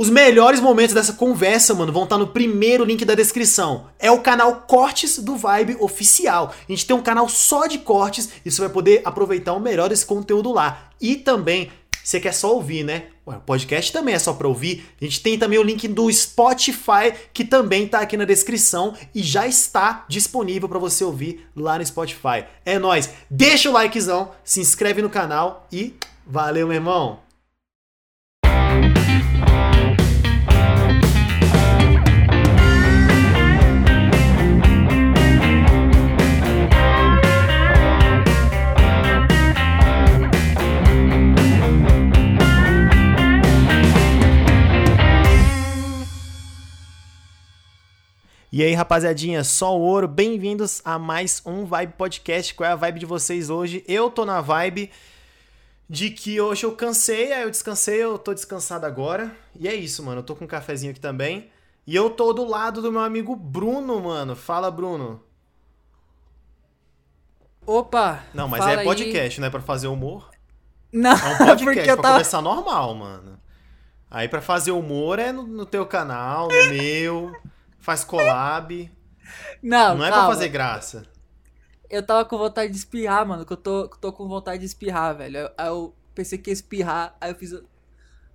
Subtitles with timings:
[0.00, 3.88] Os melhores momentos dessa conversa, mano, vão estar no primeiro link da descrição.
[3.98, 6.54] É o canal Cortes do Vibe Oficial.
[6.66, 9.90] A gente tem um canal só de cortes e você vai poder aproveitar o melhor
[9.90, 10.88] desse conteúdo lá.
[10.98, 11.70] E também,
[12.02, 13.08] você quer só ouvir, né?
[13.26, 14.86] O podcast também é só pra ouvir.
[14.98, 19.22] A gente tem também o link do Spotify, que também tá aqui na descrição e
[19.22, 22.46] já está disponível para você ouvir lá no Spotify.
[22.64, 23.10] É nóis.
[23.28, 25.94] Deixa o likezão, se inscreve no canal e
[26.26, 27.29] valeu, meu irmão.
[48.52, 52.52] E aí, rapaziadinha, só o ouro, bem-vindos a mais um Vibe Podcast.
[52.52, 53.84] Qual é a vibe de vocês hoje?
[53.86, 54.90] Eu tô na vibe
[55.88, 59.30] de que hoje eu cansei, aí eu descansei, eu tô descansado agora.
[59.54, 61.48] E é isso, mano, eu tô com um cafezinho aqui também.
[61.86, 64.34] E eu tô do lado do meu amigo Bruno, mano.
[64.34, 65.22] Fala, Bruno.
[67.64, 68.24] Opa!
[68.34, 69.40] Não, mas é podcast, aí.
[69.40, 70.28] não é pra fazer humor?
[70.92, 72.08] Não, é um podcast porque pra tava...
[72.14, 73.38] conversar normal, mano.
[74.10, 77.32] Aí pra fazer humor é no, no teu canal, no meu
[77.80, 78.90] faz collab.
[79.62, 80.26] Não, não é calma.
[80.26, 81.06] pra fazer graça.
[81.88, 85.16] Eu tava com vontade de espirrar, mano, que eu tô, tô com vontade de espirrar,
[85.16, 85.50] velho.
[85.58, 87.60] Aí eu pensei que ia espirrar, aí eu fiz.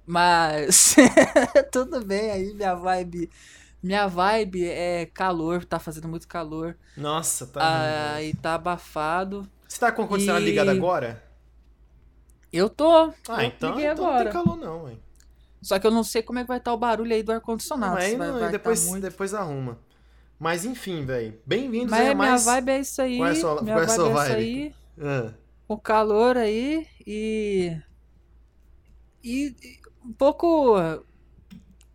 [0.06, 0.96] Mas.
[1.72, 3.30] Tudo bem, aí minha vibe.
[3.82, 6.76] Minha vibe é calor, tá fazendo muito calor.
[6.98, 8.14] Nossa, tá.
[8.16, 9.48] Aí tá abafado.
[9.68, 10.50] Você tá com o condicionado e...
[10.50, 11.24] ligado agora?
[12.52, 13.14] Eu tô.
[13.30, 15.00] Ah, eu então, então não tem calor não, hein.
[15.66, 17.98] Só que eu não sei como é que vai estar o barulho aí do ar-condicionado.
[17.98, 19.02] Aí vai, não, vai depois, muito...
[19.02, 19.80] depois arruma.
[20.38, 21.40] Mas enfim, velho.
[21.44, 22.46] Bem-vindos Mas a minha mais...
[22.46, 23.18] vibe é isso aí.
[23.18, 24.36] Qual é a sua, minha qual é sua vibe?
[24.36, 24.76] É isso aí.
[25.02, 25.34] Ah.
[25.68, 27.76] O calor aí e...
[29.24, 29.56] e.
[29.58, 30.76] E um pouco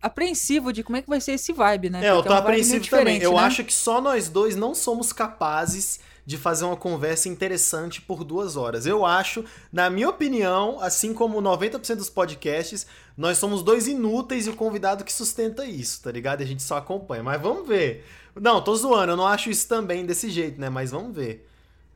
[0.01, 2.05] apreensivo de como é que vai ser esse vibe, né?
[2.05, 3.21] É, eu Porque tô é uma vibe apreensivo também.
[3.21, 3.39] Eu né?
[3.39, 6.01] acho que só nós dois não somos capazes
[6.31, 8.85] de fazer uma conversa interessante por duas horas.
[8.85, 14.49] Eu acho, na minha opinião, assim como 90% dos podcasts, nós somos dois inúteis e
[14.49, 16.39] o convidado que sustenta isso, tá ligado?
[16.41, 17.21] E a gente só acompanha.
[17.21, 18.05] Mas vamos ver.
[18.33, 20.69] Não, tô zoando, eu não acho isso também desse jeito, né?
[20.69, 21.47] Mas vamos ver.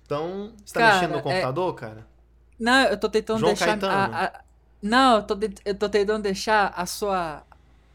[0.06, 2.06] Então, você tá Cara, mexendo no é- computador, cara?
[2.60, 3.84] Não, eu tô tentando João deixar.
[3.86, 4.42] A- a-
[4.82, 7.42] Não, eu tô, de- eu tô tentando deixar a sua.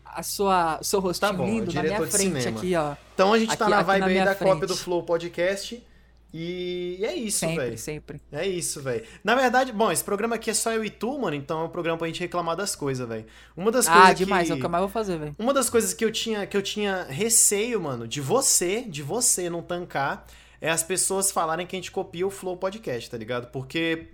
[0.05, 0.79] A sua.
[0.81, 2.59] O seu rostinho Tá bom, lindo na minha frente cinema.
[2.59, 2.97] aqui, ó.
[3.15, 4.49] Então a gente tá Aqui- na aqui vibe na aí da frente.
[4.53, 5.87] cópia do Flow Podcast.
[6.33, 7.79] E é isso, Sempre, velho.
[7.79, 8.21] sempre.
[8.31, 9.05] É isso, velho.
[9.25, 11.69] Na verdade, bom, esse programa aqui é só eu e tu, mano, então é um
[11.69, 13.27] programa pra gente reclamar das coisas, velho.
[13.57, 14.53] Uma das Ah, coisas demais, que...
[14.53, 15.35] é o que eu mais vou fazer, velho.
[15.39, 19.51] Uma das coisas que eu tinha que eu tinha receio, mano, de você, de você
[19.51, 20.25] não tancar,
[20.61, 23.51] é as pessoas falarem que a gente copia o Flow Podcast, tá ligado?
[23.51, 24.09] Porque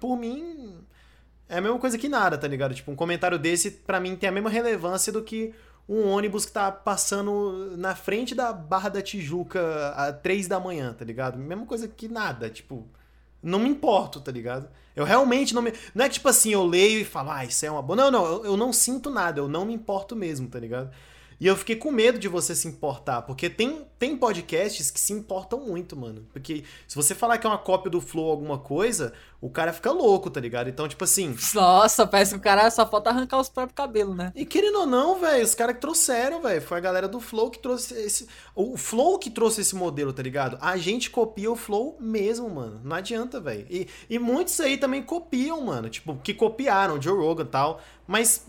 [0.00, 0.74] por mim
[1.48, 2.74] é a mesma coisa que nada, tá ligado?
[2.74, 5.54] Tipo, um comentário desse pra mim tem a mesma relevância do que
[5.88, 10.92] um ônibus que tá passando na frente da Barra da Tijuca às três da manhã,
[10.92, 11.38] tá ligado?
[11.38, 12.86] Mesma coisa que nada, tipo,
[13.42, 14.68] não me importo, tá ligado?
[14.96, 15.72] Eu realmente não me.
[15.94, 17.96] Não é que, tipo assim, eu leio e falo, ah, isso é uma boa.
[17.96, 20.90] Não, não, eu, eu não sinto nada, eu não me importo mesmo, tá ligado?
[21.40, 25.12] E eu fiquei com medo de você se importar, porque tem, tem podcasts que se
[25.12, 26.26] importam muito, mano.
[26.32, 29.90] Porque se você falar que é uma cópia do Flow alguma coisa, o cara fica
[29.90, 30.70] louco, tá ligado?
[30.70, 31.36] Então, tipo assim.
[31.54, 34.32] Nossa, parece que o cara só falta arrancar os próprios cabelos, né?
[34.34, 37.50] E querendo ou não, velho, os caras que trouxeram, velho, foi a galera do Flow
[37.50, 38.26] que trouxe esse.
[38.54, 40.56] O Flow que trouxe esse modelo, tá ligado?
[40.60, 42.80] A gente copia o Flow mesmo, mano.
[42.82, 43.66] Não adianta, velho.
[43.68, 45.90] E, e muitos aí também copiam, mano.
[45.90, 47.80] Tipo, que copiaram, Joe Rogan e tal.
[48.06, 48.46] Mas.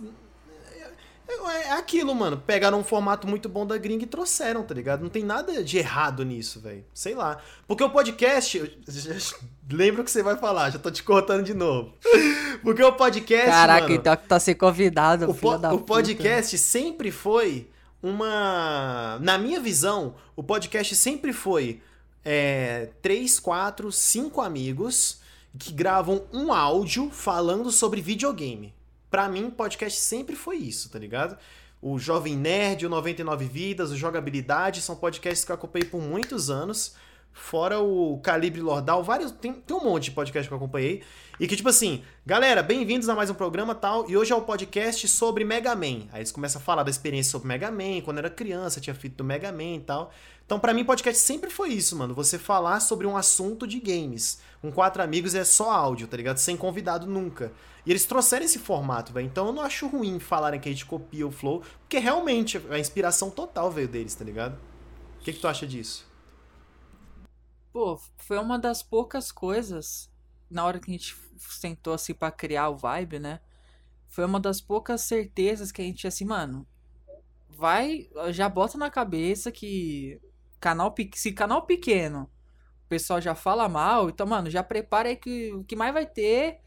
[1.27, 2.37] É aquilo, mano.
[2.37, 5.01] Pegaram um formato muito bom da gringa e trouxeram, tá ligado?
[5.01, 6.85] Não tem nada de errado nisso, velho.
[6.93, 7.37] Sei lá.
[7.67, 8.79] Porque o podcast.
[9.71, 11.91] Lembra o que você vai falar, já tô te cortando de novo.
[12.61, 13.47] Porque o podcast.
[13.49, 17.67] Caraca, mano, então que tá sendo convidado, o, po- o podcast sempre foi
[18.03, 19.17] uma.
[19.21, 21.81] Na minha visão, o podcast sempre foi
[22.23, 25.19] é, três, quatro, cinco amigos
[25.57, 28.74] que gravam um áudio falando sobre videogame.
[29.15, 31.37] Pra mim, podcast sempre foi isso, tá ligado?
[31.81, 36.49] O Jovem Nerd, o 99 Vidas, o Jogabilidade são podcasts que eu acompanhei por muitos
[36.49, 36.97] anos.
[37.31, 39.31] Fora o Calibre Lordal, vários.
[39.31, 41.01] Tem, tem um monte de podcast que eu acompanhei.
[41.39, 44.09] E que, tipo assim, galera, bem-vindos a mais um programa tal.
[44.09, 46.09] E hoje é o podcast sobre Mega Man.
[46.11, 49.15] Aí eles começam a falar da experiência sobre Mega Man, quando era criança, tinha feito
[49.15, 50.11] do Mega Man e tal.
[50.45, 52.13] Então, pra mim, podcast sempre foi isso, mano.
[52.13, 54.39] Você falar sobre um assunto de games.
[54.61, 56.37] Com quatro amigos é só áudio, tá ligado?
[56.37, 57.51] Sem convidado nunca.
[57.85, 59.25] E eles trouxeram esse formato, velho.
[59.25, 62.77] Então eu não acho ruim falarem que a gente copia o Flow, porque realmente a
[62.77, 64.57] inspiração total veio deles, tá ligado?
[65.19, 66.07] O que, que tu acha disso?
[67.73, 70.09] Pô, foi uma das poucas coisas,
[70.49, 73.39] na hora que a gente sentou assim pra criar o vibe, né?
[74.15, 76.65] foi uma das poucas certezas que a gente, assim, mano,
[77.49, 80.21] vai, já bota na cabeça que
[80.65, 82.23] canal, se canal pequeno,
[82.85, 86.05] o pessoal já fala mal, então, mano, já prepara aí que o que mais vai
[86.07, 86.59] ter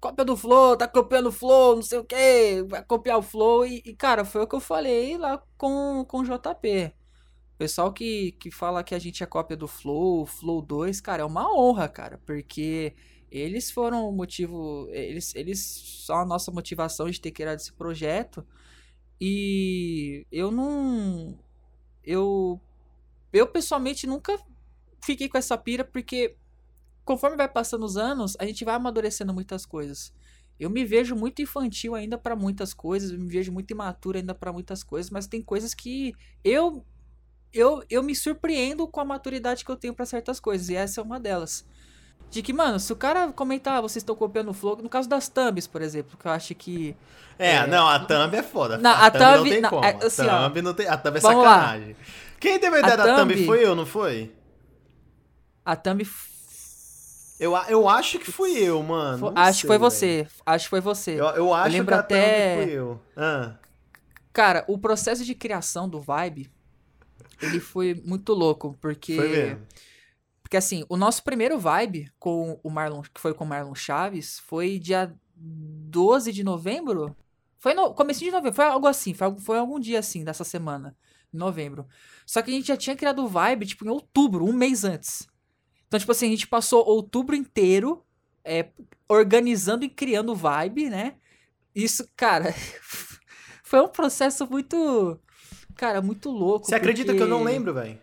[0.00, 3.66] cópia do Flow, tá copiando o Flow, não sei o que, vai copiar o Flow.
[3.66, 6.94] E, e, cara, foi o que eu falei lá com, com o JP.
[7.58, 11.26] Pessoal que, que fala que a gente é cópia do Flow, Flow 2, cara, é
[11.26, 12.94] uma honra, cara, porque
[13.30, 15.60] eles foram o motivo, eles, eles
[16.06, 18.46] são a nossa motivação de ter criado esse projeto.
[19.20, 21.38] E eu não.
[22.02, 22.60] Eu.
[23.32, 24.38] Eu pessoalmente nunca
[25.02, 26.36] fiquei com essa pira, porque
[27.04, 30.12] conforme vai passando os anos, a gente vai amadurecendo muitas coisas.
[30.58, 34.34] Eu me vejo muito infantil ainda para muitas coisas, eu me vejo muito imaturo ainda
[34.34, 36.12] para muitas coisas, mas tem coisas que
[36.44, 36.84] eu
[37.52, 41.00] eu, eu me surpreendo com a maturidade que eu tenho para certas coisas, e essa
[41.00, 41.64] é uma delas.
[42.30, 45.08] De que, mano, se o cara comentar, ah, vocês estão copiando o flow, no caso
[45.08, 46.96] das thumbs, por exemplo, que eu acho que.
[47.36, 47.66] É, é...
[47.66, 48.78] não, a thumb é foda.
[48.78, 49.84] Não, a, a thumb, não tem como.
[49.84, 50.86] Assim, a thumb não tem.
[50.86, 51.88] A thumb é sacanagem.
[51.88, 51.94] Lá.
[52.40, 54.34] Quem teve a ideia a da thumb, thumb foi eu, não foi?
[55.64, 56.04] A thumb
[57.40, 59.32] eu, eu acho que fui eu, mano.
[59.34, 59.90] acho que foi véio.
[59.90, 60.26] você.
[60.44, 61.12] Acho que foi você.
[61.18, 63.00] Eu, eu acho eu lembro que até fui eu.
[63.16, 63.54] Ah.
[64.30, 66.50] Cara, o processo de criação do Vibe,
[67.40, 69.16] ele foi muito louco, porque.
[69.16, 69.66] Foi mesmo.
[70.42, 74.38] Porque assim, o nosso primeiro Vibe com o Marlon, que foi com o Marlon Chaves,
[74.40, 77.16] foi dia 12 de novembro?
[77.56, 80.88] Foi no começo de novembro, foi algo assim, foi, foi algum dia assim dessa semana,
[80.88, 81.86] em novembro.
[82.26, 85.28] Só que a gente já tinha criado o Vibe, tipo, em outubro, um mês antes.
[85.86, 88.04] Então, tipo assim, a gente passou outubro inteiro
[88.44, 88.68] é,
[89.08, 91.14] organizando e criando vibe, né?
[91.74, 92.54] Isso, cara,
[93.64, 95.18] foi um processo muito.
[95.74, 96.66] Cara, muito louco.
[96.66, 96.74] Você porque...
[96.76, 97.98] acredita que eu não lembro, velho?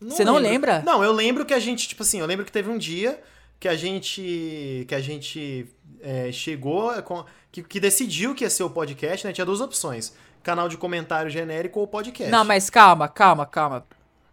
[0.00, 0.82] Você não lembra?
[0.84, 3.20] Não, eu lembro que a gente, tipo assim, eu lembro que teve um dia
[3.58, 4.84] que a gente.
[4.88, 5.66] que a gente
[6.00, 7.24] é, chegou com.
[7.50, 9.32] Que, que decidiu que ia ser o podcast, né?
[9.32, 12.30] Tinha duas opções: canal de comentário genérico ou podcast.
[12.30, 13.84] Não, mas calma, calma, calma.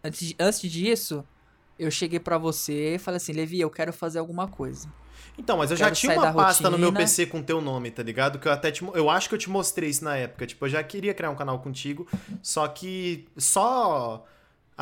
[0.02, 1.24] Antes, antes disso,
[1.78, 4.88] eu cheguei para você e falei assim, Levi, eu quero fazer alguma coisa.
[5.38, 6.70] Então, mas eu já tinha uma pasta rotina.
[6.70, 8.38] no meu PC com teu nome, tá ligado?
[8.38, 10.46] Que eu até te, eu acho que eu te mostrei isso na época.
[10.46, 12.06] Tipo, eu já queria criar um canal contigo,
[12.42, 14.26] só que só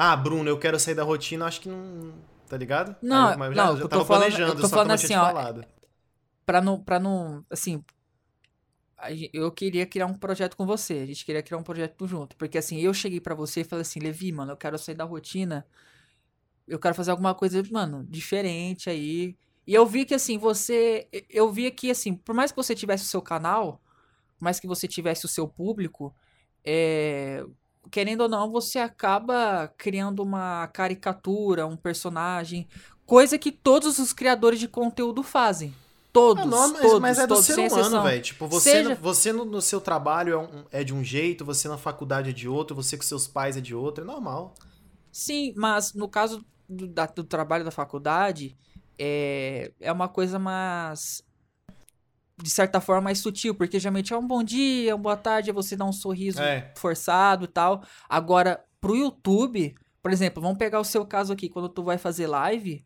[0.00, 2.12] ah, Bruno, eu quero sair da rotina, acho que não,
[2.48, 2.94] tá ligado?
[3.02, 5.16] Não, eu, mas já, não, eu, eu tava falando, planejando, eu tô só falando assim,
[5.16, 5.64] ó, falado.
[6.46, 7.82] Pra não, pra não, assim,
[9.32, 12.58] eu queria criar um projeto com você, a gente queria criar um projeto junto, porque
[12.58, 15.66] assim, eu cheguei para você e falei assim, Levi, mano, eu quero sair da rotina,
[16.68, 19.36] eu quero fazer alguma coisa, mano, diferente aí.
[19.66, 21.08] E eu vi que, assim, você.
[21.28, 23.80] Eu vi que, assim, por mais que você tivesse o seu canal,
[24.38, 26.14] por mais que você tivesse o seu público,
[26.64, 27.44] é,
[27.90, 32.68] querendo ou não, você acaba criando uma caricatura, um personagem,
[33.04, 35.74] coisa que todos os criadores de conteúdo fazem.
[36.12, 38.22] Todos, ah, não, mas, todos, mas é do todos, ser humano, velho.
[38.22, 38.94] Tipo, você, Seja...
[38.94, 42.32] você no, no, seu trabalho é, um, é de um jeito, você na faculdade é
[42.32, 44.54] de outro, você com seus pais é de outro, é normal.
[45.12, 48.56] Sim, mas no caso do, da, do trabalho da faculdade
[48.98, 51.22] é, é uma coisa mais.
[52.40, 55.52] De certa forma, mais sutil, porque geralmente é um bom dia, uma boa tarde, é
[55.52, 56.72] você dar um sorriso é.
[56.76, 57.82] forçado e tal.
[58.08, 62.28] Agora, pro YouTube, por exemplo, vamos pegar o seu caso aqui, quando tu vai fazer
[62.28, 62.84] live,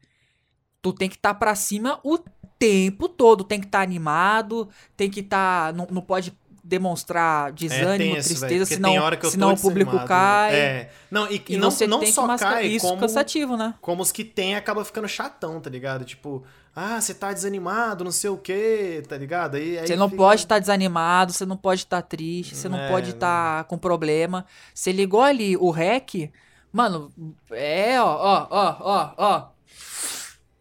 [0.80, 2.18] tu tem que estar tá pra cima o
[2.62, 5.72] tempo todo, tem que estar tá animado, tem que estar.
[5.72, 6.32] Tá, não, não pode
[6.62, 8.94] demonstrar é desânimo, é tenso, tristeza, senão,
[9.28, 10.54] senão o público cai.
[10.54, 10.90] É.
[11.10, 13.74] Não, e, e não, você não só cai, isso como, cansativo, né?
[13.80, 16.04] Como os que tem acaba ficando chatão, tá ligado?
[16.04, 19.56] Tipo, ah, você tá desanimado, não sei o quê, tá ligado?
[19.56, 20.22] Aí, aí você não fica...
[20.22, 23.58] pode estar tá desanimado, você não pode estar tá triste, você não é, pode estar
[23.58, 24.46] tá com problema.
[24.72, 26.30] Você ligou ali o REC,
[26.72, 27.12] mano,
[27.50, 29.52] é, ó, ó, ó, ó, ó.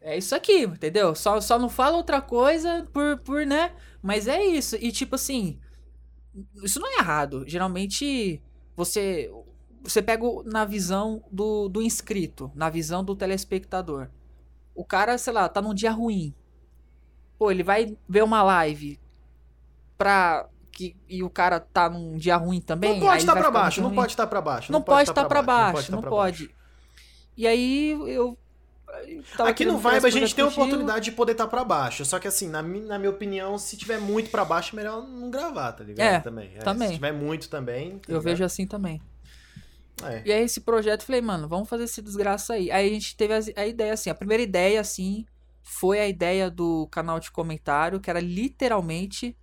[0.01, 1.13] É isso aqui, entendeu?
[1.13, 3.71] Só, só não fala outra coisa por, por, né?
[4.01, 4.75] Mas é isso.
[4.77, 5.59] E tipo assim,
[6.63, 7.43] isso não é errado.
[7.47, 8.41] Geralmente
[8.75, 9.31] você
[9.83, 14.09] você pega na visão do, do inscrito, na visão do telespectador.
[14.75, 16.33] O cara, sei lá, tá num dia ruim.
[17.37, 18.99] Pô, ele vai ver uma live
[19.97, 20.47] pra.
[20.71, 22.99] Que, e o cara tá num dia ruim também.
[22.99, 24.71] Não pode estar tá pra baixo, não pode estar tá pra baixo.
[24.71, 26.55] Não, não pode estar tá pra baixo, não pode.
[27.35, 28.37] E aí eu
[29.39, 32.03] Aqui no Vibe a gente tem a oportunidade de poder estar tá pra baixo.
[32.05, 35.29] Só que assim, na, na minha opinião, se tiver muito pra baixo, é melhor não
[35.29, 36.07] gravar, tá ligado?
[36.07, 36.51] É, também.
[36.55, 36.87] É, também.
[36.89, 37.99] Se tiver muito também.
[37.99, 39.01] Tá eu vejo assim também.
[40.03, 40.21] É.
[40.25, 42.71] E aí esse projeto, falei, mano, vamos fazer esse desgraça aí.
[42.71, 45.25] Aí a gente teve a, a ideia assim, a primeira ideia assim,
[45.61, 49.37] foi a ideia do canal de comentário, que era literalmente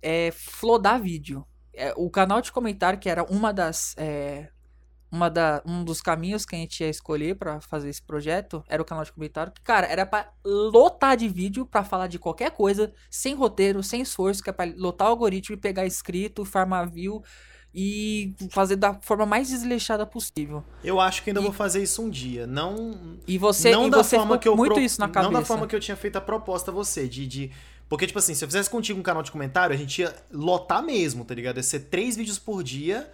[0.00, 1.46] é, flodar vídeo.
[1.72, 4.48] É, o canal de comentário, que era uma das, é,
[5.12, 8.80] uma da, um dos caminhos que a gente ia escolher pra fazer esse projeto era
[8.80, 9.52] o canal de comentário.
[9.52, 14.00] Que, cara, era pra lotar de vídeo pra falar de qualquer coisa, sem roteiro, sem
[14.00, 17.22] esforço, que é pra lotar o algoritmo e pegar inscrito, farmar view
[17.74, 20.62] e fazer da forma mais desleixada possível.
[20.84, 22.46] Eu acho que ainda E- vou fazer isso um dia.
[22.46, 23.18] Não.
[23.26, 25.30] E você, não e da você forma que eu muito pro- isso na cabeça.
[25.32, 27.50] Não da forma que eu tinha feito a proposta a você, de, de.
[27.88, 30.82] Porque, tipo assim, se eu fizesse contigo um canal de comentário, a gente ia lotar
[30.82, 31.58] mesmo, tá ligado?
[31.58, 33.10] Ia ser três vídeos por dia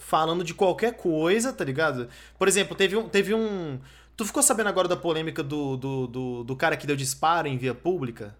[0.00, 2.08] falando de qualquer coisa, tá ligado?
[2.36, 3.08] Por exemplo, teve um.
[3.08, 3.78] Teve um
[4.16, 7.56] tu ficou sabendo agora da polêmica do, do, do, do cara que deu disparo em
[7.56, 8.36] via pública?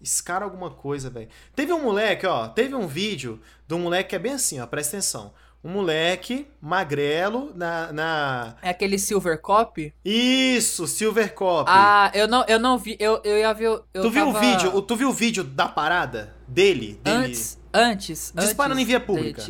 [0.00, 1.28] Esse cara alguma coisa, velho.
[1.56, 2.46] Teve um moleque, ó.
[2.46, 4.66] Teve um vídeo de um moleque que é bem assim, ó.
[4.66, 5.32] Presta atenção.
[5.64, 7.90] Um moleque magrelo na.
[7.90, 8.56] na...
[8.60, 9.94] É aquele Silver Cop?
[10.04, 11.64] Isso, Silver Cop.
[11.72, 12.98] Ah, eu não, eu não vi.
[13.00, 13.80] Eu, eu ia ver.
[13.94, 14.82] Eu tu viu o vídeo?
[14.82, 17.00] Tu viu o vídeo da parada dele?
[17.02, 17.16] dele?
[17.16, 18.32] Antes, antes.
[18.36, 19.42] Disparando antes em via pública.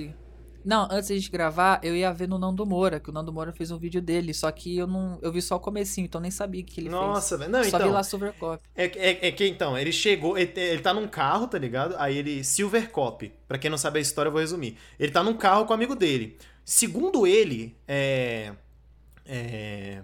[0.64, 3.52] Não, antes de gente gravar, eu ia ver no Nando Moura, que o Nando Moura
[3.52, 5.18] fez um vídeo dele, só que eu não.
[5.21, 7.50] Eu vi só o comecinho, então nem sabia que ele Nossa, velho.
[7.50, 7.71] Não, fez.
[7.71, 7.94] Só vi então.
[7.94, 8.62] lá Silver Cop.
[8.75, 11.94] É, é, é que então, ele chegou, ele, ele tá num carro, tá ligado?
[11.99, 12.42] Aí ele.
[12.42, 13.30] Silver Cop.
[13.47, 14.78] Pra quem não sabe a história, eu vou resumir.
[14.99, 16.38] Ele tá num carro com o amigo dele.
[16.64, 18.52] Segundo ele, é.
[19.26, 20.02] É.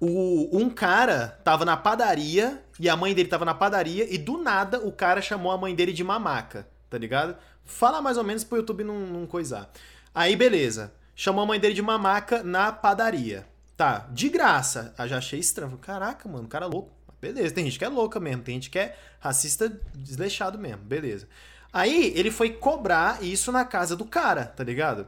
[0.00, 4.38] O, um cara tava na padaria e a mãe dele tava na padaria e do
[4.38, 7.36] nada o cara chamou a mãe dele de mamaca, tá ligado?
[7.68, 9.70] Fala mais ou menos pro YouTube não, não coisar.
[10.12, 10.92] Aí beleza.
[11.14, 13.46] Chamou a mãe dele de mamaca na padaria.
[13.76, 14.92] Tá, de graça.
[14.98, 15.78] Eu já achei estranho.
[15.78, 16.98] Caraca, mano, cara é louco.
[17.20, 21.28] Beleza, tem gente que é louca mesmo, tem gente que é racista desleixado mesmo, beleza.
[21.72, 25.06] Aí ele foi cobrar isso na casa do cara, tá ligado?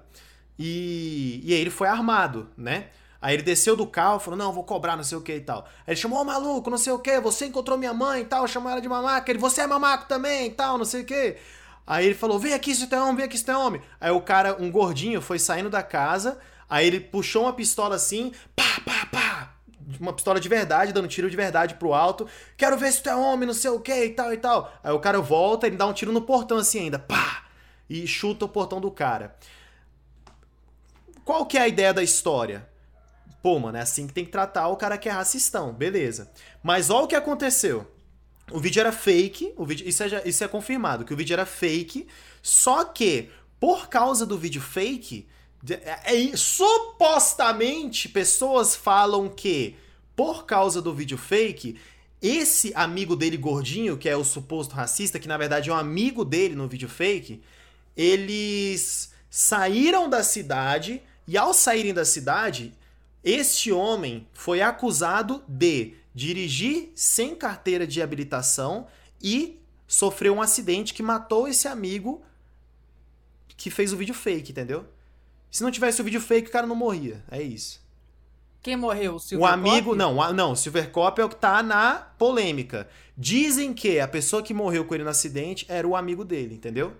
[0.58, 2.88] E, e aí ele foi armado, né?
[3.22, 5.64] Aí ele desceu do carro falou: Não, vou cobrar, não sei o que e tal.
[5.86, 8.46] Aí ele chamou o maluco, não sei o que, você encontrou minha mãe e tal,
[8.48, 9.30] chamou ela de mamaca.
[9.30, 11.36] Ele, você é mamaco também e tal, não sei o que.
[11.90, 13.82] Aí ele falou: Vem aqui, se tu é homem, vem aqui, se tu é homem.
[14.00, 16.38] Aí o cara, um gordinho, foi saindo da casa.
[16.68, 19.54] Aí ele puxou uma pistola assim, pá, pá, pá.
[19.98, 22.28] Uma pistola de verdade, dando tiro de verdade pro alto.
[22.56, 24.72] Quero ver se tu é homem, não sei o que e tal e tal.
[24.84, 27.46] Aí o cara volta, ele dá um tiro no portão assim ainda, pá!
[27.88, 29.34] E chuta o portão do cara.
[31.24, 32.68] Qual que é a ideia da história?
[33.42, 36.30] Pô, mano, é assim que tem que tratar o cara que é racistão, beleza.
[36.62, 37.84] Mas olha o que aconteceu.
[38.50, 41.46] O vídeo era fake, o vídeo, isso, é, isso é confirmado, que o vídeo era
[41.46, 42.06] fake,
[42.42, 43.28] só que,
[43.58, 45.26] por causa do vídeo fake,
[45.68, 49.76] é- é- supostamente pessoas falam que,
[50.16, 51.76] por causa do vídeo fake,
[52.20, 56.24] esse amigo dele gordinho, que é o suposto racista, que na verdade é um amigo
[56.24, 57.40] dele no vídeo fake,
[57.96, 62.74] eles saíram da cidade e ao saírem da cidade,
[63.22, 68.86] este homem foi acusado de dirigir sem carteira de habilitação
[69.22, 72.22] e sofreu um acidente que matou esse amigo
[73.56, 74.86] que fez o vídeo fake, entendeu?
[75.50, 77.22] Se não tivesse o vídeo fake, o cara não morria.
[77.30, 77.80] É isso.
[78.62, 79.12] Quem morreu?
[79.12, 79.98] O O Silver amigo, Cop?
[79.98, 82.88] não, o- não, o Silver Cop é o que tá na polêmica.
[83.16, 86.94] Dizem que a pessoa que morreu com ele no acidente era o amigo dele, entendeu?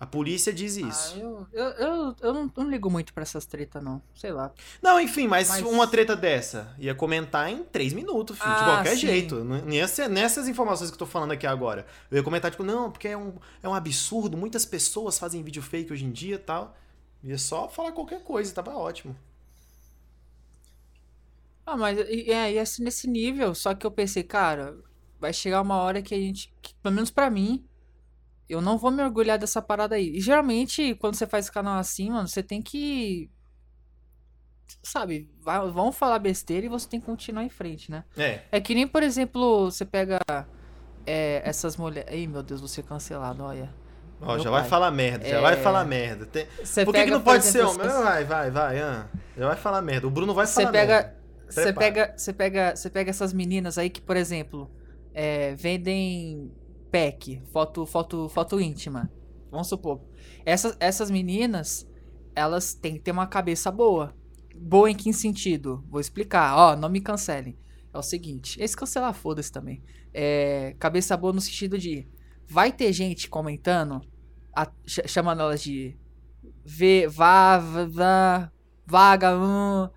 [0.00, 1.18] A polícia diz Ah, isso.
[1.18, 4.00] eu, eu, eu, eu não, não ligo muito pra essas tretas, não.
[4.14, 4.52] Sei lá.
[4.80, 8.64] Não, enfim, mas, Mas- uma treta dessa ia comentar em três minutos, filho, de Ah,
[8.76, 9.00] qualquer sim.
[9.08, 9.42] jeito.
[9.44, 11.84] Nessa, nessas informações que eu tô falando aqui agora.
[12.10, 15.62] Eu ia comentar, tipo, não, porque é um, é um absurdo, muitas pessoas fazem vídeo
[15.62, 16.76] fake hoje em dia e tal.
[17.24, 19.16] Ia só falar qualquer coisa, tava ótimo.
[21.66, 24.78] Ah, mas é, e assim, nesse nível, só que eu pensei, cara,
[25.20, 27.62] vai chegar uma hora que a gente, que, pelo menos pra mim,
[28.48, 30.16] eu não vou me orgulhar dessa parada aí.
[30.16, 33.30] E geralmente, quando você faz canal assim, mano, você tem que.
[34.82, 35.30] Sabe,
[35.72, 38.04] vão falar besteira e você tem que continuar em frente, né?
[38.16, 38.40] É.
[38.52, 40.18] É que nem, por exemplo, você pega
[41.06, 42.12] é, essas mulheres.
[42.14, 43.74] Ih, meu Deus, você cancelado, olha.
[44.20, 45.40] Ó, já vai falar merda, já É.
[45.40, 46.28] vai falar merda.
[46.62, 47.86] Você Por que, que não pode ser exemplo, homem?
[47.86, 49.08] essas- Vai, vai, vai, ah.
[49.36, 50.06] Já vai falar merda.
[50.06, 51.14] O Bruno vai Você falar pega, merda.
[51.48, 54.70] você pega, você pega, você pega essas meninas aí que, por exemplo,
[55.14, 56.52] é, vendem
[56.90, 59.10] pack, foto, foto, foto íntima.
[59.50, 60.02] Vamos supor.
[60.44, 61.86] Essas, essas meninas,
[62.34, 64.14] elas têm que ter uma cabeça boa.
[64.54, 65.84] Boa em que sentido?
[65.88, 66.56] Vou explicar.
[66.56, 67.58] Ó, não me cancelem.
[67.92, 69.82] É o seguinte, esse cancelar foda-se também.
[70.12, 72.06] É, cabeça boa no sentido de
[72.48, 74.00] vai ter gente comentando,
[74.54, 75.96] a- ch- chamando elas de
[76.64, 78.52] v, vá, vá, vá,
[78.86, 79.88] vaga, hum,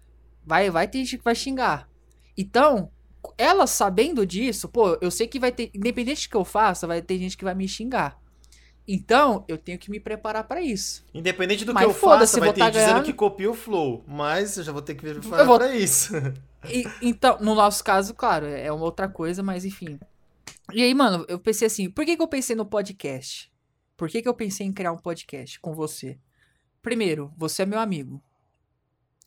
[0.46, 1.90] vai, vai ter gente que vai xingar.
[2.38, 2.92] Então,
[3.38, 7.02] elas sabendo disso, pô, eu sei que vai ter, independente do que eu faça, vai
[7.02, 8.20] ter gente que vai me xingar.
[8.88, 11.06] Então, eu tenho que me preparar pra isso.
[11.14, 13.06] Independente do Mas que eu faça, vai vou ter tá dizendo ganhando.
[13.06, 14.04] que copia o flow.
[14.08, 16.14] Mas eu já vou ter que me preparar vou- pra isso.
[16.68, 20.00] E- então, no nosso caso, claro, é uma outra coisa, mas enfim.
[20.74, 23.52] E aí, mano, eu pensei assim, por que, que eu pensei no podcast?
[23.96, 26.18] Por que, que eu pensei em criar um podcast com você?
[26.82, 28.22] Primeiro, você é meu amigo.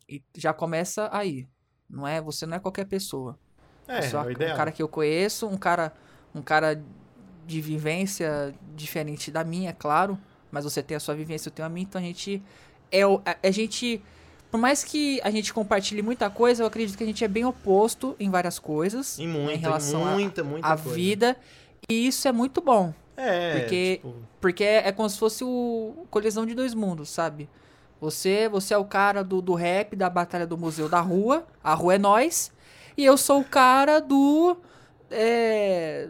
[0.09, 1.47] E já começa aí.
[1.89, 3.39] Não é, você não é qualquer pessoa.
[3.88, 5.93] É, Só é o um cara que eu conheço, um cara,
[6.35, 6.81] um cara
[7.47, 10.19] de vivência diferente da minha, é claro.
[10.50, 12.43] Mas você tem a sua vivência, eu tenho a minha, então a gente
[12.91, 13.09] é a,
[13.43, 14.00] a gente
[14.50, 17.45] por mais que a gente compartilhe muita coisa, eu acredito que a gente é bem
[17.45, 21.37] oposto em várias coisas Em muita, em relação a- muita, muita à vida,
[21.91, 26.07] e isso é muito bom, É, porque- tipo, porque é, é como se fosse o
[26.09, 27.49] colisão de dois mundos, sabe?
[28.00, 31.75] Você, você é o cara do, do rap, da batalha do museu da rua, a
[31.75, 32.53] rua é nós,
[32.97, 34.57] e eu sou o cara do
[35.11, 36.09] é,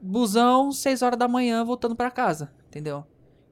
[0.00, 3.04] busão, 6 horas da manhã, voltando pra casa, entendeu?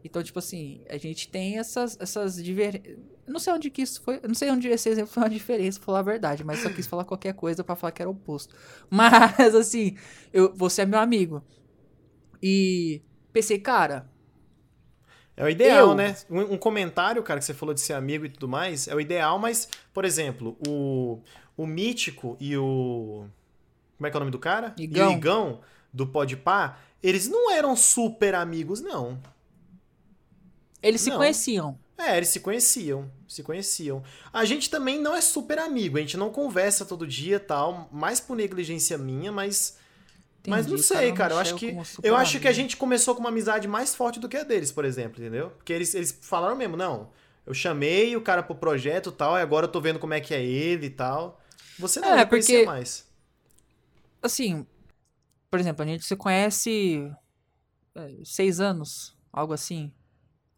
[0.05, 2.81] Então, tipo assim, a gente tem essas, essas diver...
[3.27, 5.79] Eu não sei onde que isso foi, não sei onde esse exemplo foi uma diferença,
[5.81, 8.13] pra falar a verdade, mas só quis falar qualquer coisa pra falar que era o
[8.13, 8.55] oposto.
[8.89, 9.97] Mas, assim,
[10.33, 11.43] eu, você é meu amigo.
[12.43, 14.09] E pensei, cara,
[15.37, 16.17] É o ideal, Eu- né?
[16.31, 19.01] Um, um comentário, cara, que você falou de ser amigo e tudo mais, é o
[19.01, 21.21] ideal, mas, por exemplo, o,
[21.57, 23.27] o Mítico e o.
[23.97, 24.75] Como é que é o nome do cara?
[24.79, 25.11] Igão.
[25.11, 25.61] E o Igão,
[25.93, 29.19] do Podpah, eles não eram super amigos, não.
[30.83, 31.17] eles se Não.
[31.17, 31.79] conheciam.
[31.99, 34.03] É, eles se conheciam, se conheciam.
[34.31, 37.89] A gente também não é super amigo, a gente não conversa todo dia e tal,
[37.91, 39.79] mais por negligência minha, mas.
[40.47, 41.33] mas não Entendi, sei, cara.
[41.35, 41.75] Eu acho que.
[42.03, 42.63] Eu acho que a amigo.
[42.63, 45.51] gente começou com uma amizade mais forte do que a deles, por exemplo, entendeu?
[45.57, 47.09] Porque eles, eles falaram mesmo, não.
[47.47, 50.21] Eu chamei o cara pro projeto e tal, e agora eu tô vendo como é
[50.21, 51.41] que é ele e tal.
[51.78, 53.06] Você não, É, eu conhecia porque- mais.
[54.23, 54.66] Assim,
[55.50, 57.11] por exemplo, a gente se conhece
[57.95, 59.92] é, seis anos, algo assim.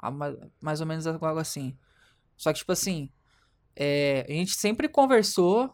[0.03, 1.77] Ma- Mais ou menos algo assim.
[2.37, 3.11] Só que, tipo assim,
[3.77, 5.73] é, a gente sempre conversou,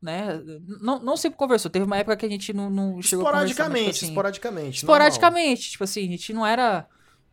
[0.00, 0.38] né?
[0.80, 1.70] Não, não sempre conversou.
[1.70, 4.06] Teve uma época que a gente não, não chegou a conversar, mas, tipo Esporadicamente, assim,
[4.08, 4.84] esporadicamente.
[4.86, 5.08] normal.
[5.08, 6.86] Esporadicamente, tipo assim, a gente não era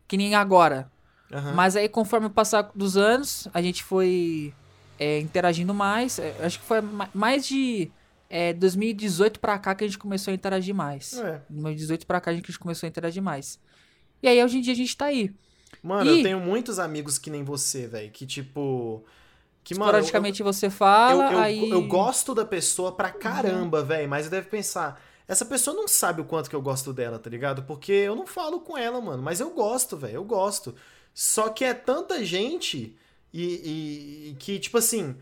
[0.06, 0.90] que nem agora.
[1.32, 1.54] Aham.
[1.54, 4.54] Mas aí, conforme o passar dos anos, a gente foi
[4.98, 6.18] é, interagindo mais.
[6.18, 7.90] É, acho que foi ma- mais de
[8.28, 11.12] é, 2018 pra cá que a gente começou a interagir mais.
[11.18, 11.40] É.
[11.48, 13.58] 2018 pra cá a gente começou a interagir mais.
[14.22, 15.32] E aí, hoje em dia, a gente tá aí.
[15.82, 19.04] Mano, E- eu tenho muitos amigos que nem você, velho, que tipo.
[19.62, 21.70] Que, mano, eu- Esporadicamente você Eu, fala, eu, aí...
[21.70, 26.20] eu gosto da pessoa pra caramba, velho, mas eu deve pensar, essa pessoa não sabe
[26.20, 27.64] o quanto que eu gosto dela, tá ligado?
[27.64, 30.72] Porque eu não falo com ela, mano, mas eu gosto, velho, eu gosto.
[31.12, 32.96] Só que é tanta gente
[33.32, 35.16] e, e- que, tipo assim,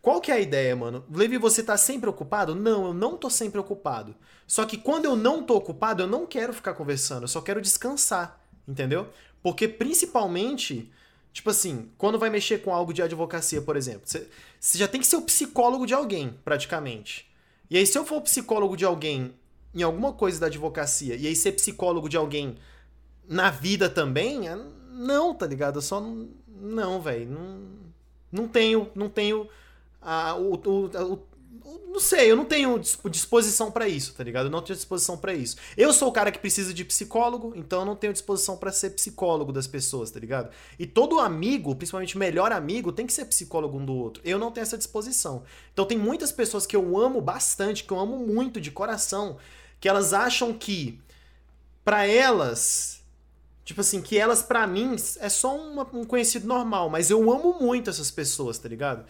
[0.00, 1.04] qual que é a ideia, mano?
[1.12, 2.54] Levi, você tá sempre ocupado?
[2.54, 4.14] Não, eu não tô sempre ocupado.
[4.46, 7.60] Só que quando eu não tô ocupado, eu não quero ficar conversando, eu só quero
[7.62, 9.08] descansar, entendeu?
[9.42, 10.90] Porque principalmente,
[11.32, 14.28] tipo assim, quando vai mexer com algo de advocacia, por exemplo, você
[14.60, 17.28] você já tem que ser o psicólogo de alguém, praticamente.
[17.70, 19.34] E aí, se eu for psicólogo de alguém
[19.74, 22.56] em alguma coisa da advocacia, e aí ser psicólogo de alguém
[23.28, 24.56] na vida também, é-
[24.90, 25.78] não, tá ligado?
[25.78, 26.28] Eu só não.
[26.62, 27.28] Não, velho.
[27.28, 27.60] Não,
[28.30, 28.88] não tenho.
[28.94, 29.48] Não tenho.
[30.00, 31.32] A, o, o- o-
[31.92, 34.46] não sei, eu não tenho dispo- disposição pra isso, tá ligado?
[34.46, 35.56] Eu não tenho disposição pra isso.
[35.76, 38.90] Eu sou o cara que precisa de psicólogo, então eu não tenho disposição pra ser
[38.90, 40.50] psicólogo das pessoas, tá ligado?
[40.78, 44.22] E todo amigo, principalmente melhor amigo, tem que ser psicólogo um do outro.
[44.24, 45.42] Eu não tenho essa disposição.
[45.72, 49.36] Então tem muitas pessoas que eu amo bastante, que eu amo muito de coração,
[49.78, 50.98] que elas acham que
[51.84, 53.01] pra elas,
[53.64, 57.58] tipo assim, que elas pra mim é só uma- um conhecido normal, mas eu amo
[57.60, 59.04] muito essas pessoas, tá ligado?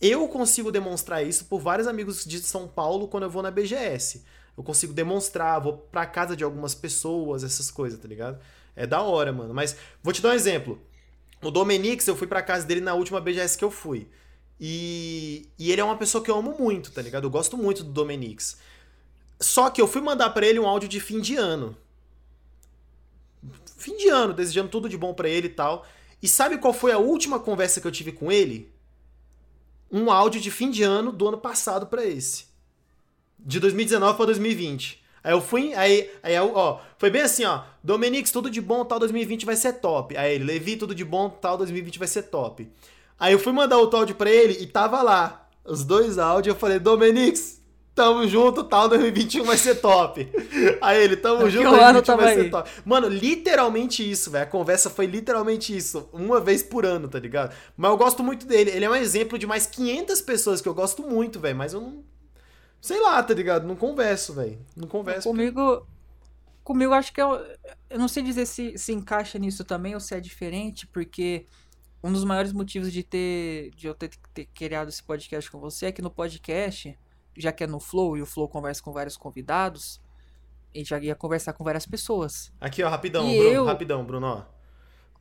[0.00, 4.24] Eu consigo demonstrar isso por vários amigos de São Paulo quando eu vou na BGS.
[4.58, 8.38] Eu consigo demonstrar, vou pra casa de algumas pessoas, essas coisas, tá ligado?
[8.74, 9.54] É da hora, mano.
[9.54, 10.80] Mas vou te dar um exemplo.
[11.40, 14.08] O Domenix, eu fui pra casa dele na última BGS que eu fui.
[14.60, 17.24] E, e ele é uma pessoa que eu amo muito, tá ligado?
[17.24, 18.58] Eu gosto muito do Domenix.
[19.40, 21.76] Só que eu fui mandar pra ele um áudio de fim de ano.
[23.82, 25.84] Fim de ano, desejando tudo de bom pra ele e tal.
[26.22, 28.72] E sabe qual foi a última conversa que eu tive com ele?
[29.90, 32.44] Um áudio de fim de ano do ano passado pra esse.
[33.36, 35.02] De 2019 pra 2020.
[35.24, 37.64] Aí eu fui, aí, aí ó, foi bem assim, ó.
[37.82, 40.16] Domenix, tudo de bom, tal 2020 vai ser top.
[40.16, 42.70] Aí ele, Levi, tudo de bom, tal 2020 vai ser top.
[43.18, 45.50] Aí eu fui mandar outro áudio pra ele e tava lá.
[45.64, 47.60] Os dois áudios, eu falei, Domenix,
[47.94, 50.28] tamo junto, tal 2021 vai ser top.
[50.80, 52.50] Aí ele, tamo Que junto, ano 2021 tava vai ser aí?
[52.50, 52.70] top.
[52.84, 54.44] Mano, literalmente isso, velho.
[54.44, 56.08] A conversa foi literalmente isso.
[56.12, 57.54] Uma vez por ano, tá ligado?
[57.76, 58.70] Mas eu gosto muito dele.
[58.70, 61.56] Ele é um exemplo de mais 500 pessoas que eu gosto muito, velho.
[61.56, 62.04] Mas eu não.
[62.80, 63.66] Sei lá, tá ligado?
[63.66, 64.58] Não converso, velho.
[64.76, 65.28] Não converso.
[65.28, 65.86] Comigo,
[66.64, 67.40] comigo acho que eu,
[67.88, 71.46] eu não sei dizer se se encaixa nisso também ou se é diferente, porque
[72.02, 75.86] um dos maiores motivos de ter de eu ter, ter criado esse podcast com você
[75.86, 76.98] é que no podcast,
[77.36, 80.00] já que é no Flow e o Flow conversa com vários convidados,
[80.74, 82.52] a gente já ia conversar com várias pessoas.
[82.60, 83.50] Aqui, ó, rapidão, E Bruno.
[83.54, 84.42] eu- Rapidão, Bruno, ó.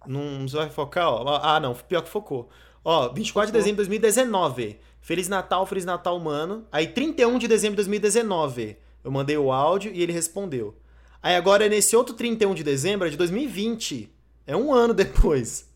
[0.08, 1.40] Não vai focar, ó.
[1.44, 2.50] Ah, não, pior que focou.
[2.84, 4.80] Ó, 24 de dezembro de 2019.
[5.00, 6.66] Feliz Natal, Feliz Natal, mano.
[6.72, 8.78] Aí 31 de dezembro de 2019.
[9.04, 10.76] Eu mandei o áudio e ele respondeu.
[11.22, 14.12] Aí agora nesse outro 31 de dezembro é de 2020.
[14.48, 15.70] É um ano depois.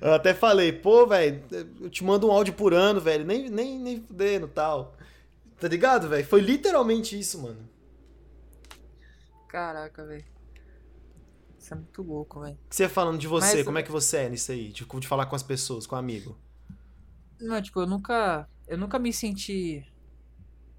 [0.00, 1.42] Eu até falei, pô, velho,
[1.80, 3.24] eu te mando um áudio por ano, velho.
[3.24, 4.94] Nem, nem, nem fudendo tal.
[5.58, 6.26] Tá ligado, velho?
[6.26, 7.68] Foi literalmente isso, mano.
[9.48, 10.24] Caraca, velho.
[11.58, 12.58] Isso é muito louco, velho.
[12.70, 13.56] Você falando de você?
[13.56, 14.68] Mas- Como é que você é nisso aí?
[14.68, 16.36] De, de falar com as pessoas, com amigo.
[17.40, 18.48] Não, tipo, eu nunca.
[18.66, 19.84] Eu nunca me senti.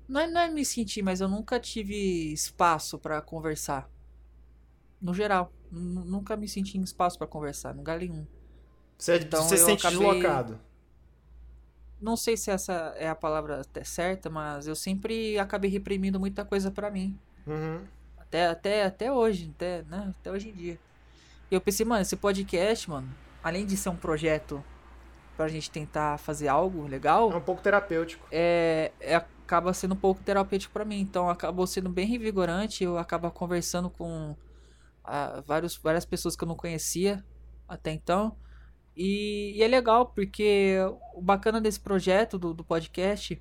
[0.07, 3.89] Não é, não é me sentir, mas eu nunca tive espaço pra conversar.
[5.01, 5.51] No geral.
[5.71, 8.25] Nu- Nunca me senti em espaço pra conversar, em lugar nenhum.
[8.97, 10.59] Você, Então você se sente acabei- deslocado.
[11.99, 16.45] Não sei se essa é a palavra até certa, mas eu sempre acabei reprimindo muita
[16.45, 17.17] coisa pra mim.
[17.45, 17.79] Uhum.
[18.17, 20.13] Até, até, até hoje, até, né?
[20.19, 20.79] Até hoje em dia.
[21.49, 23.09] E eu pensei, mano, esse podcast, mano,
[23.41, 24.63] além de ser um projeto
[25.35, 28.27] pra gente tentar fazer algo legal, É um pouco terapêutico.
[28.31, 30.99] é, é- acaba sendo um pouco terapêutico pra mim.
[30.99, 32.83] Então acabou sendo bem revigorante.
[32.83, 34.35] Eu acabo conversando com
[35.05, 37.23] ah, vários, várias pessoas que eu não conhecia
[37.65, 38.35] até então.
[38.97, 40.77] E, e é legal, porque
[41.13, 43.39] o bacana desse projeto, do, do podcast,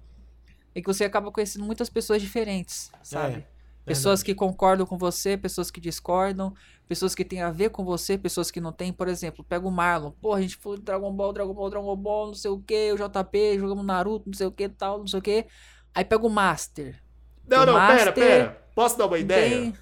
[0.74, 3.36] é que você acaba conhecendo muitas pessoas diferentes, sabe?
[3.36, 6.52] É, Pessoas que concordam com você, pessoas que discordam,
[6.88, 8.92] pessoas que têm a ver com você, pessoas que não têm.
[8.92, 10.10] Por exemplo, pega o Marlon.
[10.10, 12.92] Pô, a gente falou de Dragon Ball, Dragon Ball, Dragon Ball, não sei o que,
[12.92, 15.46] o JP, jogamos Naruto, não sei o que, tal, não sei o que.
[15.94, 17.00] Aí pega o Master.
[17.46, 18.68] Não, O não, pera, Master pera.
[18.74, 19.50] Posso dar uma ideia?
[19.50, 19.74] Tem...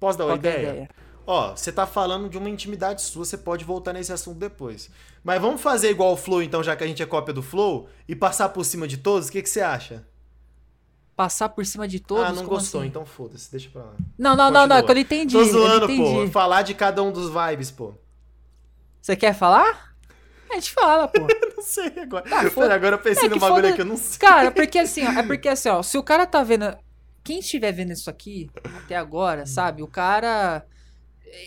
[0.00, 0.70] Posso dar uma ideia?
[0.70, 0.90] ideia?
[1.26, 4.90] Ó, você tá falando de uma intimidade sua, você pode voltar nesse assunto depois.
[5.22, 7.88] Mas vamos fazer igual o Flow, então, já que a gente é cópia do Flow,
[8.08, 9.28] e passar por cima de todos?
[9.28, 10.04] O que, que você acha?
[11.14, 12.24] Passar por cima de todos.
[12.24, 12.88] ah, não gostou, assim?
[12.88, 13.92] então foda-se, deixa pra lá.
[14.18, 15.34] Não, não, não, não, é que eu não entendi.
[15.34, 15.92] Tô eu não zoando, pô.
[15.92, 16.32] entendi.
[16.32, 17.94] Falar de cada um dos vibes, pô.
[19.00, 19.92] Você quer falar?
[20.50, 21.20] A gente fala, pô.
[21.56, 22.28] Não sei agora.
[22.28, 24.18] Tá, Pera, agora eu pensei É num que bagulho foda- aqui, eu não sei.
[24.18, 26.76] Cara, porque assim, ó, é porque assim, ó, se o cara tá vendo.
[27.22, 28.50] Quem estiver vendo isso aqui
[28.82, 29.80] até agora, sabe?
[29.80, 30.66] O cara.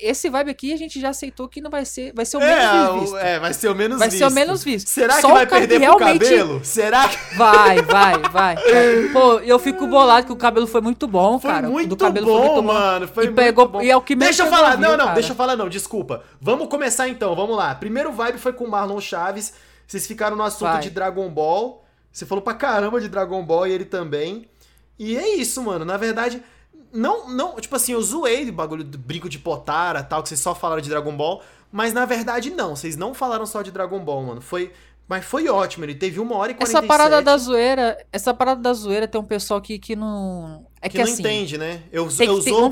[0.02, 2.12] Esse vibe aqui a gente já aceitou que não vai ser.
[2.16, 3.14] Vai ser o menos É, visto.
[3.14, 4.18] o- é, vai ser o menos Vai visto.
[4.20, 4.88] ser o menos visto.
[4.90, 6.62] Será Só que vai o perder pro realmente- cabelo?
[6.66, 8.56] Será que Vai, vai, vai.
[9.14, 11.70] Pô, eu fico bolado que o cabelo foi muito bom, foi cara.
[11.70, 12.74] muito do cabelo bom, foi muito bom.
[12.74, 13.08] mano?
[13.08, 13.82] Foi e muito pegou, bom.
[13.82, 15.14] e é o que Deixa eu falar, não, não, cara.
[15.14, 16.24] deixa eu falar não, desculpa.
[16.42, 17.76] Vamos começar então, vamos lá.
[17.76, 19.54] Primeiro vibe foi com o Marlon Chaves.
[19.88, 20.82] Vocês ficaram no assunto Vai.
[20.82, 21.86] de Dragon Ball.
[22.12, 24.48] Você falou pra caramba de Dragon Ball e ele também.
[24.98, 25.86] E é isso, mano.
[25.86, 26.42] Na verdade,
[26.96, 30.40] não, não, tipo assim, eu zoei do bagulho do brinco de Potara, tal, que vocês
[30.40, 34.00] só falaram de Dragon Ball, mas na verdade não, vocês não falaram só de Dragon
[34.00, 34.42] Ball, mano.
[34.42, 34.72] Foi,
[35.08, 36.84] mas foi ótimo, ele teve uma hora e 47.
[36.84, 40.66] Essa parada da zoeira, essa parada da zoeira tem um pessoal que, que não.
[40.86, 41.22] É que, que não assim.
[41.22, 41.82] entende, né?
[41.92, 42.66] Eu, tem eu usou, eu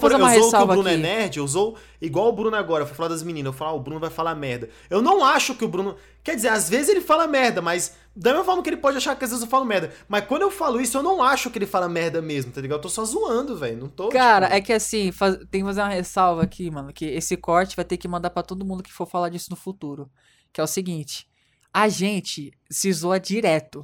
[0.46, 1.02] usou que o Bruno é aqui.
[1.02, 3.74] nerd, eu usou igual o Bruno agora, eu fui falar das meninas, eu falo, ah,
[3.74, 4.70] o Bruno vai falar merda.
[4.90, 5.96] Eu não acho que o Bruno.
[6.24, 9.16] Quer dizer, às vezes ele fala merda, mas da mesma forma que ele pode achar
[9.16, 9.92] que às vezes eu falo merda.
[10.08, 12.78] Mas quando eu falo isso, eu não acho que ele fala merda mesmo, tá ligado?
[12.78, 13.78] Eu tô só zoando, velho.
[13.78, 14.10] Não tô.
[14.10, 17.36] Cara, tipo, é que assim, faz- tem que fazer uma ressalva aqui, mano, que esse
[17.36, 20.08] corte vai ter que mandar pra todo mundo que for falar disso no futuro.
[20.54, 21.28] Que é o seguinte:
[21.74, 23.84] a gente se zoa direto.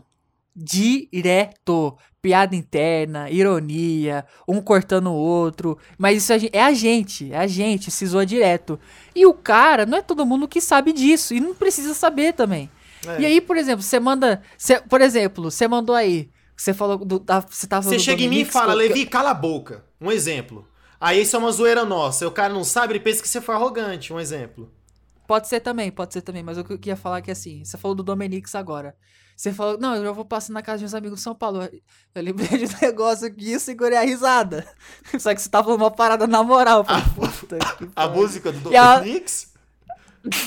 [0.56, 1.98] Direto.
[2.22, 5.78] Piada interna, ironia, um cortando o outro.
[5.98, 8.78] Mas isso gen- é a gente, é a gente, se zoa direto.
[9.16, 11.34] E o cara, não é todo mundo que sabe disso.
[11.34, 12.70] E não precisa saber também.
[13.08, 13.22] é.
[13.22, 14.42] E aí, por exemplo, você manda.
[14.58, 16.30] você- por exemplo, você mandou aí.
[16.58, 17.20] Você falou do.
[17.20, 19.86] Da, você tava Você chega em mim e Dominix, fala, que Levi, cala a boca.
[20.02, 20.68] Um exemplo.
[21.00, 22.28] Aí isso é uma zoeira nossa.
[22.28, 24.12] O cara não sabe, ele pensa que você foi arrogante.
[24.12, 24.70] Um exemplo.
[25.26, 27.64] Pode ser também, pode ser também, mas o que eu queria falar é que assim,
[27.64, 28.94] você falou do Domenix agora.
[29.39, 31.63] Você falou, não, eu já vou passar na casa de uns amigos de São Paulo.
[32.13, 34.67] Eu lembrei de um negócio aqui e segurei a risada.
[35.17, 36.80] Só que você tava falando uma parada na moral.
[36.80, 38.15] Eu falei, puta que A pariu.
[38.21, 39.47] música do a- Dominix?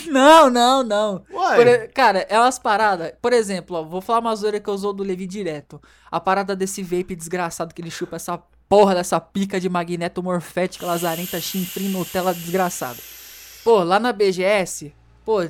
[0.08, 1.20] Não, não, não.
[1.20, 3.14] Por cara, é umas paradas.
[3.22, 5.80] Por exemplo, ó, vou falar uma zoeira que eu usou do Levi direto.
[6.10, 8.36] A parada desse vape desgraçado que ele chupa essa
[8.68, 12.98] porra dessa pica de magneto morfética, lazarenta, chinfrim, Nutella desgraçado.
[13.64, 15.48] Pô, lá na BGS, pô,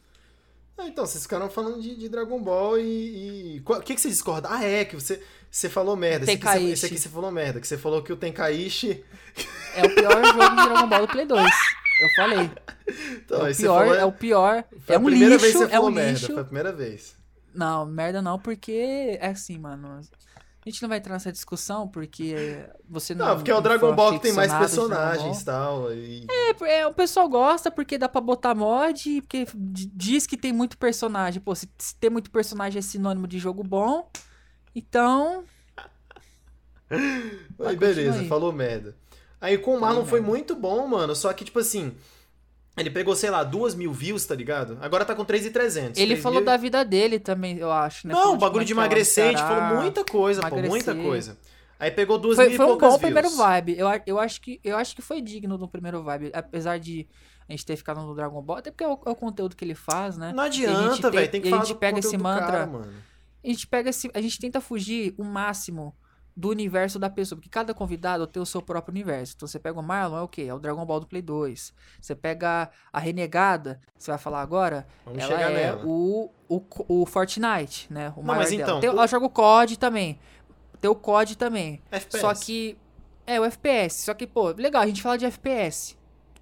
[0.77, 3.61] Ah, então, vocês ficaram falando de, de Dragon Ball e.
[3.65, 4.47] O que, que você discorda?
[4.51, 6.25] Ah, é, que você, você falou merda.
[6.25, 7.59] Esse aqui, você, esse aqui você falou merda.
[7.59, 9.03] Que você falou que o Tenkaichi.
[9.75, 11.43] É o pior jogo de Dragon Ball do Play 2.
[12.01, 12.51] Eu falei.
[13.15, 14.63] Então, é, o pior, falou- é o pior.
[14.85, 16.11] Foi É a um primeira vez lixo, que você é falou um merda.
[16.11, 16.27] lixo.
[16.33, 17.15] Foi a primeira vez.
[17.53, 19.99] Não, merda não, porque é assim, mano.
[20.67, 22.35] A gente não vai entrar nessa discussão porque
[22.89, 23.27] você não.
[23.27, 25.93] Não, porque é o Dragon Ball que tem mais personagens e tal.
[25.93, 26.27] E...
[26.59, 26.67] Ball.
[26.67, 31.39] É, o pessoal gosta porque dá pra botar mod, porque diz que tem muito personagem.
[31.39, 34.11] Pô, se, se ter muito personagem é sinônimo de jogo bom,
[34.75, 35.45] então.
[37.65, 38.27] Aí, beleza, aí.
[38.27, 38.93] falou merda.
[39.39, 41.15] Aí com o Marlon foi muito bom, mano.
[41.15, 41.95] Só que, tipo assim,
[42.77, 44.77] ele pegou, sei lá, duas mil views, tá ligado?
[44.81, 45.99] Agora tá com 3,300.
[45.99, 48.13] Ele 3 falou mil- da vida dele também, eu acho, né?
[48.13, 49.67] Não, o bagulho de é no emagrecer, a gente Ceará.
[49.69, 50.69] falou muita coisa, pô, emagrecer.
[50.69, 51.37] muita coisa.
[51.79, 53.01] Aí pegou duas Foi, mil foi e um poucas bom views.
[53.13, 53.77] primeiro vibe.
[53.77, 56.31] Eu, eu, acho que, eu acho que foi digno do primeiro vibe.
[56.33, 57.07] Apesar de
[57.47, 59.63] a gente ter ficado no Dragon Ball, até porque é o, é o conteúdo que
[59.63, 60.33] ele faz, né?
[60.35, 61.29] Não adianta, velho.
[61.29, 62.69] Tem que e a falar gente pega esse mantra- cara.
[63.43, 64.09] A gente pega esse.
[64.13, 65.95] A gente tenta fugir o máximo
[66.39, 67.35] do universo da pessoa.
[67.37, 69.33] Porque cada convidado tem o seu próprio universo.
[69.35, 70.43] Então você pega o Marlon, é o quê?
[70.43, 71.73] É o Dragon Ball do Play 2.
[71.99, 74.85] Você pega a Renegada, você vai falar agora.
[75.03, 75.81] Vamos ela é nela.
[75.83, 78.13] o, o, o Fortnite, né?
[78.15, 78.61] O Não, mas dela.
[78.61, 80.19] então, Tem- o- Ela joga o COD também.
[80.79, 81.81] Tem o COD também.
[81.89, 82.21] FPS.
[82.21, 82.77] Só que.
[83.25, 84.05] É, o FPS.
[84.05, 85.97] Só que, pô, legal a gente falar de FPS.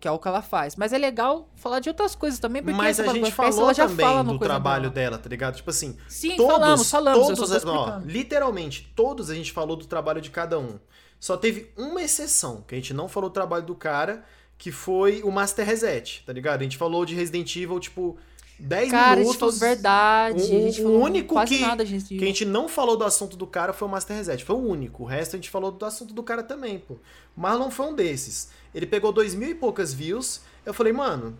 [0.06, 0.76] Que é o que ela faz.
[0.76, 2.62] Mas é legal falar de outras coisas também.
[2.62, 5.10] Porque Mas a gente falou ela também fala do trabalho dela.
[5.10, 5.56] dela, tá ligado?
[5.56, 7.40] Tipo assim, Sim, todos, falamos, falamos.
[7.40, 10.78] todos, ó, literalmente, todos a gente falou do trabalho de cada um.
[11.20, 14.24] Só teve uma exceção, que a gente não falou do trabalho do cara,
[14.60, 16.60] que foi o Master Reset, tá ligado?
[16.60, 18.16] A gente falou de Resident Evil, tipo,
[18.60, 19.60] 10 Cara, minutos.
[19.60, 20.82] verdade.
[20.84, 22.16] O- o único que- nada, gente.
[22.16, 24.46] Que a gente não falou do assunto do cara foi o Master Reset.
[24.46, 25.02] Foi o único.
[25.02, 26.96] O resto a gente falou do assunto do cara também, pô.
[27.36, 28.50] Marlon foi um desses.
[28.76, 30.42] Ele pegou dois mil e poucas views.
[30.66, 31.36] Eu falei, mano.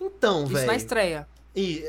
[0.00, 0.72] Então, Isso na velho.
[0.76, 1.28] estreia.
[1.54, 1.84] E.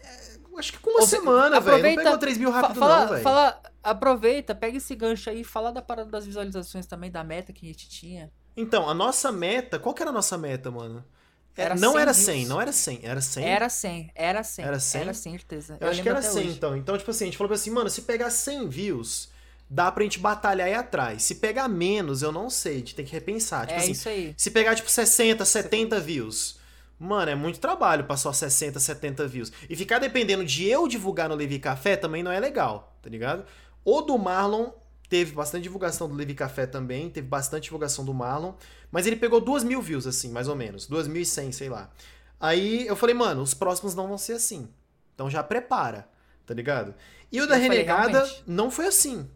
[0.00, 1.82] é, acho que com uma Ou se- semana, velho.
[1.96, 3.22] Não pegou 3 mil rápido, fala, não, velho.
[3.22, 7.64] fala, aproveita, pega esse gancho aí, fala da parada das visualizações também, da meta que
[7.66, 8.30] a gente tinha.
[8.56, 9.78] Então, a nossa meta.
[9.78, 11.04] Qual que era a nossa meta, mano?
[11.56, 12.24] É, Era não 100 era views.
[12.26, 13.00] 100, não era 100.
[13.02, 13.44] Era 100.
[13.44, 14.64] Era 100, era 100.
[14.64, 15.00] Era 100?
[15.00, 15.76] Era 100, certeza.
[15.80, 16.56] Eu, acho que era até 100, hoje.
[16.56, 16.76] então.
[16.76, 19.28] Então, tipo assim, a gente falou assim, mano, se pegar 100 views,
[19.68, 21.22] dá pra gente batalhar aí atrás.
[21.22, 22.74] Se pegar menos, eu não sei.
[22.74, 23.66] A gente tem que repensar.
[23.66, 24.34] Tipo É assim, isso aí.
[24.36, 26.58] Se pegar, tipo, 60, 70 views.
[26.98, 29.52] Mano, é muito trabalho pra só 60, 70 views.
[29.70, 33.44] E ficar dependendo de eu divulgar no Levi Café também não é legal, tá ligado?
[33.84, 34.70] O do Marlon
[35.08, 38.52] teve bastante divulgação do Levi Café também, teve bastante divulgação do Marlon,
[38.90, 40.88] mas ele pegou 2 mil views, assim, mais ou menos.
[40.88, 41.88] 2.100, sei lá.
[42.40, 44.68] Aí eu falei, mano, os próximos não vão ser assim.
[45.14, 46.08] Então já prepara,
[46.44, 46.94] tá ligado?
[47.30, 48.42] E o da Eu falei, Renegada realmente.
[48.46, 49.28] não foi assim.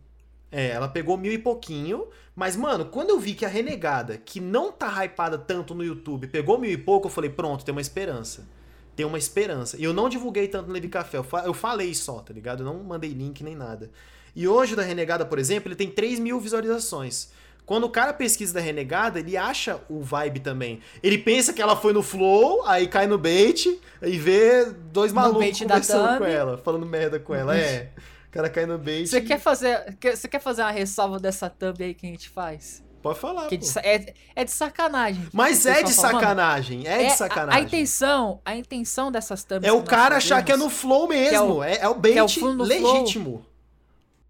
[0.52, 4.38] É, ela pegou mil e pouquinho, mas, mano, quando eu vi que a Renegada, que
[4.38, 7.80] não tá hypada tanto no YouTube, pegou mil e pouco, eu falei, pronto, tem uma
[7.80, 8.46] esperança.
[8.94, 9.78] Tem uma esperança.
[9.78, 12.60] E eu não divulguei tanto no Levi Café, eu, fa- eu falei só, tá ligado?
[12.62, 13.90] Eu não mandei link nem nada.
[14.36, 17.30] E hoje da Renegada, por exemplo, ele tem 3 mil visualizações.
[17.64, 20.80] Quando o cara pesquisa da Renegada, ele acha o vibe também.
[21.02, 25.40] Ele pensa que ela foi no Flow, aí cai no bait, e vê dois malucos
[25.64, 27.56] conversando com ela, falando merda com ela.
[27.56, 27.90] É,
[28.32, 29.06] cara cai no bait.
[29.06, 32.82] Você quer fazer, você quer fazer uma ressalva dessa thumb aí que a gente faz?
[33.02, 35.28] Pode falar, Que é de é, é de sacanagem.
[35.32, 37.60] Mas O é pessoal de fala, sacanagem, é, é de a- sacanagem.
[37.60, 41.62] A, intenção, a intenção dessas thumbs é o cara achar que é no flow mesmo,
[41.64, 42.52] é, é o bait é o do flow.
[42.62, 43.44] legítimo.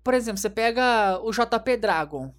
[0.03, 2.33] Por exemplo, você pega o JP Dragon.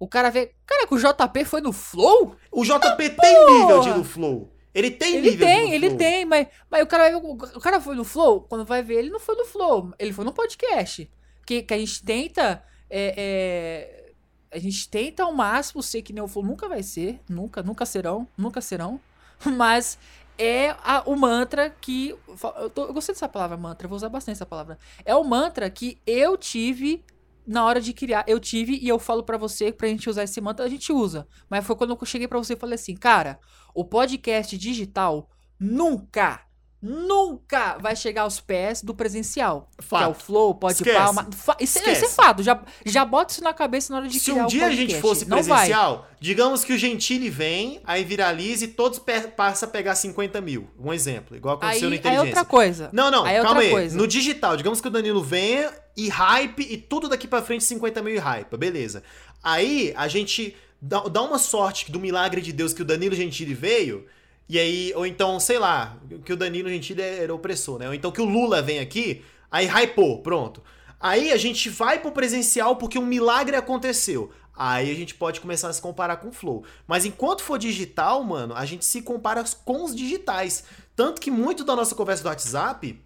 [0.00, 0.52] O cara vê.
[0.66, 2.36] Cara, que o JP foi no Flow?
[2.52, 4.52] O JP tem nível de no flow.
[4.74, 5.98] Ele tem Ele nível tem, ele flow.
[5.98, 7.16] tem, mas, mas o cara.
[7.18, 8.42] O cara foi no Flow?
[8.42, 9.92] Quando vai ver, ele não foi no Flow.
[9.98, 11.10] Ele foi no podcast.
[11.46, 12.62] Que, que a gente tenta.
[12.90, 14.12] é, é,
[14.50, 17.20] a gente tenta ao máximo ser que nem o Flow nunca vai ser.
[17.28, 18.26] Nunca, nunca serão.
[18.36, 19.00] Nunca serão.
[19.56, 19.98] Mas
[20.38, 22.14] é a- o mantra que.
[22.60, 23.86] Eu, tô- eu gostei dessa palavra, mantra.
[23.86, 24.78] Eu vou usar bastante essa palavra.
[25.04, 27.04] É o mantra que eu tive
[27.46, 28.24] na hora de criar.
[28.26, 31.26] Eu tive e eu falo pra você, pra gente usar esse mantra, a gente usa.
[31.48, 33.40] Mas foi quando eu cheguei pra você e falei assim, cara,
[33.80, 35.28] o podcast digital
[35.60, 36.40] nunca,
[36.80, 39.68] nunca vai chegar aos pés do presencial.
[39.76, 40.14] Que é o Fato.
[40.24, 41.28] Flow, pode palma.
[41.32, 42.42] Fa isso, é- isso é fato.
[42.42, 44.68] Já, já bota isso na cabeça na hora de Se criar um o dia a
[44.68, 44.92] podcast.
[44.92, 49.00] gente fosse presencial, digamos que o Gentili vem, aí viraliza e todos
[49.36, 50.68] passa a pegar 50 mil.
[50.78, 52.26] Um exemplo, igual aconteceu Aí, no aí é Inteligência.
[52.26, 52.90] outra coisa.
[52.92, 53.70] Não, não, Aí é calma aí.
[53.70, 53.96] coisa.
[53.96, 58.02] No digital, digamos que o Danilo venha e hype e tudo daqui pra frente 50
[58.02, 59.02] mil e hype, beleza.
[59.42, 63.54] Aí a gente dá, dá uma sorte do milagre de Deus que o Danilo Gentili
[63.54, 64.06] veio,
[64.48, 67.88] e aí, ou então, sei lá, que o Danilo Gentili era opressor, né?
[67.88, 70.62] Ou então que o Lula vem aqui, aí hypou, pronto.
[70.98, 74.32] Aí a gente vai pro presencial porque um milagre aconteceu.
[74.56, 76.64] Aí a gente pode começar a se comparar com o Flow.
[76.86, 80.64] Mas enquanto for digital, mano, a gente se compara com os digitais.
[80.96, 82.98] Tanto que muito da nossa conversa do WhatsApp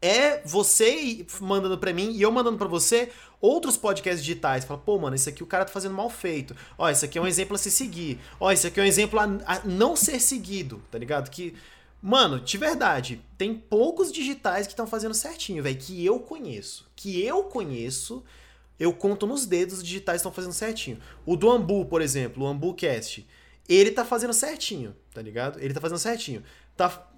[0.00, 4.64] é você mandando para mim e eu mandando para você outros podcasts digitais.
[4.64, 6.54] Fala, pô, mano, isso aqui o cara tá fazendo mal feito.
[6.76, 8.18] Ó, isso aqui é um exemplo a se seguir.
[8.38, 11.30] Ó, isso aqui é um exemplo a, a não ser seguido, tá ligado?
[11.30, 11.54] Que,
[12.02, 16.86] mano, de verdade, tem poucos digitais que estão fazendo certinho, velho, que eu conheço.
[16.94, 18.22] Que eu conheço,
[18.78, 20.98] eu conto nos dedos os digitais estão fazendo certinho.
[21.24, 23.26] O do Ambu, por exemplo, o AmbuCast,
[23.68, 25.58] ele tá fazendo certinho, tá ligado?
[25.58, 26.42] Ele tá fazendo certinho.
[26.76, 27.10] Tá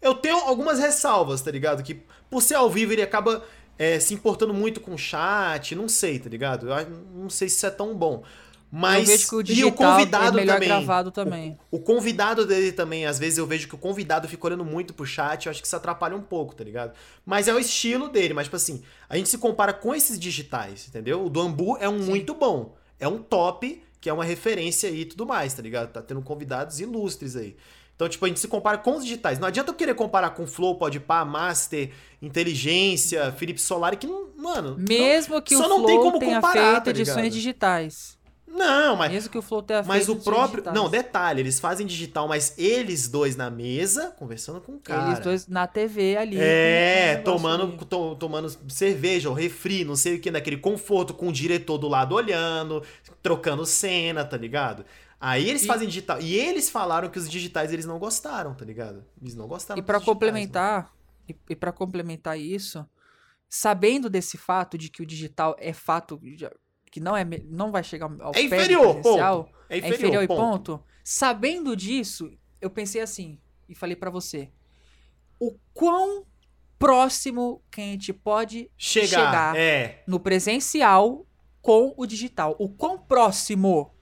[0.00, 1.82] eu tenho algumas ressalvas, tá ligado?
[1.82, 3.44] Que por ser ao vivo ele acaba
[3.78, 6.68] é, se importando muito com o chat, não sei, tá ligado?
[6.68, 8.22] Eu não sei se isso é tão bom.
[8.72, 11.58] Mas eu vejo que o digital e o convidado é melhor também, gravado também.
[11.70, 14.94] O, o, convidado dele também, às vezes eu vejo que o convidado fica olhando muito
[14.94, 16.92] pro chat, eu acho que isso atrapalha um pouco, tá ligado?
[17.26, 20.86] Mas é o estilo dele, mas tipo assim, a gente se compara com esses digitais,
[20.86, 21.24] entendeu?
[21.24, 22.10] O do Ambu é um Sim.
[22.10, 25.90] muito bom, é um top, que é uma referência aí e tudo mais, tá ligado?
[25.90, 27.56] Tá tendo convidados ilustres aí.
[28.00, 29.38] Então, tipo, a gente se compara com os digitais.
[29.38, 31.90] Não adianta eu querer comparar com Flow, Podpah, Master,
[32.22, 34.74] Inteligência, Felipe Solari, que não, mano...
[34.78, 38.18] Mesmo não, que o Flow tenha comparar, feito tá edições digitais.
[38.48, 39.12] Não, mas.
[39.12, 40.62] Mesmo que o Flow tenha Mas o próprio.
[40.62, 40.74] Digitais.
[40.74, 45.08] Não, detalhe, eles fazem digital, mas eles dois na mesa, conversando com o cara.
[45.08, 46.38] Eles dois na TV ali.
[46.40, 51.32] É, tomando, to, tomando cerveja ou refri, não sei o que, naquele conforto, com o
[51.32, 52.82] diretor do lado olhando,
[53.22, 54.86] trocando cena, tá ligado?
[55.20, 55.66] Aí eles e...
[55.66, 56.20] fazem digital.
[56.20, 59.04] E eles falaram que os digitais eles não gostaram, tá ligado?
[59.20, 59.78] Eles não gostaram.
[59.78, 60.90] E para complementar,
[61.28, 62.88] e, e para complementar isso,
[63.48, 66.18] sabendo desse fato de que o digital é fato
[66.90, 69.08] que não é não vai chegar ao é inferior, ponto.
[69.08, 70.32] É inferior, é inferior ponto.
[70.32, 70.84] e ponto.
[71.04, 74.50] Sabendo disso, eu pensei assim e falei para você:
[75.38, 76.24] o quão
[76.78, 80.02] próximo que a gente pode chegar, chegar é.
[80.06, 81.26] no presencial
[81.60, 82.56] com o digital.
[82.58, 83.94] O quão próximo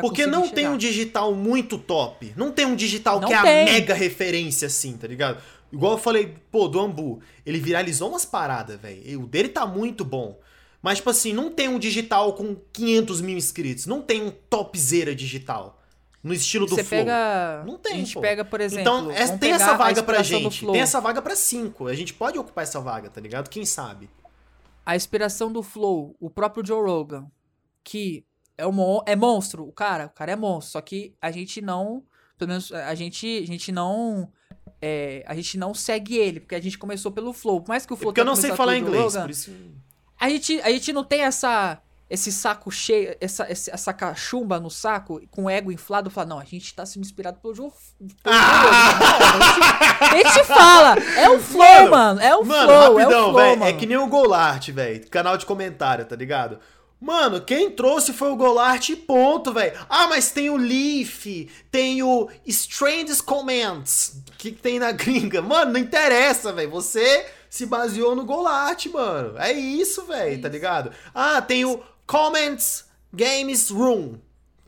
[0.00, 0.54] porque não chegar.
[0.54, 2.32] tem um digital muito top.
[2.36, 3.50] Não tem um digital não que tem.
[3.50, 5.42] é a mega referência, assim, tá ligado?
[5.72, 7.20] Igual eu falei, pô, do Ambu.
[7.44, 9.22] Ele viralizou umas paradas, velho.
[9.22, 10.38] O dele tá muito bom.
[10.80, 13.86] Mas, tipo assim, não tem um digital com 500 mil inscritos.
[13.86, 15.80] Não tem um topzera digital.
[16.22, 17.00] No estilo do Você Flow.
[17.00, 17.64] Pega...
[17.66, 18.20] Não tem, A gente pô.
[18.20, 18.82] pega, por exemplo...
[18.82, 20.64] Então, essa, tem essa vaga pra gente.
[20.64, 21.86] Tem essa vaga pra cinco.
[21.86, 23.48] A gente pode ocupar essa vaga, tá ligado?
[23.48, 24.08] Quem sabe?
[24.86, 27.26] A inspiração do Flow, o próprio Joe Rogan,
[27.82, 28.24] que
[28.56, 30.72] é, um, é monstro, o cara, o cara é monstro.
[30.72, 32.02] Só que a gente não.
[32.38, 34.30] Pelo menos a gente, a gente não.
[34.80, 37.60] É, a gente não segue ele, porque a gente começou pelo Flow.
[37.60, 39.50] Por mais que o Flow é Porque eu não sei falar inglês, Logan, por isso.
[40.20, 41.80] A gente, a gente não tem essa.
[42.08, 46.72] Esse saco cheio, essa, essa cachumba no saco, com ego inflado, falar, não, a gente
[46.74, 47.70] tá sendo inspirado pelo Joe.
[48.24, 48.90] Ah!
[50.00, 53.20] a, gente, a, gente, fala, é o flow, mano, mano é o mano, flow, rapidão,
[53.20, 56.60] é o flow, É que nem o Golart, velho, canal de comentário, tá ligado?
[57.04, 59.78] Mano, quem trouxe foi o Golart e ponto, velho.
[59.90, 61.26] Ah, mas tem o Leaf,
[61.70, 65.42] tem o Strange Comments, que tem na gringa.
[65.42, 66.70] Mano, não interessa, velho.
[66.70, 69.36] Você se baseou no Golart, mano.
[69.36, 70.92] É isso, velho, tá ligado?
[71.14, 74.14] Ah, tem o Comments Games Room.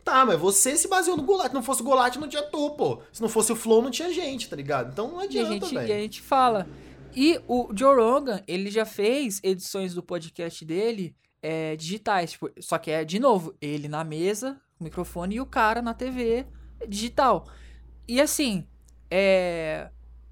[0.05, 1.49] Tá, mas você se baseou no Golart.
[1.49, 3.01] Se não fosse o Golart, não tinha tu, pô.
[3.15, 4.93] Se não fosse o Flow, não tinha gente, tá ligado?
[4.93, 5.89] Então não adianta, velho.
[5.89, 6.69] E a gente fala.
[7.15, 12.33] E o Joe Rogan, ele já fez edições do podcast dele é, digitais.
[12.33, 15.95] Tipo, só que é, de novo, ele na mesa, o microfone, e o cara na
[15.95, 16.47] TV
[16.89, 17.47] digital.
[18.09, 18.67] E assim,
[19.11, 19.91] é,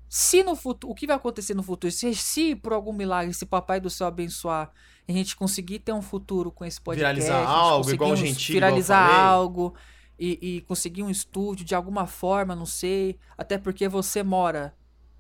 [0.09, 1.93] se no futuro, o que vai acontecer no futuro?
[1.93, 4.71] Se, se por algum milagre, se papai do céu abençoar,
[5.09, 9.11] a gente conseguir ter um futuro com esse podcast, viralizar algo, igual o Gentil, viralizar
[9.11, 9.75] algo
[10.19, 14.75] e, e conseguir um estúdio de alguma forma, não sei, até porque você mora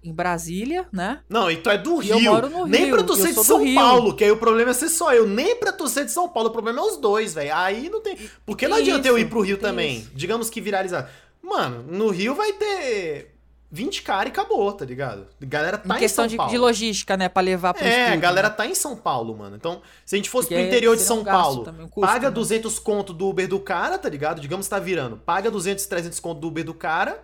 [0.04, 1.20] em Brasília, né?
[1.28, 2.14] Não, e tu é do e Rio.
[2.16, 2.94] Eu moro no Nem Rio.
[2.94, 5.26] pra tu ser de São Paulo, que aí o problema é ser só eu.
[5.26, 7.54] Nem pra tu ser de São Paulo, o problema é os dois, velho.
[7.54, 8.16] Aí não tem.
[8.44, 9.98] Porque não adianta eu ir pro Rio também.
[9.98, 10.10] Isso.
[10.14, 11.10] Digamos que viralizar.
[11.42, 13.34] Mano, no Rio vai ter
[13.70, 15.26] 20 caras e acabou, tá ligado?
[15.42, 16.50] A galera tá em, questão em São Paulo.
[16.50, 17.28] De, de logística, né?
[17.28, 18.54] Pra levar pro É, estúdio, a galera né?
[18.54, 19.56] tá em São Paulo, mano.
[19.56, 22.06] Então, se a gente fosse Porque pro interior de São um Paulo, também, um custo,
[22.06, 22.34] paga né?
[22.34, 24.40] 200 conto do Uber do cara, tá ligado?
[24.40, 25.16] Digamos que tá virando.
[25.16, 27.22] Paga 200, 300 conto do Uber do cara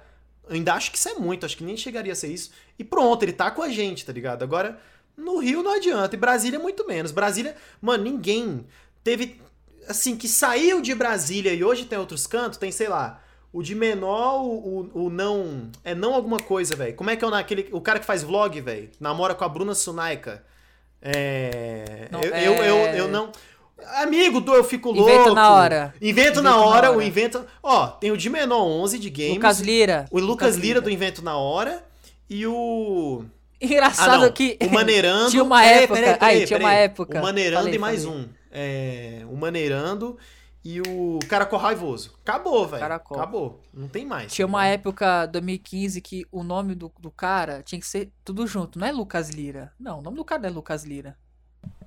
[0.51, 2.51] ainda acho que isso é muito, acho que nem chegaria a ser isso.
[2.79, 4.43] E pronto, ele tá com a gente, tá ligado?
[4.43, 4.79] Agora,
[5.17, 7.13] no Rio não adianta, e Brasília muito menos.
[7.13, 8.67] Brasília, mano, ninguém
[9.03, 9.41] teve.
[9.89, 13.75] Assim, que saiu de Brasília e hoje tem outros cantos, tem, sei lá, o de
[13.75, 15.71] menor, o, o, o não.
[15.83, 16.95] É não alguma coisa, velho.
[16.95, 18.91] Como é que é o, naquele, o cara que faz vlog, velho?
[19.01, 20.45] Namora com a Bruna Sunaika.
[21.03, 22.09] É.
[22.11, 23.33] Não, eu, é- eu, eu, eu não.
[23.97, 25.11] Amigo do Eu Fico Louco.
[25.11, 25.95] Invento na hora.
[26.01, 27.45] Invento, na, hora, o invento.
[27.63, 29.35] Ó, tem o de menor 11 de games.
[29.35, 30.07] Lucas Lira.
[30.11, 31.85] O Lucas, Lira, do Invento na Hora.
[32.29, 33.25] E o.
[33.61, 34.57] Engraçado Ah, que.
[34.63, 35.31] O Maneirando.
[35.33, 36.01] Tinha uma Peraí, época.
[36.01, 36.75] peraí, peraí, aí, tinha peraí.
[36.75, 37.19] uma época.
[37.19, 38.19] O Maneirando Falei, e mais falei.
[38.21, 38.29] um.
[38.53, 40.17] É, o Maneirando
[40.65, 42.15] e o Caracol Raivoso.
[42.23, 42.81] Acabou, velho.
[42.81, 43.17] Caracol.
[43.19, 43.61] Acabou.
[43.73, 44.33] Não tem mais.
[44.33, 48.79] Tinha uma época, 2015, que o nome do, do cara tinha que ser tudo junto.
[48.79, 49.73] Não é Lucas Lira.
[49.79, 51.17] Não, o nome do cara não é Lucas Lira.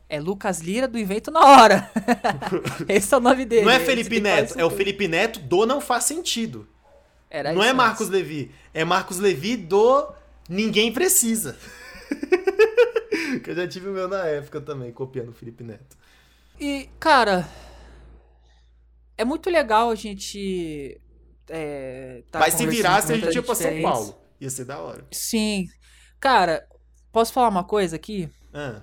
[0.09, 1.89] É Lucas Lira do Invento na Hora.
[2.87, 3.65] Esse é o nome dele.
[3.65, 4.69] Não é Felipe Neto, é o.
[4.69, 6.67] Felipe Neto do Não Faz Sentido.
[7.29, 8.15] Era não é isso Marcos mesmo.
[8.15, 10.13] Levi, é Marcos Levi do
[10.47, 11.57] Ninguém Precisa.
[13.43, 15.97] que eu já tive o meu na época também, copiando o Felipe Neto.
[16.59, 17.47] E, cara,
[19.17, 20.99] é muito legal a gente.
[21.49, 23.81] É, tá Mas se virasse, com a gente ia pra São.
[23.81, 24.15] Paulo.
[24.39, 25.05] Ia ser da hora.
[25.11, 25.67] Sim.
[26.19, 26.67] Cara,
[27.11, 28.29] posso falar uma coisa aqui?
[28.53, 28.81] Ah,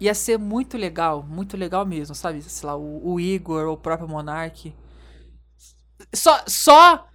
[0.00, 2.42] Ia ser muito legal, muito legal mesmo, sabe?
[2.42, 4.72] Sei lá, o, o Igor o próprio Monark.
[6.14, 7.06] Só, só,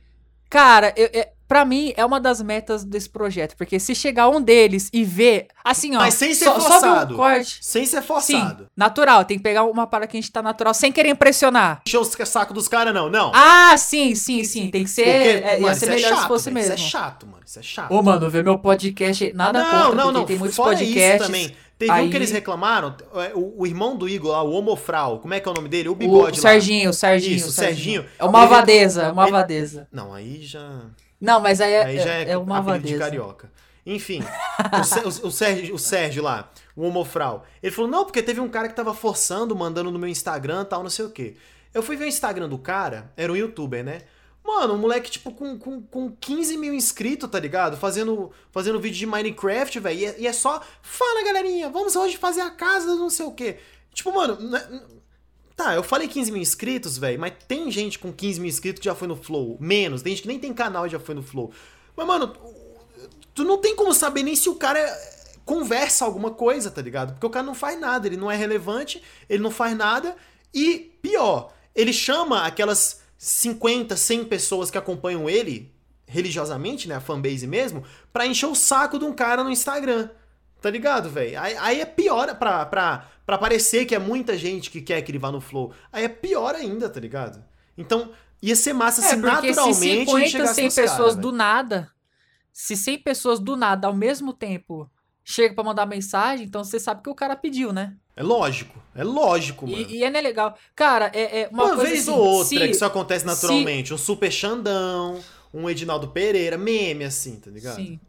[0.49, 4.41] cara, eu, é, pra mim é uma das metas desse projeto, porque se chegar um
[4.41, 7.14] deles e ver, assim, ó, Mas sem ser ver forçado.
[7.14, 7.60] um corte.
[7.62, 8.68] sem ser Sim, forçado.
[8.76, 11.84] natural, tem que pegar uma para que a gente tá natural, sem querer impressionar.
[11.88, 13.08] Encher o saco dos caras, não.
[13.08, 13.32] Não.
[13.36, 16.10] Ah, sim, sim, sim, tem que ser, Porque, é, ia mano, ser isso é melhor
[16.10, 16.74] chato, se fosse velho, mesmo.
[16.74, 17.43] Isso é chato, mano.
[17.45, 17.91] Isso é chato.
[17.91, 20.26] Ô, mano, ver meu podcast, nada não, contra, não, não.
[20.26, 21.16] tem muitos Fora podcasts.
[21.22, 21.56] isso também.
[21.78, 25.20] Teve um aí- que eles reclamaram, é, o, o irmão do Igor lá, o Homofral,
[25.20, 25.89] como é que é o nome dele?
[25.89, 26.49] O O, bigode lá.
[26.49, 27.36] Serginho, o Serginho.
[27.36, 28.06] Isso, o o Serginho.
[28.18, 29.88] É uma Ele- vadeza, é uma ele- vadeza.
[29.91, 30.82] Não, aí já...
[31.24, 33.51] Não, mas aí é, Aí já é, é, é uma de carioca.
[33.86, 38.39] Enfim, o, o- o Sérgio, o Sérgio lá, o Homofral, ele falou, não, porque teve
[38.39, 41.36] um cara que tava forçando, mandando no meu Instagram tal, não sei o quê.
[41.74, 44.01] Eu fui ver o Instagram do cara, era um youtuber, né?
[44.43, 47.78] Mano, um moleque, tipo, com, com, com 15 mil inscritos, tá ligado?
[47.78, 49.99] Fazendo, fazendo vídeo de Minecraft, velho.
[49.99, 53.26] E, é- e é só, fala, galerinha, vamos hoje fazer a casa do não sei
[53.26, 53.57] o quê.
[53.93, 54.82] Tipo, mano, é-
[55.56, 58.86] Tá, eu falei 15 mil inscritos, velho, mas tem gente com 15 mil inscritos que
[58.86, 59.58] já foi no Flow.
[59.60, 61.51] Menos, tem gente que nem tem canal e já foi no Flow.
[61.95, 62.36] Mas, mano,
[63.34, 64.80] tu não tem como saber nem se o cara
[65.45, 67.14] conversa alguma coisa, tá ligado?
[67.14, 70.16] Porque o cara não faz nada, ele não é relevante, ele não faz nada.
[70.54, 75.72] E, pior, ele chama aquelas 50, 100 pessoas que acompanham ele,
[76.08, 80.10] religiosamente, né, a fanbase mesmo, pra encher o saco de um cara no Instagram.
[80.64, 81.38] Tá ligado, velho?
[81.41, 85.11] Aí, aí é pior pra, pra, pra parecer que é muita gente que quer que
[85.11, 85.74] ele vá no flow.
[85.91, 87.43] Aí é pior ainda, tá ligado?
[87.78, 88.11] Então,
[88.41, 91.28] ia ser massa se É, se naturalmente ele 50, chegasse 100 nos pessoas cara, do
[91.28, 91.38] velho.
[91.38, 91.91] nada,
[92.53, 94.89] se 100 pessoas do nada ao mesmo tempo
[95.22, 97.97] chegam pra mandar mensagem, então você sabe que o cara pediu, né?
[98.16, 99.86] É lógico, é lógico, mano.
[99.89, 100.57] E, e é né, legal.
[100.74, 103.93] Cara, é, é uma, Uma, coisa vez assim, ou outra se- que isso acontece naturalmente.
[103.93, 105.20] Um Super Xandão,
[105.53, 107.76] um Edinaldo Pereira, meme assim, tá ligado?
[107.76, 107.99] Sim.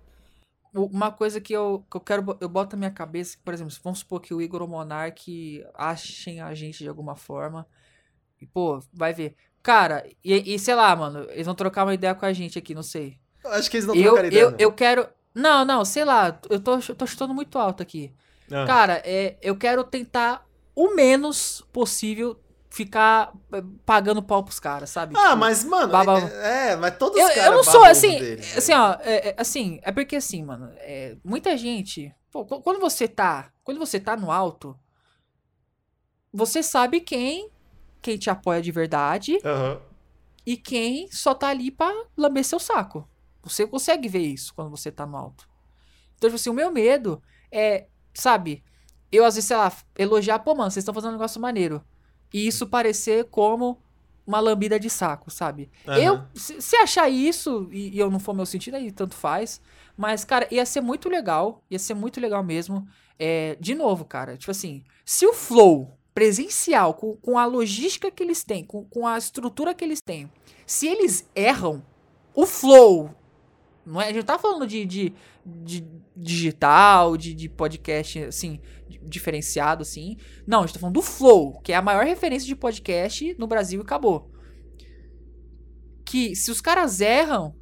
[0.74, 4.00] Uma coisa que eu, que eu quero, eu boto na minha cabeça, por exemplo, vamos
[4.00, 7.66] supor que o Igor ou o Monark achem a gente de alguma forma.
[8.40, 9.36] E, pô, vai ver.
[9.62, 12.74] Cara, e, e sei lá, mano, eles vão trocar uma ideia com a gente aqui,
[12.74, 13.18] não sei.
[13.44, 15.08] Eu Acho que eles não Eu, trocaram ideia, eu, eu quero.
[15.34, 18.12] Não, não, sei lá, eu tô, eu tô chutando muito alto aqui.
[18.50, 18.66] Ah.
[18.66, 22.38] Cara, é, eu quero tentar o menos possível
[22.74, 25.14] ficar eh, pagando pau pros caras, sabe?
[25.16, 27.84] Ah, Tipo, mas, mano, baba- é, é, mas todos eu, os eu caras não sou
[27.84, 28.58] assim, deles, velho.
[28.58, 32.80] assim, ó, é, é, assim, é porque assim, mano, é, muita gente, pô, qu- quando
[32.80, 34.76] você tá, quando você tá no alto,
[36.32, 37.48] você sabe quem,
[38.02, 39.80] quem te apoia de verdade Aham.
[40.44, 43.08] e quem só tá ali pra lamber seu saco.
[43.42, 45.48] Você consegue ver isso quando você tá no alto.
[46.16, 47.22] Então, tipo assim, o meu medo
[47.52, 48.64] é, sabe,
[49.12, 51.84] eu às vezes, sei lá, elogiar, pô, mano, vocês estão fazendo um negócio maneiro.
[52.34, 53.78] E isso parecer como
[54.26, 55.70] uma lambida de saco, sabe?
[55.86, 55.98] Aham.
[55.98, 59.60] Eu, se, se achar isso e, e eu não for meu sentido, aí tanto faz.
[59.96, 61.62] Mas, cara, ia ser muito legal.
[61.70, 62.88] Ia ser muito legal mesmo.
[63.16, 68.22] É, de novo, cara, tipo assim, se o flow presencial, com, com a logística que
[68.22, 70.28] eles têm, com, com a estrutura que eles têm,
[70.66, 71.84] se eles erram,
[72.34, 73.14] o flow.
[73.86, 75.12] Não é, a gente tá falando de, de,
[75.44, 75.84] de
[76.16, 80.16] digital, de, de podcast, assim, di- diferenciado, assim.
[80.46, 83.46] Não, a gente tá falando do Flow, que é a maior referência de podcast no
[83.46, 84.30] Brasil e acabou.
[86.04, 87.54] Que se os caras erram,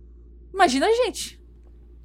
[0.53, 1.41] imagina a gente.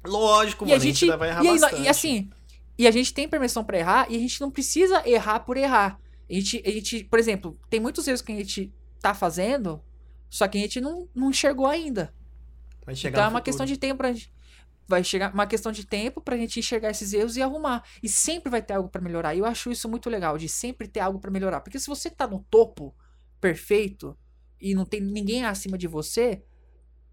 [0.06, 1.06] Lógico, E mano, a gente.
[1.06, 1.82] vai errar e, bastante.
[1.82, 2.30] e assim,
[2.78, 6.00] e a gente tem permissão pra errar e a gente não precisa errar por errar.
[6.30, 9.82] A gente, a gente, por exemplo, tem muitos erros que a gente tá fazendo,
[10.30, 12.14] só que a gente não, não enxergou ainda.
[12.88, 13.44] Vai chegar Então é uma futuro.
[13.44, 14.32] questão de tempo pra gente.
[14.88, 17.84] Vai chegar uma questão de tempo pra gente enxergar esses erros e arrumar.
[18.02, 19.34] E sempre vai ter algo pra melhorar.
[19.34, 21.60] E eu acho isso muito legal, de sempre ter algo pra melhorar.
[21.60, 22.94] Porque se você tá no topo
[23.38, 24.16] perfeito
[24.60, 26.42] e não tem ninguém acima de você,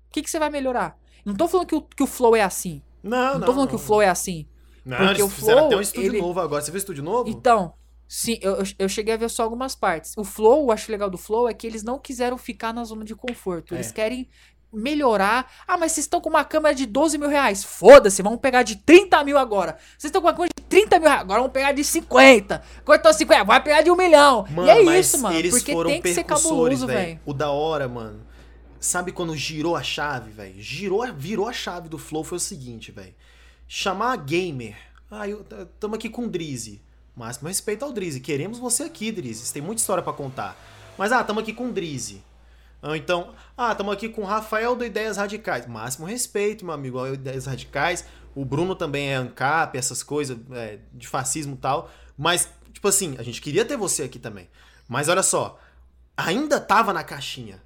[0.07, 0.97] o que, que você vai melhorar?
[1.25, 2.81] Não tô falando que o, que o flow é assim.
[3.03, 3.45] Não, Não, não.
[3.47, 4.47] tô falando que o flow é assim.
[4.85, 6.61] Não, porque eles o fizeram até Flow, um estúdio ele- novo agora.
[6.61, 7.29] Você viu o estúdio novo?
[7.29, 7.73] Então,
[8.07, 10.13] sim, eu, eu- cheguei a ver só algumas partes.
[10.15, 13.03] O Flow, eu acho legal do Flow é que eles não quiseram ficar na zona
[13.03, 13.73] de conforto.
[13.75, 13.93] Eles É.
[13.93, 14.29] querem
[14.75, 15.51] melhorar.
[15.67, 17.63] Ah, mas vocês estão com uma câmera de 12 mil reais.
[17.63, 19.77] Foda-se, vamos pegar de 30 mil agora.
[19.97, 22.63] Vocês estão com uma câmera de 30 mil reais, agora vamos pegar de 50.
[22.83, 24.45] Cortou 50, vai pegar de um milhão.
[24.49, 25.35] Mano, e é mas isso, mano.
[25.35, 27.19] Eles Porque foram tem que ser percussores, cabuloso, velho.
[27.25, 28.21] O da hora, mano.
[28.79, 30.61] Sabe quando girou a chave, velho?
[30.61, 33.15] Girou, virou a chave do Flow foi o seguinte, velho.
[33.67, 34.75] Chamar a gamer.
[35.09, 35.43] Ah, eu,
[35.79, 36.81] tamo aqui com o Drizzy.
[37.15, 38.19] Máximo respeito ao Drizzy.
[38.19, 39.45] Queremos você aqui, Drizzy.
[39.45, 40.55] Você tem muita história pra contar.
[40.97, 42.21] Mas, ah, tamo aqui com o Drizzy.
[42.85, 45.65] Ou então, ah, tamo aqui com o Rafael do Ideias Radicais.
[45.65, 48.05] Máximo respeito, meu amigo, ao Ideias Radicais.
[48.35, 51.89] O Bruno também é ANCAP, essas coisas é, de fascismo e tal.
[52.17, 54.47] Mas, tipo assim, a gente queria ter você aqui também.
[54.87, 55.59] Mas olha só,
[56.15, 57.59] ainda tava na caixinha.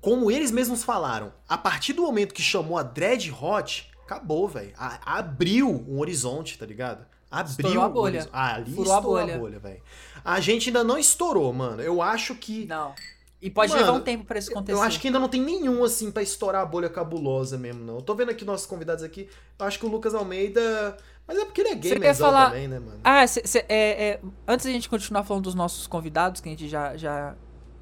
[0.00, 4.72] Como eles mesmos falaram, a partir do momento que chamou a Dread Hot, acabou, velho.
[4.76, 7.04] Abriu um horizonte, tá ligado?
[7.30, 8.18] Abriu Estourou a um bolha.
[8.20, 9.38] horiz- Ah, ali Furou a estourou a bolha.
[9.38, 9.82] bolha, velho.
[10.24, 11.82] A gente ainda não estourou, mano.
[11.82, 12.64] Eu acho que.
[12.66, 12.94] Não.
[13.42, 14.78] E pode Mano, levar um tempo pra isso acontecer.
[14.78, 17.96] Eu acho que ainda não tem nenhum, assim, pra estourar a bolha cabulosa mesmo, não.
[17.96, 19.28] Eu tô vendo aqui nossos convidados aqui.
[19.58, 20.96] Eu acho que o Lucas Almeida.
[21.26, 23.00] Mas é porque ele é quer gamerzão falar- também, né, mano?
[23.02, 26.52] Ah, cê- cê- é, é, antes da gente continuar falando dos nossos convidados, que a
[26.52, 27.34] gente já, já,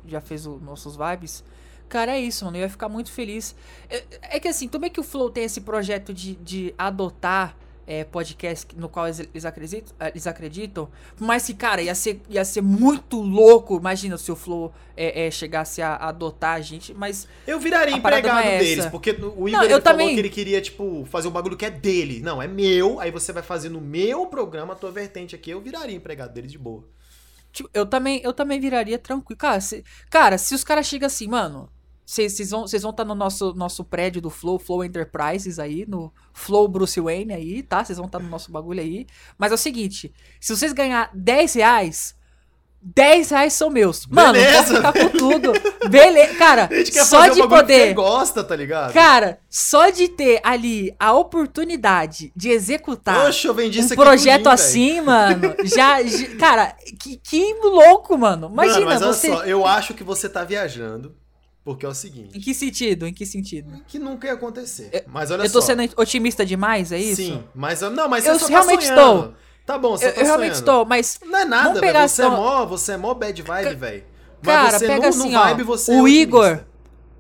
[0.07, 1.45] já fez os nossos vibes,
[1.91, 2.57] cara, é isso, mano.
[2.57, 3.55] Eu ia ficar muito feliz.
[3.91, 4.05] É,
[4.37, 7.55] é que assim, como é que o Flow tem esse projeto de, de adotar
[7.91, 10.89] é, podcast no qual eles, acreditam, eh, eles acreditam?
[11.19, 13.77] Mas que, cara, ia ser, ia ser muito louco.
[13.77, 18.47] Imagina se o Flow é, é, chegasse a adotar a gente, mas Eu viraria empregado
[18.47, 21.57] é deles, porque o Igor Não, falou também- que ele queria, tipo, fazer um bagulho
[21.57, 22.21] que é dele.
[22.21, 25.61] Não, é meu, aí você vai fazer no meu programa a tua vertente aqui, eu
[25.61, 26.85] viraria empregado deles de boa.
[27.53, 29.37] Tipo, eu também, eu também viraria tranquilo.
[29.37, 31.69] Cara, se, cara, se os caras chegam assim, mano,
[32.11, 36.13] vocês vão vocês vão estar no nosso, nosso prédio do Flow, Flow Enterprises aí, no
[36.33, 37.85] Flow Bruce Wayne aí, tá?
[37.85, 39.07] Vocês vão estar no nosso bagulho aí.
[39.39, 42.17] Mas é o seguinte, se vocês ganhar 10 reais,
[42.83, 44.07] 10 reais são meus.
[44.07, 45.53] Mano, eu Beleza, vou ficar com tudo.
[45.89, 46.35] Beleza.
[46.35, 46.69] Cara,
[47.05, 47.87] só de que poder...
[47.87, 48.93] quem gosta, tá ligado?
[48.93, 55.55] Cara, só de ter ali a oportunidade de executar Poxa, um projeto mim, assim, mano,
[55.63, 55.99] já,
[56.41, 58.49] Cara, que, que louco, mano.
[58.53, 59.29] Imagina, Mano, mas olha você.
[59.29, 61.15] só, eu acho que você tá viajando,
[61.75, 63.07] porque é o seguinte, Em que sentido?
[63.07, 63.81] Em que sentido?
[63.87, 65.05] que nunca ia acontecer.
[65.07, 65.69] mas olha eu tô só.
[65.69, 67.23] sendo otimista demais, é isso?
[67.23, 69.19] Sim, mas não, mas Eu só tá realmente sonhando.
[69.21, 69.35] estou.
[69.65, 71.21] Tá bom, você Eu, tá eu realmente estou, mas.
[71.25, 71.93] Não é nada, velho.
[72.09, 74.05] Você, é só- mó, você é mó bad vibe, velho.
[74.43, 75.43] Mas Cara, você pega no, assim, no ó.
[75.45, 76.11] vibe, você o é.
[76.11, 76.61] Igor.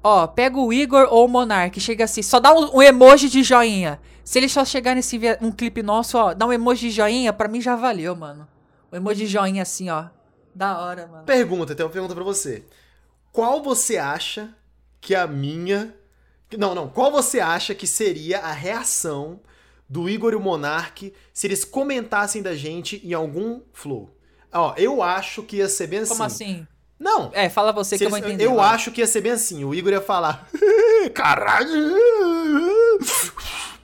[0.02, 3.42] Ó, pega o Igor ou o Monark, chega assim, só dá um, um emoji de
[3.42, 4.00] joinha.
[4.24, 7.46] Se ele só chegar nesse um clipe nosso, ó, dá um emoji de joinha, pra
[7.48, 8.48] mim já valeu, mano.
[8.90, 10.06] Um emoji de joinha assim, ó.
[10.54, 11.24] Da hora, mano.
[11.24, 12.64] Pergunta, tem uma pergunta pra você.
[13.32, 14.54] Qual você acha
[15.00, 15.94] que a minha.
[16.58, 16.88] Não, não.
[16.88, 19.40] Qual você acha que seria a reação
[19.88, 24.10] do Igor e o Monark se eles comentassem da gente em algum flow?
[24.52, 26.10] Ó, eu acho que ia ser bem assim.
[26.12, 26.66] Como assim?
[26.98, 27.30] Não.
[27.32, 28.44] É, fala você que eu vou eles- entender.
[28.46, 28.74] eu vai.
[28.74, 29.64] acho que ia ser bem assim.
[29.64, 30.48] O Igor ia falar.
[31.14, 31.96] Caralho!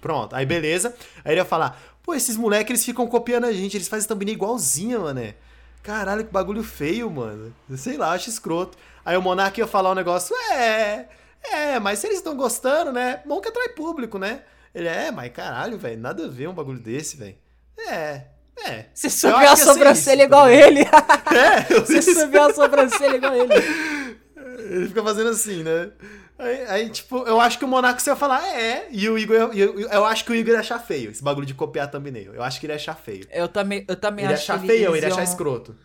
[0.01, 0.95] Pronto, aí beleza.
[1.25, 4.35] Aí ele ia falar: pô, esses moleques eles ficam copiando a gente, eles fazem thumbnail
[4.35, 5.35] igualzinha, mané.
[5.83, 7.55] Caralho, que bagulho feio, mano.
[7.77, 8.77] Sei lá, acho escroto.
[9.07, 11.07] Aí o Monark ia falar um negócio: é,
[11.45, 13.23] é, mas se eles estão gostando, né?
[13.25, 14.43] Bom que atrai público, né?
[14.75, 17.37] Ele é, mas caralho, velho, nada a ver um bagulho desse, velho.
[17.79, 18.23] É,
[18.67, 18.87] é.
[18.93, 20.81] Você subiu a ia ser sobrancelha isso, tá igual ele.
[21.33, 23.55] É, eu Você subiu a sobrancelha igual ele.
[24.69, 25.93] Ele fica fazendo assim, né?
[26.39, 29.53] Aí, aí, tipo, eu acho que o Monarca ia falar, é, e o Igor, eu,
[29.53, 32.35] eu, eu acho que o Igor ia achar feio, esse bagulho de copiar thumbnail.
[32.35, 33.27] Eu acho que ele ia achar feio.
[33.31, 35.23] Eu também, eu também Ele ia acho achar que feio ou eles ele ia achar
[35.31, 35.77] escroto?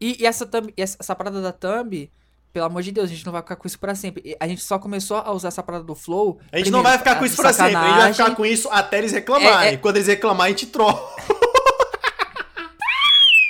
[0.00, 2.10] E, e essa, thumb- essa, essa parada da thumb,
[2.52, 4.22] pelo amor de Deus, a gente não vai ficar com isso pra sempre.
[4.24, 6.38] E A gente só começou a usar essa parada do Flow.
[6.52, 8.68] A gente não vai ficar com isso pra sempre, a gente vai ficar com isso
[8.70, 9.70] até eles reclamarem.
[9.70, 11.02] É, é- Quando eles reclamarem, a gente troca.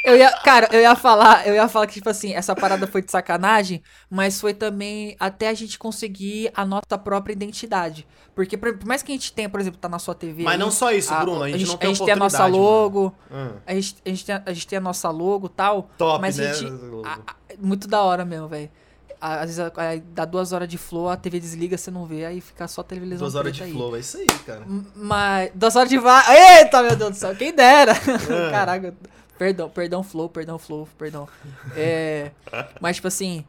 [0.05, 3.00] Eu ia, cara, eu ia falar, eu ia falar que, tipo assim, essa parada foi
[3.03, 3.80] de sacanagem,
[4.11, 8.05] mas foi também até a gente conseguir a nossa própria identidade.
[8.34, 10.42] Porque, por, mais que a gente tenha, por exemplo, tá na sua TV.
[10.42, 12.46] Mas aí, não só isso, Bruno, a gente não tem a gente tem a nossa
[12.46, 13.53] logo, Hum.
[13.64, 15.88] a gente, a, gente tem, a gente tem a nossa logo e tal.
[15.96, 16.50] Top, mas né?
[16.50, 16.72] a gente.
[17.07, 18.70] a- a- muito da hora mesmo, velho.
[19.25, 22.25] Às vezes a- a- dá duas horas de flow, a TV desliga, você não vê,
[22.25, 23.18] aí fica só a televisão.
[23.20, 23.70] Duas horas de aí.
[23.73, 24.62] flow, é isso aí, cara.
[24.97, 25.51] Mas.
[25.55, 26.25] Duas horas de va...
[26.29, 27.93] Eita, meu Deus do céu, quem dera!
[27.93, 28.51] É.
[28.51, 28.95] Caraca.
[29.39, 31.29] Perdão, perdão, flow, perdão, flow, perdão.
[31.77, 32.33] É.
[32.81, 33.45] Mas, tipo assim.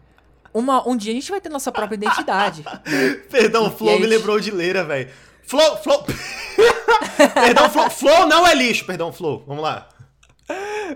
[0.54, 2.64] Uma, um dia a gente vai ter nossa própria identidade.
[3.32, 5.10] Perdão, Flow me lembrou de Leira, velho.
[5.48, 6.06] Flow, Flow.
[7.34, 7.90] Perdão, Flow.
[7.90, 8.86] Flow não é lixo.
[8.86, 9.44] Perdão, Flow.
[9.48, 9.90] Vamos lá.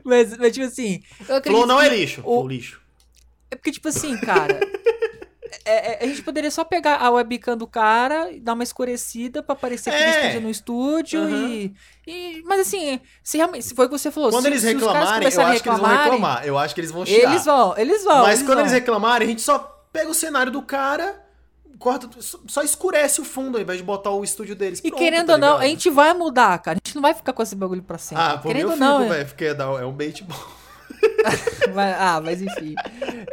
[0.03, 1.01] Mas, mas tipo assim.
[1.43, 2.21] Flow não é lixo.
[2.21, 2.79] o- Flow lixo.
[3.51, 4.59] É porque, tipo assim, cara.
[5.65, 9.41] é- é- a gente poderia só pegar a webcam do cara e dar uma escurecida
[9.43, 10.01] pra parecer que É.
[10.01, 11.45] ele esteja no estúdio Uhum.
[11.47, 11.73] e,
[12.05, 12.43] e.
[12.45, 13.65] Mas assim, se realmente.
[13.65, 14.29] Se foi o que você falou.
[14.29, 16.45] Quando se, eles se reclamarem, eu acho que eles vão reclamarem, reclamar.
[16.47, 17.31] Eu acho que eles vão chiar.
[17.31, 18.21] Eles vão, eles vão.
[18.23, 18.59] Mas eles quando vão.
[18.65, 19.57] eles reclamarem, a gente só
[19.91, 21.23] pega o cenário do cara,
[21.79, 22.09] corta,
[22.47, 24.79] só- escurece o fundo ao invés de botar o estúdio deles.
[24.79, 26.77] E Pronto, querendo tá ou não, a gente vai mudar, cara.
[26.83, 28.23] A gente não vai ficar com esse bagulho pra sempre.
[28.23, 30.23] Ah, por mim querendo eu ou não, fico, é- velho, porque dá- é um bait
[30.23, 30.35] bom.
[31.73, 32.75] vai- Ah, mas enfim.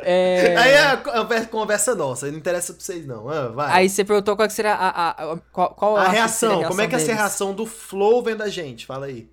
[0.02, 3.28] É, Aí é a conversa, conversa nossa, não interessa pra vocês não.
[3.28, 3.72] Ah, vai.
[3.72, 6.80] Aí você perguntou qual que seria a, a, a- qual, qual a que reação, como
[6.80, 7.20] é que é essa deles.
[7.20, 8.86] reação do Flow vendo a gente?
[8.86, 9.28] Fala aí.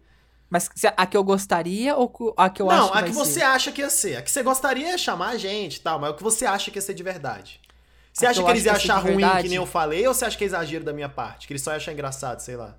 [0.50, 3.16] Mas a que eu gostaria ou a que eu acho não, que a vai que
[3.16, 3.44] você ser?
[3.44, 4.18] acha que ia ser.
[4.18, 6.70] A que você gostaria é chamar a gente e tal, mas o que você acha
[6.70, 7.60] que ia ser de verdade.
[8.12, 9.44] Você A que acha eu que eles acho iam que achar ruim, verdade?
[9.44, 11.48] que nem eu falei, ou você acha que é exagero da minha parte?
[11.48, 12.76] Que eles só iam achar engraçado, sei lá.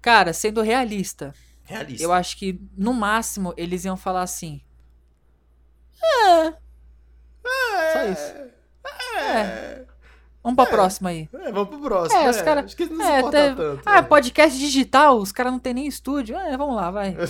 [0.00, 1.34] Cara, sendo realista,
[1.64, 2.02] Realista.
[2.02, 4.62] eu acho que no máximo eles iam falar assim.
[6.06, 6.52] É.
[7.92, 8.34] Só isso.
[9.18, 9.82] É.
[10.42, 11.28] Vamos pra próxima aí.
[11.34, 12.20] É, vamos pro próximo.
[12.20, 12.66] É, os caras.
[12.66, 13.82] Acho que eles não é, se importam até- tanto.
[13.84, 14.02] Ah, né?
[14.02, 16.36] podcast digital, os caras não tem nem estúdio.
[16.36, 17.16] É, vamos lá, vai.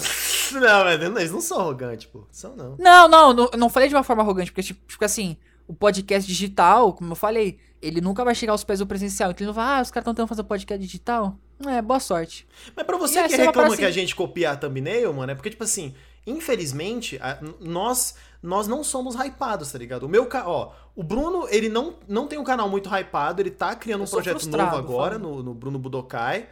[0.53, 2.25] Não, mas eles não são arrogantes, pô.
[2.31, 2.77] São não.
[2.79, 6.25] Não, não, não, não falei de uma forma arrogante, porque, tipo, tipo assim, o podcast
[6.25, 9.33] digital, como eu falei, ele nunca vai chegar aos pés do presencial.
[9.33, 11.37] Então ele não vai, ah, os caras estão tentando fazer podcast digital.
[11.67, 12.47] É, boa sorte.
[12.77, 15.35] Mas pra você E que reclama que a assim- gente copia a thumbnail, mano, é
[15.35, 15.97] porque, tipo assim,
[16.27, 17.19] infelizmente,
[17.61, 20.05] nós nós não somos hypados, tá ligado?
[20.05, 23.75] O meu, ó, o Bruno, ele não, não tem um canal muito hypado, ele tá
[23.75, 26.49] criando um projeto novo agora, no, no Bruno Budokai,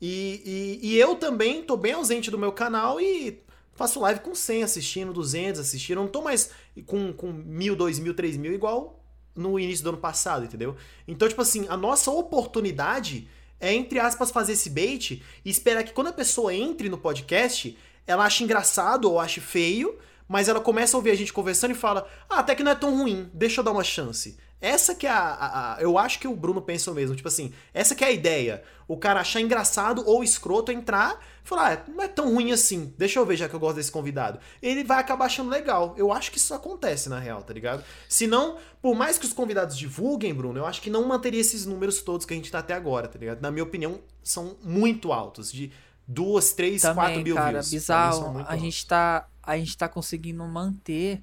[0.00, 4.34] e, e, e eu também tô bem ausente do meu canal e faço live com
[4.34, 6.50] 100 assistindo, 200 assistindo, não tô mais
[6.84, 9.02] com, com mil, dois mil, três mil, igual
[9.34, 10.76] no início do ano passado, entendeu?
[11.06, 13.28] Então, tipo assim, a nossa oportunidade
[13.60, 17.76] é, entre aspas, fazer esse bait e esperar que quando a pessoa entre no podcast,
[18.08, 19.96] ela ache engraçado ou ache feio,
[20.26, 22.74] mas ela começa a ouvir a gente conversando e fala: Ah, até que não é
[22.74, 24.36] tão ruim, deixa eu dar uma chance.
[24.60, 27.14] Essa que é a, a- a- Eu acho que o Bruno pensa o mesmo.
[27.14, 28.64] Tipo assim, essa que é a ideia.
[28.88, 32.92] O cara achar engraçado ou escroto entrar e falar: ah, não é tão ruim assim,
[32.98, 34.40] deixa eu ver já que eu gosto desse convidado.
[34.60, 35.94] Ele vai acabar achando legal.
[35.96, 37.84] Eu acho que isso acontece na real, tá ligado?
[38.08, 41.64] Se não, por mais que os convidados divulguem, Bruno, eu acho que não manteria esses
[41.64, 43.40] números todos que a gente tá até agora, tá ligado?
[43.40, 45.52] Na minha opinião, são muito altos.
[45.52, 45.70] De
[46.08, 47.70] duas, três, quatro Também, mil cara, views.
[47.70, 48.32] Bizarro.
[48.32, 51.22] muito A gente, tá, a gente tá conseguindo manter.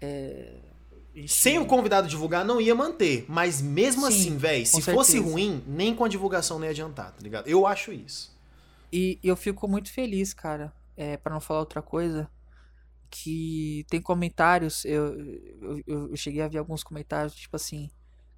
[0.00, 0.54] é,
[1.14, 3.26] gente- Sem o convidado divulgar, não ia manter.
[3.28, 5.32] Mas mesmo Sim, assim, velho, se com fosse certeza.
[5.32, 7.46] ruim, nem com a divulgação não ia adiantar, tá ligado?
[7.46, 8.34] Eu acho isso.
[8.92, 12.28] E eu fico muito feliz, cara, é, para não falar outra coisa,
[13.10, 15.18] que tem comentários, eu,
[15.60, 17.90] eu, eu- eu cheguei a ver alguns comentários, tipo assim,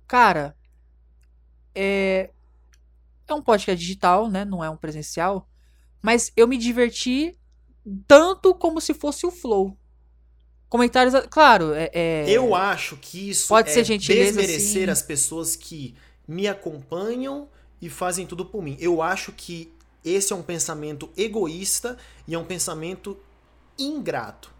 [0.08, 0.56] cara,
[1.74, 2.30] é,
[3.28, 5.48] é um podcast digital, né, não é um presencial,
[6.02, 7.34] mas eu me diverti
[8.06, 9.76] tanto como se fosse o Flow.
[10.68, 11.90] Comentários, claro, é...
[11.92, 14.90] é- Eu acho que isso Pode é ser gentileza, desmerecer sim.
[14.90, 15.96] as pessoas que
[16.28, 17.48] me acompanham
[17.82, 18.76] e fazem tudo por mim.
[18.78, 19.72] Eu acho que
[20.04, 23.16] esse é um pensamento egoísta e é um pensamento
[23.76, 24.50] ingrato.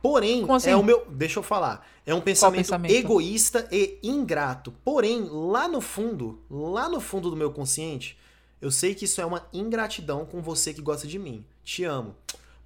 [0.00, 0.70] Porém, assim?
[0.70, 1.04] é o meu.
[1.10, 1.84] Deixa eu falar.
[2.06, 2.94] É um pensamento, pensamento?
[2.94, 4.72] egoísta e ingrato.
[4.84, 8.16] Porém, lá no fundo, lá no fundo do meu consciente,
[8.60, 11.44] eu sei que isso é uma ingratidão com você que gosta de mim.
[11.62, 12.16] Te amo.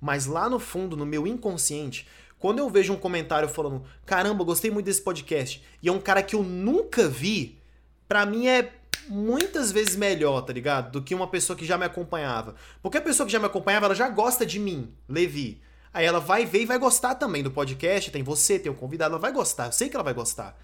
[0.01, 2.07] Mas lá no fundo, no meu inconsciente,
[2.38, 6.22] quando eu vejo um comentário falando, caramba, gostei muito desse podcast, e é um cara
[6.22, 7.59] que eu nunca vi,
[8.09, 8.72] pra mim é
[9.09, 10.93] muitas vezes melhor, tá ligado?
[10.93, 12.55] Do que uma pessoa que já me acompanhava.
[12.82, 15.61] Porque a pessoa que já me acompanhava, ela já gosta de mim, Levi.
[15.93, 19.14] Aí ela vai ver e vai gostar também do podcast, tem você, tem o convidado,
[19.14, 20.57] ela vai gostar, eu sei que ela vai gostar.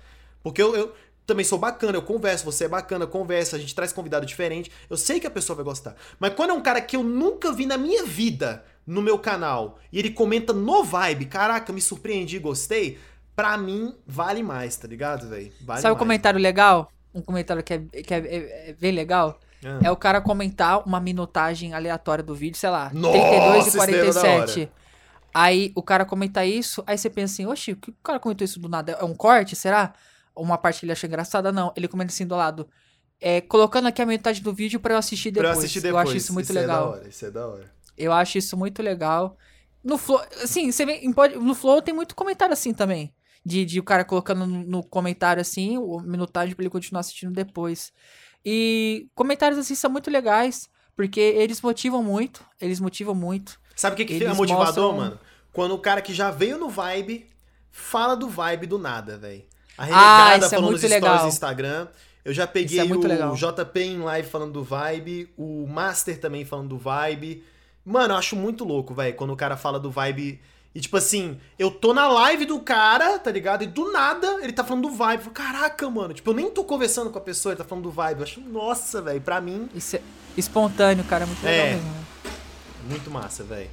[0.42, 0.94] Porque eu, eu
[1.26, 4.96] também sou bacana, eu converso, você é bacana, conversa, a gente traz convidado diferente, eu
[4.96, 5.96] sei que a pessoa vai gostar.
[6.20, 9.78] Mas quando é um cara que eu nunca vi na minha vida no meu canal
[9.92, 12.98] e ele comenta no vibe, caraca, me surpreendi, gostei,
[13.34, 15.52] pra mim vale mais, tá ligado, velho?
[15.60, 15.98] Vale Sabe o mais.
[15.98, 16.90] comentário legal?
[17.12, 19.40] Um comentário que é, que é, é- é bem legal?
[19.64, 19.80] Ah.
[19.82, 23.76] É o cara comentar uma minutagem aleatória do vídeo, sei lá, Nossa, 32 e esse
[23.78, 24.70] daí era da 47.
[25.34, 28.44] Aí o cara comenta isso, aí você pensa assim, oxi, o que o cara comentou
[28.44, 28.92] isso do nada?
[28.92, 29.92] É um corte, será?
[30.36, 31.50] Uma parte que ele achou engraçada?
[31.50, 32.68] Não, ele comenta assim do lado.
[33.20, 35.56] É, colocando aqui a metade do vídeo pra eu assistir Pra depois.
[35.56, 36.04] eu assistir depois.
[36.04, 36.88] Eu acho isso muito É da legal.
[36.90, 37.72] hora, isso é da hora.
[37.96, 39.38] Eu acho isso muito legal.
[39.82, 41.00] No Flow, assim, você vê,
[41.40, 43.14] no Flow tem muito comentário assim também.
[43.44, 47.92] De, de o cara colocando no, comentário assim, o minutagem pra ele continuar assistindo depois.
[48.44, 53.58] E comentários assim são muito legais, porque eles motivam muito, eles motivam muito.
[53.74, 55.20] Sabe o que, que é motivador, mostram- mano?
[55.52, 57.30] Quando o cara que já veio no vibe
[57.70, 59.44] fala do vibe do nada, velho.
[59.78, 61.18] A Ah, renegada isso é falando muito nos stories legal.
[61.22, 61.86] do Instagram.
[62.24, 63.34] Eu já peguei Isso é o legal.
[63.36, 67.44] JP em live falando do vibe, o Master também falando do vibe.
[67.84, 70.40] Mano, eu acho muito louco, velho, quando o cara fala do vibe.
[70.74, 73.62] E tipo assim, eu tô na live do cara, tá ligado?
[73.62, 75.20] E do nada ele tá falando do vibe.
[75.20, 77.84] Eu falo, Caraca, mano, tipo, eu nem tô conversando com a pessoa, ele tá falando
[77.84, 78.18] do vibe.
[78.18, 80.00] Eu acho, nossa, velho, pra mim, Isso é
[80.36, 81.70] espontâneo, cara, é muito legal É.
[81.74, 81.88] mesmo.
[81.90, 82.04] né?
[82.88, 83.70] muito massa, velho.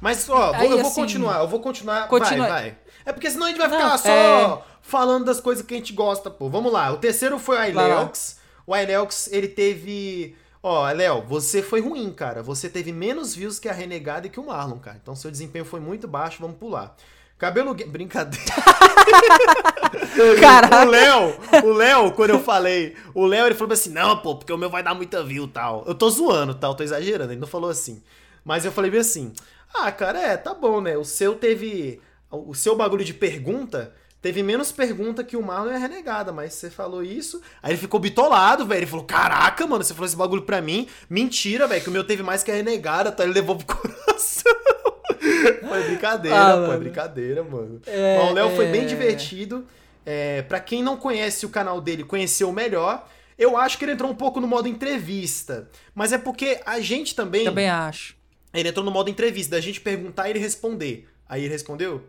[0.00, 2.08] Mas, ó, vou- Aí, eu vou assim, continuar, eu vou continuar.
[2.08, 2.78] continua- Vai, vai.
[3.06, 4.58] É porque senão a gente vai Não, ficar só é-
[4.88, 6.48] falando das coisas que a gente gosta, pô.
[6.48, 6.90] Vamos lá.
[6.90, 8.36] O terceiro foi o Aileux.
[8.66, 10.34] O Aileux, ele teve.
[10.62, 12.42] Ó, Léo, você foi ruim, cara.
[12.42, 14.98] Você teve menos views que a Renegada e que o Marlon, cara.
[15.00, 16.96] Então seu desempenho foi muito baixo, vamos pular.
[17.38, 17.74] Cabelo.
[17.74, 18.44] Brincadeira.
[20.40, 20.84] Caraca.
[20.84, 24.52] O Léo, o Léo, quando eu falei, o Léo ele falou assim: não, pô, porque
[24.52, 25.84] o meu vai dar muita view e tal.
[25.86, 28.02] Eu tô zoando, tal, tô exagerando, ele não falou assim.
[28.44, 29.32] Mas eu falei bem assim:
[29.74, 30.96] ah, cara, é, tá bom, né?
[30.96, 32.00] O seu teve.
[32.30, 36.54] O seu bagulho de pergunta teve menos pergunta que o Marlon e a Renegada, mas
[36.54, 37.40] você falou isso.
[37.62, 38.80] Aí ele ficou bitolado, velho.
[38.80, 40.88] Ele falou: Caraca, mano, você falou esse bagulho pra mim.
[41.08, 43.24] Mentira, velho, que o meu teve mais que a Renegada, tá?
[43.24, 44.52] Ele levou pro coração.
[45.68, 46.78] foi brincadeira, Ah, pô, é mano.
[46.80, 47.80] brincadeira, mano.
[47.86, 48.72] É, Mas o Léo foi é.
[48.72, 49.66] bem divertido.
[50.06, 53.06] É, para quem não conhece o canal dele, conheceu melhor.
[53.36, 55.68] Eu acho que ele entrou um pouco no modo entrevista.
[55.94, 57.44] Mas é porque a gente também.
[57.44, 58.16] Também acho.
[58.54, 61.06] Ele entrou no modo entrevista, da gente perguntar e ele responder.
[61.28, 62.02] Aí ele respondeu?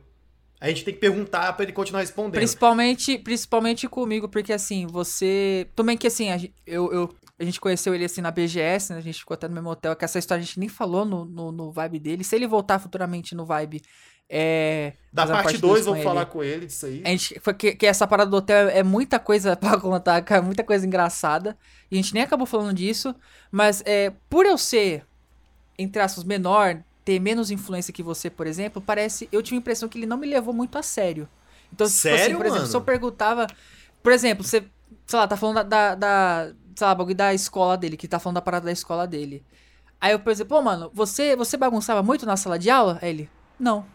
[0.61, 2.33] A gente tem que perguntar pra ele continuar respondendo.
[2.33, 5.67] Principalmente, principalmente comigo, porque assim, você.
[5.75, 8.99] Também que assim, a gente, eu, eu- a gente conheceu ele assim na BGS, né?
[8.99, 11.23] A gente ficou até no mesmo hotel, que essa história a gente nem falou no,
[11.23, 12.23] no, no vibe dele.
[12.25, 13.81] Se ele voltar futuramente no vibe,
[14.29, 14.93] é.
[15.13, 17.01] Da parte dois 2, com vamos falar com ele disso aí.
[17.05, 20.41] A gente, foi que, que essa parada do hotel é muita coisa pra contar, cara,
[20.41, 21.57] muita coisa engraçada.
[21.89, 23.15] E a gente nem acabou falando disso,
[23.49, 25.05] mas é, por eu ser,
[25.77, 29.27] entre aspas, menor, ter menos influência que você, por exemplo, parece.
[29.31, 31.27] Eu tive a impressão que ele não me levou muito a sério.
[31.73, 32.85] Então, tipo assim, Sério, por exemplo, se eu mano?
[32.85, 33.47] perguntava.
[34.03, 34.63] Por exemplo, você,
[35.07, 35.63] sei lá, tá falando da.
[35.63, 39.07] da, da sei lá, bagulho da escola dele, que tá falando da parada da escola
[39.07, 39.43] dele.
[39.99, 42.99] Aí eu pensei, pô, mano, você, você bagunçava muito na sala de aula?
[43.01, 43.29] Aí ele,
[43.59, 43.85] não.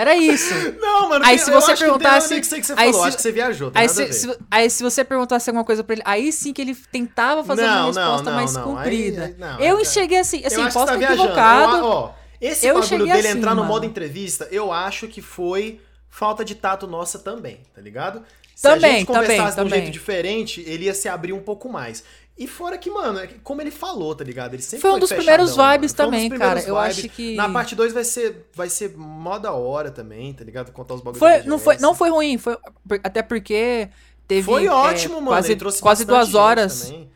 [0.00, 0.54] Era isso.
[0.80, 2.92] Não, mano, Aí se você que perguntasse- a aí que você aí falou.
[3.02, 5.64] se- Acho que você viajou, tem Aí a se, se- aí se você perguntasse alguma
[5.64, 8.52] coisa pra ele, aí sim que ele tentava fazer uma Não, não, resposta não, mais
[8.54, 8.62] não.
[8.62, 9.34] comprida.
[9.58, 11.76] Aí- eu aí- enxerguei assim, assim, posso que estar tá equivocado.
[11.78, 13.68] Eu, ó, esse Eu bagulho dele assim, entrar no mano.
[13.72, 18.22] modo entrevista, eu acho que foi falta de tato nossa também, tá ligado?
[18.54, 19.80] Se a Também, gente conversasse também, de um também.
[19.82, 22.02] jeito diferente, ele ia se abrir um pouco mais.
[22.38, 24.54] E fora que, mano, é que como ele falou, tá ligado?
[24.54, 25.72] Ele sempre Foi um dos fechadão, primeiros mano.
[25.72, 26.68] vibes um dos também, primeiros cara.
[26.70, 26.98] Eu vibes.
[26.98, 30.70] acho que- Na parte 2 vai ser, vai ser mó da hora também, tá ligado?
[30.70, 32.56] Contar os bagulhos Foi, não, foi, não foi ruim, foi,
[33.02, 33.88] até porque
[34.28, 34.42] teve.
[34.44, 35.26] Foi é, ótimo, mano.
[35.28, 36.84] Quase, quase duas horas.
[36.84, 37.10] também.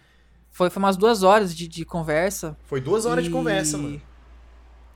[0.51, 2.57] Foi, foi umas duas horas de, de conversa.
[2.65, 4.03] Foi duas horas de E- conversa, mano.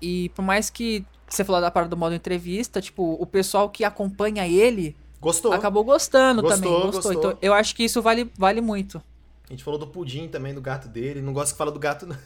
[0.02, 3.84] E por mais que você falou da parada do modo entrevista, tipo, o pessoal que
[3.84, 5.52] acompanha ele Gostou.
[5.52, 6.72] acabou gostando Gostou, também.
[6.90, 7.12] Gostou.
[7.12, 7.30] gostou.
[7.30, 9.00] Então, eu acho que isso vale, vale muito.
[9.48, 11.22] A gente falou do pudim também, do gato dele.
[11.22, 12.16] Não gosta que fala do gato, não.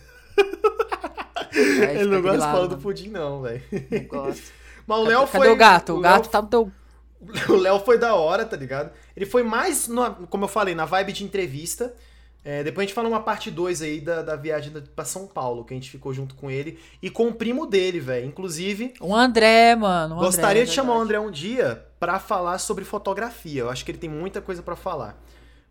[1.53, 3.63] Aí Ele não gosta de falar do pudim, não, velho.
[3.91, 4.53] Não gosto.
[4.87, 5.51] Mas o Cadê, Léo cadê foi.
[5.53, 5.93] o gato?
[5.93, 6.73] O Léo- gato tá no teu.
[7.51, 8.91] O Léo foi da hora, tá ligado?
[9.15, 11.95] Ele foi mais, na- como eu falei, na vibe de entrevista.
[12.43, 15.63] É, depois a gente fala uma parte 2 aí da, da viagem pra São Paulo,
[15.63, 16.79] que a gente ficou junto com ele.
[17.03, 18.25] E com o primo dele, velho.
[18.27, 20.15] Inclusive, O André, mano.
[20.15, 21.01] o André, gostaria de é chamar o.
[21.01, 23.61] André um dia pra falar sobre fotografia.
[23.61, 25.23] Eu acho que ele tem muita coisa pra falar.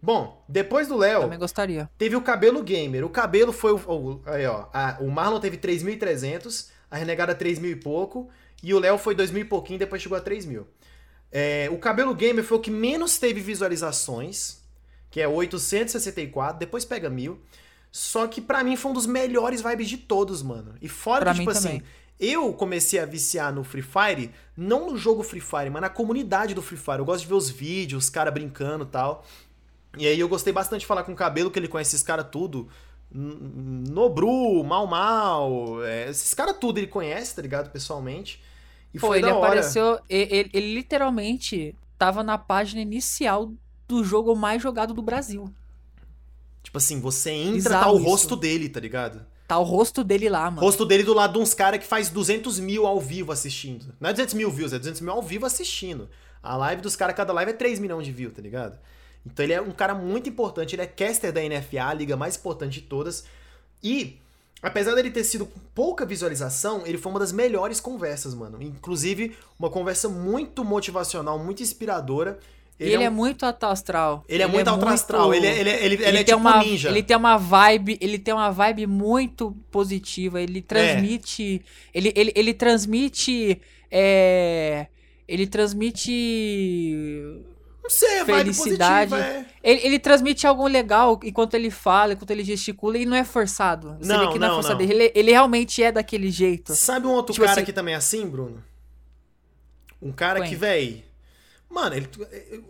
[0.01, 1.89] Bom, depois do Léo, Também gostaria.
[1.97, 3.03] Teve o cabelo gamer.
[3.05, 3.75] O cabelo foi o.
[3.77, 4.67] o- aí, ó.
[4.73, 8.29] a- o Marlon teve 3.300, a Renegada 3.000 e pouco,
[8.63, 10.65] e o Léo foi 2.000 e pouquinho, depois chegou a 3.000.
[11.31, 14.59] É, o cabelo gamer foi o que menos teve visualizações,
[15.11, 17.37] que é 864, depois pega 1.000.
[17.91, 20.75] Só que pra mim foi um dos melhores vibes de todos, mano.
[20.81, 21.83] E fora Pra que, tipo assim, também.
[22.19, 26.53] eu comecei a viciar no Free Fire, não no jogo Free Fire, mas na comunidade
[26.53, 26.99] do Free Fire.
[26.99, 29.25] Eu gosto de ver os vídeos, os caras brincando e tal.
[29.97, 32.27] E aí eu gostei bastante de falar com o Cabelo, que ele conhece esses caras
[32.31, 32.67] tudo.
[33.11, 37.71] Nobru, Mal Mal, é, esses caras tudo ele conhece, tá ligado?
[37.71, 38.41] Pessoalmente.
[38.93, 39.99] E Pô, foi ele apareceu.
[40.07, 43.51] Ele, ele literalmente tava na página inicial
[43.87, 45.51] do jogo mais jogado do Brasil.
[46.61, 48.05] Tipo assim, você entra, Bizarro tá o isso.
[48.05, 49.25] rosto dele, tá ligado?
[49.47, 50.61] Tá o rosto dele lá, mano.
[50.61, 53.95] Rosto dele do lado de uns caras que faz 200 mil ao vivo assistindo.
[53.99, 56.07] Não é 200 mil views, é 200 mil ao vivo assistindo.
[56.43, 58.77] A live dos caras, cada live é 3 milhões de views, tá ligado?
[59.25, 62.35] Então ele é um cara muito importante, ele é caster da NFA, a liga mais
[62.37, 63.25] importante de todas.
[63.83, 64.17] E,
[64.61, 68.61] apesar dele ter sido com pouca visualização, ele foi uma das melhores conversas, mano.
[68.61, 72.39] Inclusive, uma conversa muito motivacional, muito inspiradora.
[72.79, 74.23] E ele, é, um- muito alto astral.
[74.27, 76.63] ele é muito alto astral, ele é, ele é, ele, ele é tem tipo uma,
[76.63, 76.89] ninja.
[76.89, 80.41] Ele tem uma vibe, ele tem uma vibe muito positiva.
[80.41, 81.61] Ele transmite,
[81.93, 83.61] ele, ele, ele transmite,
[83.91, 84.87] é,
[85.27, 86.11] ele transmite,
[87.91, 89.09] Não sei, vibe felicidade.
[89.11, 89.45] positiva, é.
[89.63, 93.97] ele, ele transmite algo legal enquanto ele fala, enquanto ele gesticula e não é forçado.
[93.99, 94.83] Você Não, vê que não, é não, forçado.
[94.83, 94.89] não.
[94.91, 96.75] Ele, ele realmente é daquele jeito.
[96.75, 98.63] Sabe um outro Tipo cara assim- que também é assim, Bruno?
[100.01, 100.49] Um cara Quem?
[100.49, 101.05] que, véi.
[101.69, 102.09] Mano, ele,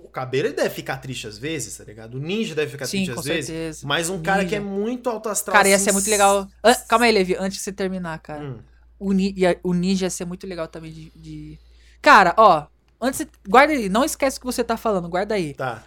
[0.03, 2.15] o cabelo ele deve ficar triste às vezes, tá ligado?
[2.15, 3.45] O ninja deve ficar Sim, triste às vezes.
[3.45, 3.87] certeza.
[3.87, 4.49] Mas um cara Ninja.
[4.49, 5.55] que é muito alto astral.
[5.55, 6.47] Cara, ia assim, ser muito legal.
[6.63, 8.43] An- calma aí, Levi, antes de você terminar, cara.
[8.43, 8.59] Hum.
[8.99, 11.59] O, ni- o Ninja ia ser muito legal também de, de-
[12.01, 12.65] Cara, ó.
[13.01, 15.53] Antes, guarda aí, não esquece o que você tá falando, guarda aí.
[15.53, 15.83] Tá.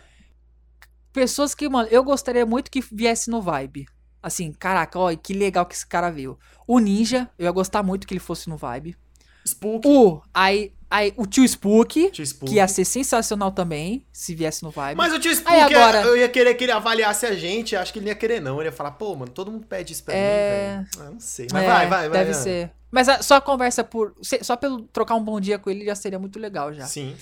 [1.12, 3.86] Pessoas que, mano, eu gostaria muito que viesse no Vibe.
[4.22, 6.38] Assim, caraca, ó, que legal que esse cara veio.
[6.66, 8.96] O Ninja, eu ia gostar muito que ele fosse no Vibe.
[9.44, 9.86] Spook.
[9.86, 12.50] O, aí, aí, o Tio Spook, Tio Spook.
[12.50, 14.96] que ia ser sensacional também, se viesse no Vibe.
[14.96, 17.74] Mas o tio Spook, Aí agora- eu ia querer que ele avaliasse a gente.
[17.74, 18.60] Acho que ele não ia querer, não.
[18.60, 20.78] Ele ia falar, pô, mano, todo mundo pede isso pra É.
[20.78, 21.06] mim, velho.
[21.08, 21.46] Ah, não sei.
[21.52, 22.18] Mas É, vai, vai, vai.
[22.18, 22.42] Deve vai.
[22.42, 22.70] ser.
[22.90, 24.14] Mas a- só a conversa por.
[24.42, 26.84] Só pelo trocar um bom dia com ele já seria muito legal já.
[26.86, 27.16] Sim.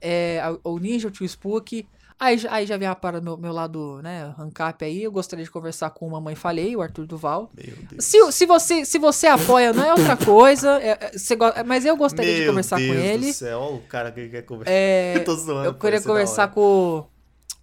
[0.00, 1.86] É, o Ninja, o Tio Spook.
[2.18, 5.02] Aí, já- aí já vem para o meu, meu lado, né, Ancap aí.
[5.02, 7.50] Eu gostaria de conversar com o Mamãe Falei, o Arthur Duval.
[7.54, 8.04] Meu Deus.
[8.04, 10.80] Se, se, você, se você apoia, não é outra coisa.
[10.80, 11.36] é- é- você
[11.66, 13.26] mas eu gostaria de Meu conversar Deus com ele.
[13.26, 14.72] do céu, olha o cara que quer conversar.
[14.72, 15.64] É, Eu tô zoando.
[15.66, 17.04] eu queria conversar com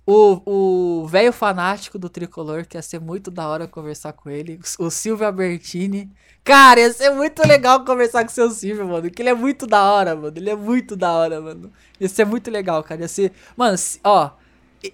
[0.05, 4.59] o o velho fanático do tricolor, que ia ser muito da hora conversar com ele.
[4.77, 6.11] O Silvio Albertini.
[6.43, 9.09] Cara, ia ser muito legal conversar com o seu Silvio, mano.
[9.09, 10.33] Que ele é muito da hora, mano.
[10.35, 11.71] Ele é muito da hora, mano.
[11.99, 13.01] Ia ser muito legal, cara.
[13.01, 13.31] Ia ser.
[13.55, 14.31] Mano, ó.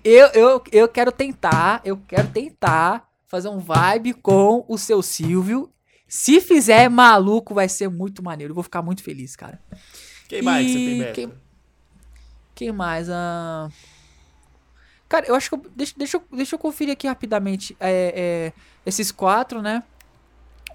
[0.04, 1.82] Eu, eu, eu quero tentar.
[1.84, 5.72] Eu quero tentar fazer um vibe com o seu Silvio.
[6.08, 8.52] Se fizer maluco, vai ser muito maneiro.
[8.52, 9.60] Eu vou ficar muito feliz, cara.
[10.28, 11.14] Quem mais você tem, Beto?
[11.14, 11.34] quem-
[12.56, 13.10] Quem mais?
[13.10, 13.70] Ah,
[15.08, 15.56] Cara, eu acho que.
[15.56, 15.72] Eu...
[15.76, 17.76] Deixa, deixa, eu, deixa eu conferir aqui rapidamente.
[17.80, 19.82] É, é, esses quatro, né?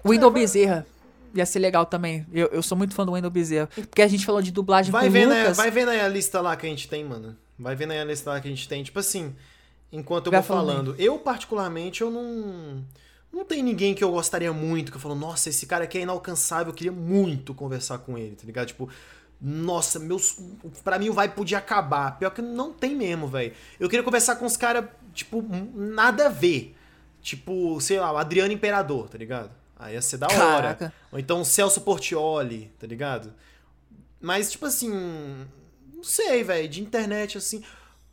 [0.03, 0.85] O Wendel Bezerra.
[1.33, 2.25] Ia ser legal também.
[2.33, 3.67] Eu, eu sou muito fã do Wendel Bezerra.
[3.67, 5.57] Porque a gente falou de dublagem Vai com vendo, Lucas.
[5.57, 7.37] vai vendo aí a lista lá que a gente tem, mano.
[7.57, 8.83] Vai vendo aí a lista que a gente tem.
[8.83, 9.35] Tipo assim,
[9.91, 12.83] enquanto eu Vai vou falando falando, eu particularmente, eu não.
[13.31, 16.01] Não tem ninguém que eu gostaria muito, que eu falo, nossa, esse cara aqui é
[16.01, 18.67] inalcançável, eu queria muito conversar com ele, tá ligado?
[18.67, 18.89] Tipo,
[19.41, 20.37] nossa, meus.
[20.83, 22.17] Pra mim o vibe podia acabar.
[22.17, 23.53] Pior que não tem mesmo, velho.
[23.79, 25.43] Eu queria conversar com os caras, tipo,
[25.73, 26.75] nada a ver.
[27.21, 29.51] Tipo, sei lá, o Adriano Imperador, tá ligado?
[29.77, 30.37] Aí ia ser da hora.
[30.37, 30.93] Caraca.
[31.11, 33.33] Ou então o Celso Portioli, tá ligado?
[34.21, 35.45] Mas, tipo assim.
[36.05, 36.67] Sei, velho.
[36.69, 37.63] De internet, assim.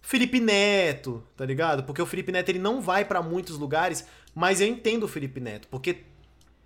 [0.00, 1.84] Felipe Neto, tá ligado?
[1.84, 5.38] Porque o Felipe Neto ele não vai pra muitos lugares, mas eu entendo o Felipe
[5.40, 5.68] Neto.
[5.68, 6.02] Porque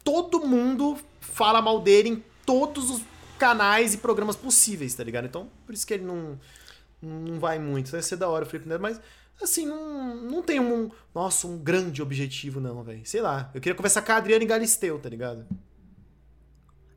[0.02, 3.02] todo mundo fala mal dele em todos os
[3.38, 5.26] canais e programas possíveis, tá ligado?
[5.26, 6.40] Então, por isso que ele não,
[7.02, 7.90] não vai muito.
[7.90, 9.00] Vai ser da hora o Felipe Neto, mas.
[9.42, 10.90] Assim, não, não tem um.
[11.14, 13.04] Nossa, um grande objetivo, não, velho.
[13.04, 13.50] Sei lá.
[13.52, 15.44] Eu queria conversar com a Adriana Galisteu, tá ligado?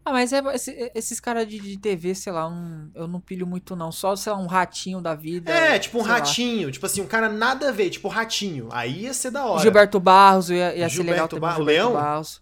[0.05, 3.45] Ah, mas é, esse- esses caras de, de TV, sei lá, um- eu não pilho
[3.45, 3.91] muito não.
[3.91, 5.51] Só, sei lá, um ratinho da vida.
[5.51, 6.17] É, tipo um sei lá.
[6.17, 6.71] ratinho.
[6.71, 8.69] Tipo assim, um cara nada a ver, tipo ratinho.
[8.71, 9.61] Aí ia ser da O hora.
[9.61, 11.41] Gilberto Barros ia, ia ser Gilberto legal também.
[11.41, 11.93] Bar- o Gilberto Leão?
[11.93, 12.41] Barros.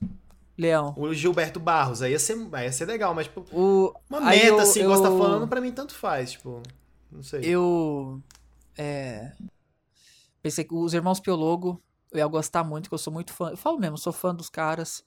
[0.58, 0.93] Leão.
[0.97, 4.45] O Gilberto Barros, aí ia ser, aí ia ser legal, mas tipo, O, uma meta
[4.47, 6.64] eu- assim, igual você tá eu- falando, pra mim tanto faz, tipo,
[7.12, 7.41] não sei.
[7.43, 8.22] Eu.
[8.78, 9.34] É.
[10.41, 11.82] Pensei que os irmãos Piologo
[12.12, 13.49] eu ia gostar muito, que eu sou muito fã.
[13.49, 15.03] Eu falo mesmo, sou fã dos caras.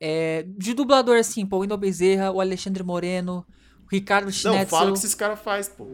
[0.00, 3.46] É, de dublador, assim, pô, o Wendel Bezerra, o Alexandre Moreno,
[3.84, 4.66] o Ricardo não, Schnetzel.
[4.66, 5.86] fala o que esses caras faz, pô.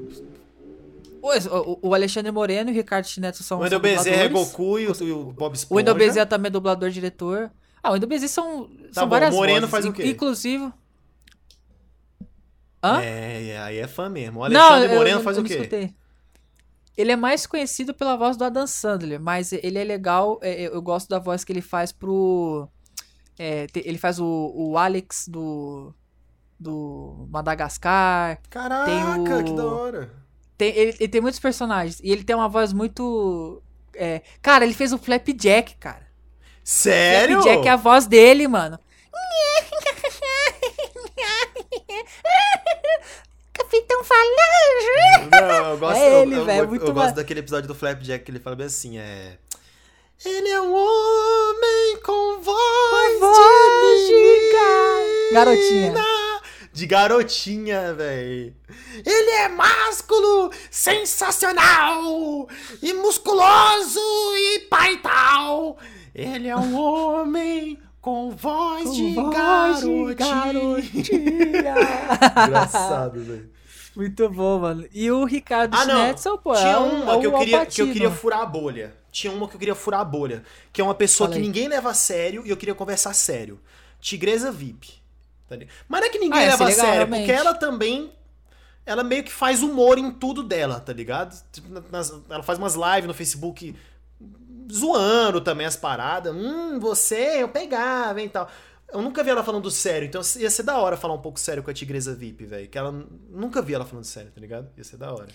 [1.23, 4.29] O, o- Alexandre Moreno e o Ricardo Schnetzel são O Wendel Bezerra é.
[4.29, 5.75] Goku e o, e o Bob Esponja.
[5.75, 7.51] O Wendel Bezerra também é dublador diretor.
[7.83, 9.71] Ah, o Wendel Bezerra são, são bom, várias Moreno vozes.
[9.71, 10.07] faz o quê?
[10.07, 10.73] Inclusive...
[12.83, 13.03] Hã?
[13.03, 14.41] É, é, aí é fã mesmo.
[14.41, 15.57] O Não, Alexandre eu- Moreno eu- faz eu o não quê?
[15.57, 15.95] escutei.
[16.97, 20.39] Ele é mais conhecido pela voz do Adam Sandler, mas ele é legal.
[20.43, 22.67] é, Eu gosto da voz que ele faz pro.
[23.43, 25.95] É, te- ele faz o, o Alex do.
[26.63, 28.39] Do Madagascar.
[28.51, 30.11] Caraca, Tem o- que da hora.
[30.59, 31.99] Tem, ele, ele tem muitos personagens.
[32.05, 33.63] E ele tem uma voz muito.
[33.95, 36.07] é, cara, ele fez o Flapjack, cara.
[36.63, 37.41] Sério?
[37.41, 38.79] Flapjack é a voz dele, mano.
[43.53, 45.31] Capitão Falange!
[45.31, 48.25] Não, eu gosto, É ele, eu, velho, eu, muito eu gosto daquele episódio do Flapjack
[48.25, 49.37] que ele fala bem assim, é...
[50.23, 55.33] Ele é um homem com voz, voz de de.
[55.33, 55.95] Garotinha.
[56.73, 58.55] De garotinha, velho.
[59.07, 62.47] Ele é másculo, sensacional,
[62.83, 63.99] e musculoso
[64.37, 65.79] e paital.
[66.15, 71.75] Ele é um homem com voz Com de voz de garotinha.
[72.47, 73.51] Engraçado, velho.
[73.97, 74.87] Muito bom, mano.
[74.93, 75.83] E o Ricardo Ah.
[75.83, 78.47] Schnetzel, pô, Tinha é um, uma é que eu, queria, que eu queria furar a
[78.47, 79.00] bolha.
[79.11, 80.43] Tinha uma que eu queria furar a bolha.
[80.73, 83.61] Que é uma pessoa Fala que ninguém leva a sério e eu queria conversar sério.
[84.01, 84.95] Tigresa VIP.
[85.49, 85.57] tá?
[85.89, 87.21] Mas não é que ninguém Ah, leva a legal, sério, realmente.
[87.27, 88.13] porque ela também.
[88.87, 91.39] Ela meio que faz humor em tudo dela, tá ligado?
[91.53, 93.77] Tipo, nas- ela faz umas lives no Facebook
[94.73, 96.35] zoando também as paradas.
[96.35, 98.49] Hum, você, eu pegava e tal.
[98.93, 101.63] Eu nunca vi ela falando sério, então ia ser da hora falar um pouco sério
[101.63, 102.69] com a Tigresa VIP, velho.
[102.69, 102.91] Que ela
[103.29, 104.69] nunca vi ela falando sério, tá ligado?
[104.77, 105.29] Ia ser da hora.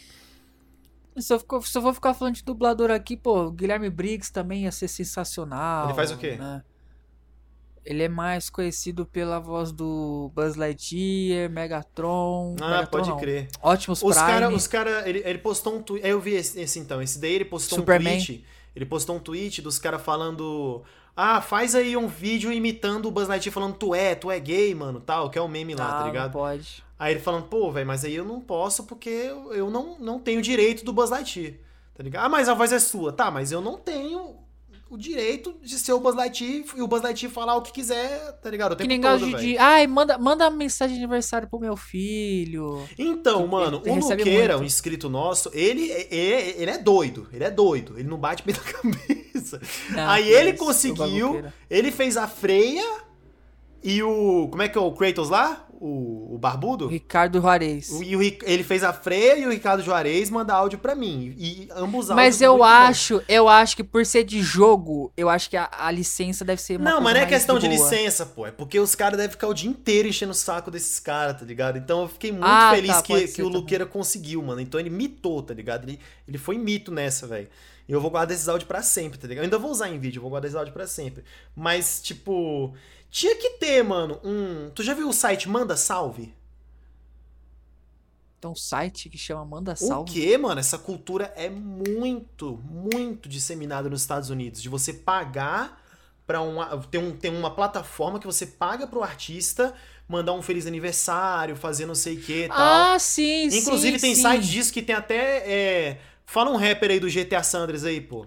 [1.18, 4.72] Se eu, se eu vou ficar falando de dublador aqui, pô, Guilherme Briggs também ia
[4.72, 5.86] ser sensacional.
[5.86, 6.36] Ele faz o quê?
[6.36, 6.61] né?
[7.86, 12.55] Ele é mais conhecido pela voz do Buzz Lightyear, Megatron.
[12.59, 13.18] Ah, Megatron pode não.
[13.18, 13.47] crer.
[13.61, 14.28] Optimus Os Prime.
[14.32, 16.05] cara, os cara, ele, ele postou um tweet.
[16.05, 16.99] Eu vi esse, esse então.
[17.01, 18.13] Esse daí ele postou Superman.
[18.16, 18.45] um tweet.
[18.76, 20.84] Ele postou um tweet dos caras falando.
[21.16, 24.74] Ah, faz aí um vídeo imitando o Buzz Lightyear falando tu é, tu é gay,
[24.76, 26.32] mano, tal, que é o meme lá, Ah, tá não ligado?
[26.34, 26.84] pode.
[26.97, 30.41] Aí ele falando, pô, velho, mas aí eu não posso porque eu não, não tenho
[30.41, 31.55] direito do Buzz Lightyear,
[31.93, 32.25] tá ligado?
[32.25, 33.11] Ah, mas a voz é sua.
[33.11, 34.45] Tá, mas eu não tenho
[34.89, 38.31] o direito de ser o Buzz Lightyear e o Buzz Lightyear falar o que quiser,
[38.41, 38.73] tá ligado?
[38.73, 39.57] O Que nem todo, de, de.
[39.57, 42.87] Ai, manda, manda mensagem de aniversário pro meu filho.
[42.97, 47.27] Então, Que mano, o Luqueira, um inscrito nosso, ele, ele, ele é doido.
[47.33, 47.99] Ele é doido.
[47.99, 49.61] Ele não bate bem na cabeça.
[49.89, 52.85] Não, Aí que ele conseguiu, ele fez a Freia
[53.83, 54.47] e o.
[54.49, 55.67] Como é que é o Kratos lá?
[55.88, 56.88] O, o Barbudo?
[56.88, 57.91] Ricardo Juarez.
[57.91, 61.36] O- E o ele fez a Freia e o Ricardo Juarez manda áudio pra mim.
[61.38, 65.55] E ambos Mas eu acho, eu acho que por ser de jogo, eu acho que
[65.55, 68.47] a, a licença deve ser uma Não, mas não é questão de licença, pô.
[68.47, 71.45] É porque os caras devem ficar o dia inteiro enchendo o saco desses caras, tá
[71.45, 71.77] ligado?
[71.77, 73.47] Então eu fiquei muito Ah, feliz tá, que, que o.
[73.47, 74.59] Luqueira conseguiu, mano.
[74.61, 75.88] Então ele mitou, tá ligado?
[75.88, 77.47] Ele, ele foi mito nessa, velho.
[77.88, 79.43] E eu vou guardar esses áudios pra sempre, tá ligado?
[79.43, 81.23] Eu ainda vou usar em vídeo, eu vou guardar esses áudios pra sempre.
[81.55, 82.73] Mas, tipo,
[83.09, 84.69] tinha que ter, mano, um.
[84.71, 86.33] Tu já viu o site Manda Salve?
[88.39, 90.11] Tem um site que chama Manda O Salve.
[90.11, 90.59] que, mano?
[90.59, 94.61] Essa cultura é muito, muito disseminada nos Estados Unidos.
[94.61, 95.81] De você pagar
[96.27, 96.77] pra uma.
[96.83, 99.73] Tem, um, tem uma plataforma que você paga pro artista
[100.07, 102.57] mandar um feliz aniversário, fazer não sei o que e tal.
[102.93, 103.57] Ah, sim, sim.
[103.57, 104.21] Inclusive tem sim.
[104.21, 105.37] site disso que tem até.
[105.51, 108.25] é, Fala um rapper aí do GTA Sanders aí, pô.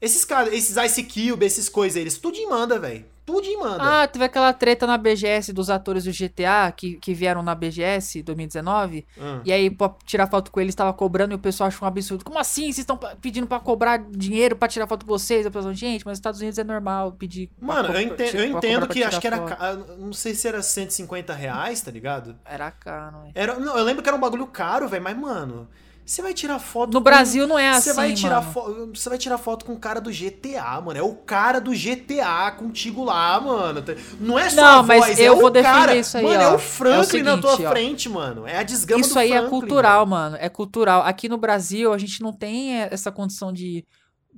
[0.00, 3.04] Esses caras, esses Ice Cube, esses coisas aí, eles tudo manda, velho.
[3.24, 4.02] Tudo manda.
[4.02, 8.22] Ah, teve aquela treta na BGS dos atores do GTA que, que vieram na BGS
[8.22, 9.06] 2019.
[9.16, 9.40] Hum.
[9.44, 12.24] E aí, pra tirar foto com eles, tava cobrando e o pessoal achou um absurdo.
[12.24, 12.62] Como assim?
[12.64, 15.46] Vocês estão pedindo pra cobrar dinheiro pra tirar foto com vocês?
[15.46, 17.48] Eu falei, gente, mas nos Estados Unidos é normal pedir.
[17.58, 19.38] pra Mano, co- eu entendo, pra eu entendo pra que acho que era.
[19.40, 22.36] ca- Não sei se era 150 reais, tá ligado?
[22.44, 23.18] Era caro?
[23.34, 25.68] Era, não, eu lembro que era um bagulho caro, velho, mas, mano,
[26.12, 26.92] você vai tirar foto.
[26.92, 28.52] No com- Brasil não é assim, Você vai tirar mano.
[28.52, 28.90] foto.
[28.94, 30.98] Você vai tirar foto com o cara do GTA, mano.
[30.98, 33.82] É o cara do GTA contigo lá, mano.
[34.20, 35.96] Não é só Não, a mas voz, é eu o vou defender cara.
[35.96, 36.40] isso aí, Mano, ó.
[36.40, 37.70] é É o o Franklin na tua seguinte, ó.
[37.70, 38.46] frente, mano.
[38.46, 40.36] É a desgama Isso do aí é Franklin, cultural, mano.
[40.38, 41.02] É cultural.
[41.02, 43.84] Aqui no Brasil, a gente não tem essa condição de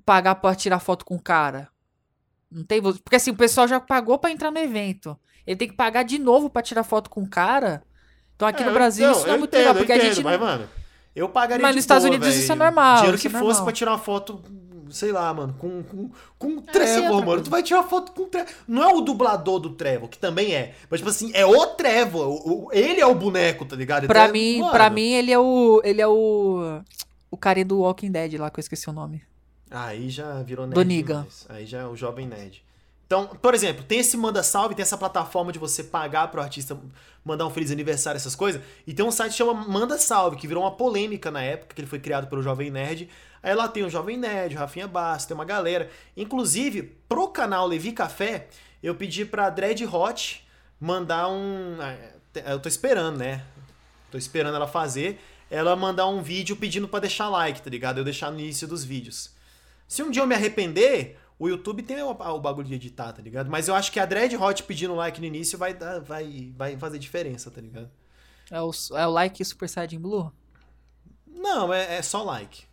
[0.07, 1.69] pagar pra tirar foto com o cara.
[2.51, 2.81] Não tem.
[2.81, 5.19] Porque assim, o pessoal já pagou pra entrar no evento.
[5.47, 7.83] Ele tem que pagar de novo pra tirar foto com o cara.
[8.37, 9.99] Então aqui É, no Brasil então, isso não é muito entendo, legal, porque eu a
[9.99, 10.25] entendo, gente.
[10.25, 10.69] Mas, não- mano,
[11.15, 12.43] eu pagaria Mas de nos Estados boa, Unidos velho.
[12.43, 13.65] isso é normal, Dinheiro que é fosse normal.
[13.65, 14.41] pra tirar uma foto,
[14.91, 17.25] sei lá, mano, com, com, com o sim, Trevor, outra mano.
[17.27, 17.45] coisa.
[17.45, 18.53] Tu vai tirar foto com o Trevor.
[18.69, 20.75] Não é o dublador do Trevor, que também é.
[20.91, 22.29] Mas, tipo assim, é o Trevor.
[22.29, 24.07] o- o- ele é o boneco, tá ligado?
[24.07, 25.81] Pra Então, mim, mano, pra mim, ele é o.
[25.85, 26.81] Ele é o.
[27.31, 29.23] O carinha do Walking Dead lá, que eu esqueci o nome.
[29.71, 30.75] Aí já virou nerd.
[30.75, 31.15] Do Negan.
[31.23, 31.47] demais.
[31.49, 32.63] Aí já é o jovem nerd.
[33.07, 36.79] Então, por exemplo, tem esse Manda Salve, tem essa plataforma de você pagar pro artista
[37.25, 38.63] mandar um feliz aniversário, essas coisas.
[38.87, 41.81] E tem um site que chama Manda Salve, que virou uma polêmica na época, que
[41.81, 43.09] ele foi criado pelo Jovem Nerd.
[43.43, 45.91] Aí lá tem o Jovem Nerd, o Rafinha Bastos, tem uma galera.
[46.17, 48.49] Inclusive, pro canal Levi Café,
[48.83, 50.47] eu pedi pra Dread Hot
[50.81, 51.77] mandar um.
[51.81, 51.97] ah,
[52.51, 53.45] Eu tô esperando, né?
[54.11, 55.21] Tô esperando ela fazer.
[55.51, 57.99] Ela mandar um vídeo pedindo pra deixar like, tá ligado?
[57.99, 59.31] Eu deixar no início dos vídeos.
[59.87, 63.21] Se um dia eu me arrepender, o YouTube tem o, o bagulho de editar, tá
[63.21, 63.51] ligado?
[63.51, 66.77] Mas eu acho que a Dread Hot pedindo like no início vai, dar, vai, vai
[66.77, 67.91] fazer diferença, tá ligado?
[68.51, 70.33] É o, é o like Super Saiyajin Blue?
[71.27, 72.65] Não, é, é só like.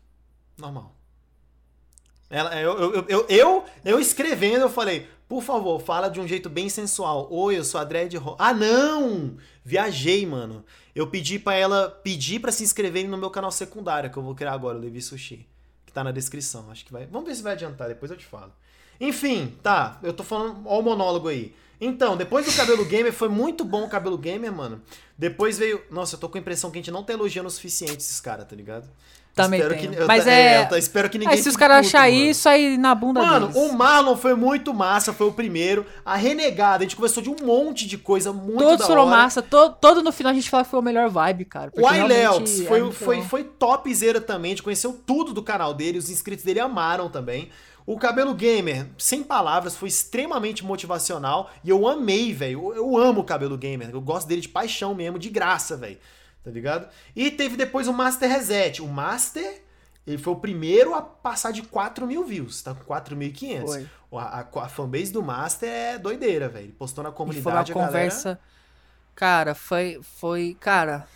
[0.57, 0.95] Normal.
[2.29, 6.27] Ela, eu, eu, eu, eu, eu, eu escrevendo, eu falei, por favor, fala de um
[6.27, 7.27] jeito bem sensual.
[7.31, 8.35] Oi, eu sou a Dread Hot.
[8.39, 9.37] Ah, não!
[9.65, 10.63] Viajei, mano.
[10.93, 14.35] Eu pedi pra ela pedir pra se inscreverem no meu canal secundário, que eu vou
[14.35, 15.47] criar agora, o Levi Sushi.
[15.91, 16.71] Que tá na descrição.
[16.71, 17.05] Acho que vai.
[17.05, 18.53] Vamos ver se vai adiantar, depois eu te falo.
[18.97, 19.99] Enfim, tá.
[20.01, 20.61] Eu tô falando.
[20.65, 21.53] Ó, o monólogo aí.
[21.81, 24.81] Então, depois do Cabelo Gamer, foi muito bom o Cabelo Gamer, mano.
[25.17, 25.83] Depois veio.
[25.91, 28.21] Nossa, eu tô com a impressão que a gente não tá elogiando o suficiente esses
[28.21, 28.89] caras, tá ligado?
[29.33, 31.35] Também espero que, Mas ta- é- eu espero que ninguém.
[31.35, 33.61] Aí se os caras acharem isso aí na bunda Mano, deles.
[33.71, 35.85] o Marlon foi muito massa, foi o primeiro.
[36.05, 39.11] A Renegada, a gente conversou de um monte de coisa muito Todos da foram hora.
[39.17, 41.71] massa, todo, todo no final a gente fala que foi o melhor vibe, cara.
[41.75, 43.23] O iLeox é foi, muito foi, bom.
[43.23, 47.49] foi topzera também, a gente conheceu tudo do canal dele, os inscritos dele amaram também.
[47.85, 52.73] O Cabelo Gamer, sem palavras, foi extremamente motivacional e eu amei, velho.
[52.73, 55.97] Eu, eu amo o Cabelo Gamer, eu gosto dele de paixão mesmo, de graça, velho.
[56.43, 56.89] Tá ligado?
[57.15, 58.81] E teve depois o Master Reset.
[58.81, 59.61] O Master,
[60.07, 63.65] ele foi o primeiro a passar de 4 mil views, tá com 4.500.
[63.65, 63.87] Foi.
[64.13, 66.65] A, a, a fanbase do Master é doideira, velho.
[66.65, 67.91] Ele postou na E foi uma comunidade, a galera...
[67.91, 68.39] conversa.
[69.15, 69.99] Cara, foi.
[70.19, 70.57] Foi.
[70.59, 71.07] Cara.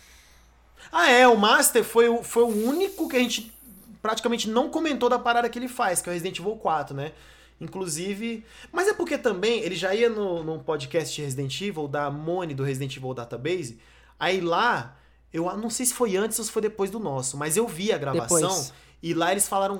[0.92, 3.52] Ah, é, o Master foi, o- foi o único que a gente
[4.00, 7.12] praticamente não comentou da parada que ele faz, que é o Resident Evil 4, né?
[7.60, 8.44] Inclusive.
[8.70, 12.54] Mas é porque também ele já ia no, no podcast de Resident Evil, da Mone
[12.54, 13.78] do Resident Evil Database.
[14.20, 14.96] Aí lá,
[15.36, 17.92] eu não sei se foi antes ou se foi depois do nosso, mas eu vi
[17.92, 18.72] a gravação Depois.
[19.02, 19.78] e lá eles falaram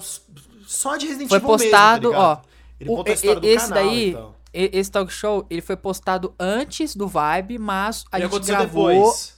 [0.67, 2.23] só de Resident Foi Evil mesmo, postado, tá ligado?
[2.23, 2.43] ó,
[2.81, 4.37] Ele o- conta a e- história do esse canal daí, e tal.
[4.55, 8.57] E- Esse talk show, ele foi postado antes do Vibe, mas a Ele gente aconteceu
[8.57, 8.89] gravou.
[8.89, 9.37] depois.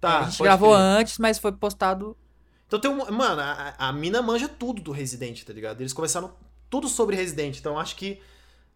[0.00, 0.80] Tá, a gente gravou crer.
[0.80, 2.16] antes, mas foi postado.
[2.66, 3.10] Então tem um.
[3.10, 5.80] Mano, a, a mina manja tudo do Resident, tá ligado?
[5.80, 6.30] Eles conversaram
[6.68, 7.56] tudo sobre Resident.
[7.58, 8.20] Então acho que.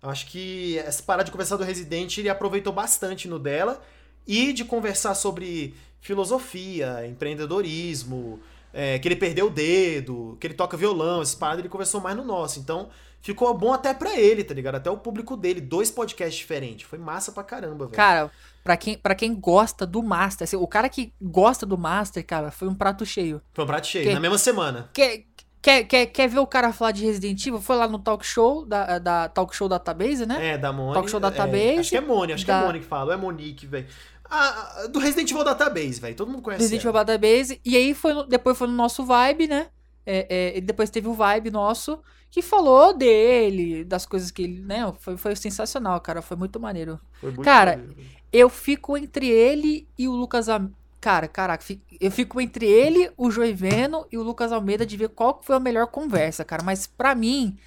[0.03, 3.81] Acho que essa parada de conversar do Resident ele aproveitou bastante no dela.
[4.27, 8.39] E de conversar sobre filosofia, empreendedorismo,
[8.75, 12.17] é, que ele perdeu o dedo, que ele toca violão, essas paradas, ele conversou mais
[12.17, 12.59] no nosso.
[12.59, 12.89] Então
[13.21, 14.75] ficou bom até pra ele, tá ligado?
[14.75, 15.61] Até o público dele.
[15.61, 16.87] Dois podcasts diferentes.
[16.87, 17.97] Foi massa pra caramba, velho.
[17.97, 18.31] Cara,
[18.65, 22.51] pra quem, pra quem gosta do Master, assim, o cara que gosta do Master, cara,
[22.51, 23.41] foi um prato cheio.
[23.55, 24.91] Foi um prato cheio, Quem- na mesma semana.
[24.93, 25.25] Quer,
[25.61, 27.61] quer, quer, quer ver o cara falar de Resident Evil?
[27.61, 30.55] Foi lá no talk show da, da Talk Show Database, né?
[30.55, 30.95] É, da Moni.
[30.95, 33.05] Talk Show é, Database, acho que é Moni, acho que da- é Moni que fala,
[33.09, 33.87] ou é Monique, velho.
[34.35, 36.15] Ah, do Resident Evil Database, velho.
[36.17, 36.63] Todo mundo conhece.
[36.63, 36.93] Resident Evil.
[36.93, 37.61] Database.
[37.65, 39.67] E aí foi no- depois foi no nosso Vibe, né?
[40.07, 44.61] É, é, depois teve o Vibe nosso, que falou dele, das coisas que ele.
[44.61, 44.91] Né?
[45.01, 46.23] Foi, foi sensacional, cara.
[46.23, 46.99] Foi muito maneiro.
[47.21, 47.95] Foi muito Cara, maneiro.
[48.33, 50.75] Eu fico entre ele e o Lucas Almeida.
[50.99, 51.65] Cara, caraca,
[52.01, 55.61] eu fico entre ele, o Joiveno e o Lucas Almeida de ver qual foi a
[55.61, 56.63] melhor conversa, cara.
[56.63, 57.59] Mas pra mim,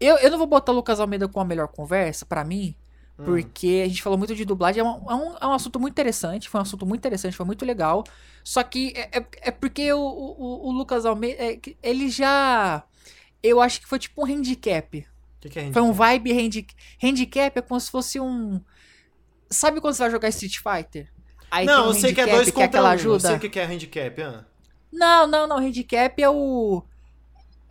[0.00, 2.74] eu, eu não vou botar o Lucas Almeida com a melhor conversa, pra mim,
[3.18, 3.24] Hum.
[3.24, 5.92] porque a gente falou muito de dublagem, é um, é, um, é um assunto muito
[5.92, 8.02] interessante, foi um assunto muito interessante, foi muito legal.
[8.42, 12.82] Só que é, é, é porque o, o, o Lucas Almeida, é ele já.
[13.42, 14.98] Eu acho que foi tipo um handicap.
[14.98, 16.08] O que, que é Foi um handicap?
[16.08, 16.66] vibe handi
[17.02, 18.60] handicap, é como se fosse um.
[19.48, 21.12] Sabe quando você vai jogar Street Fighter?
[21.50, 22.92] Aí Não, um eu sei que é handicap, dois que é contra aquela um.
[22.92, 23.28] Eu ajuda.
[23.28, 24.44] sei o que que é handicap, ah.
[24.92, 25.58] Não, não, não.
[25.58, 26.82] Handicap é o.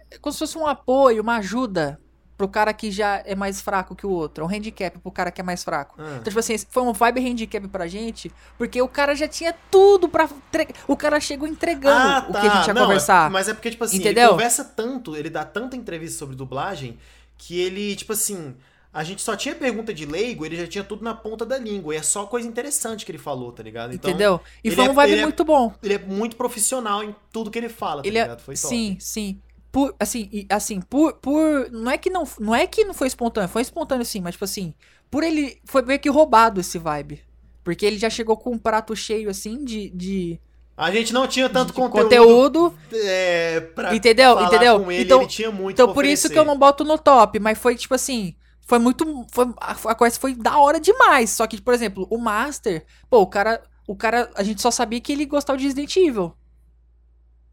[0.09, 1.99] É como se fosse um apoio, uma ajuda
[2.43, 4.43] pro cara que já é mais fraco que o outro.
[4.43, 5.95] É um handicap pro cara que é mais fraco.
[5.97, 6.15] Ah.
[6.15, 10.09] Então, tipo assim, foi um vibe handicap pra gente, porque o cara já tinha tudo
[10.09, 10.25] pra.
[10.25, 13.29] entre- O cara chegou entregando Ah, o que a gente ia Não, é- conversar.
[13.29, 14.23] mas é porque, tipo assim, Entendeu?
[14.23, 16.97] ele conversa tanto, ele dá tanta entrevista sobre dublagem,
[17.37, 18.53] que ele, tipo assim,
[18.91, 21.95] a gente só tinha pergunta de leigo, ele já tinha tudo na ponta da língua.
[21.95, 23.93] E é só coisa interessante que ele falou, tá ligado?
[23.93, 24.41] Então, Entendeu?
[24.63, 25.73] E foi é- um vibe é- muito bom.
[25.81, 28.41] Ele é muito profissional em tudo que ele fala, tá Ele é, ligado?
[28.41, 28.67] Foi top.
[28.67, 29.39] sim, sim.
[29.74, 33.07] Por, assim, e, assim, por, por, não é que não, não é que não foi
[33.07, 34.71] espontâneo, foi espontâneo sim, mas tipo assim,
[35.09, 37.24] por ele, foi meio que roubado esse vibe.
[37.63, 40.39] Porque ele já chegou com um prato cheio, assim, de, de,
[40.78, 44.39] A gente não tinha tanto de conteúdo, conteúdo, é, pra entendeu?
[44.43, 44.80] entendeu?
[44.80, 47.39] com ele, então, ele tinha muito então por isso que eu não boto no top,
[47.39, 48.36] mas foi tipo assim,
[48.67, 52.19] foi muito, foi, a, a conversa foi da hora demais, só que, por exemplo, o
[52.19, 55.95] Master, pô, o cara, o cara, a gente só sabia que ele gostava de Resident
[55.97, 56.36] Evil.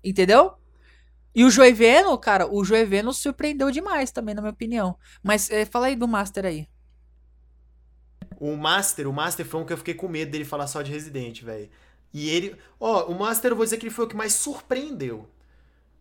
[0.05, 0.60] Entendeu?
[1.35, 4.97] E o Joeveno, cara, o Joeveno surpreendeu demais também, na minha opinião.
[5.23, 6.69] Mas é, fala aí do Master aí.
[8.39, 10.91] O Master, o Master foi um que eu fiquei com medo dele falar só de
[10.91, 11.69] Resident, velho.
[12.13, 12.57] E ele.
[12.81, 15.29] Ó, o Master eu vou dizer que ele foi o que mais surpreendeu.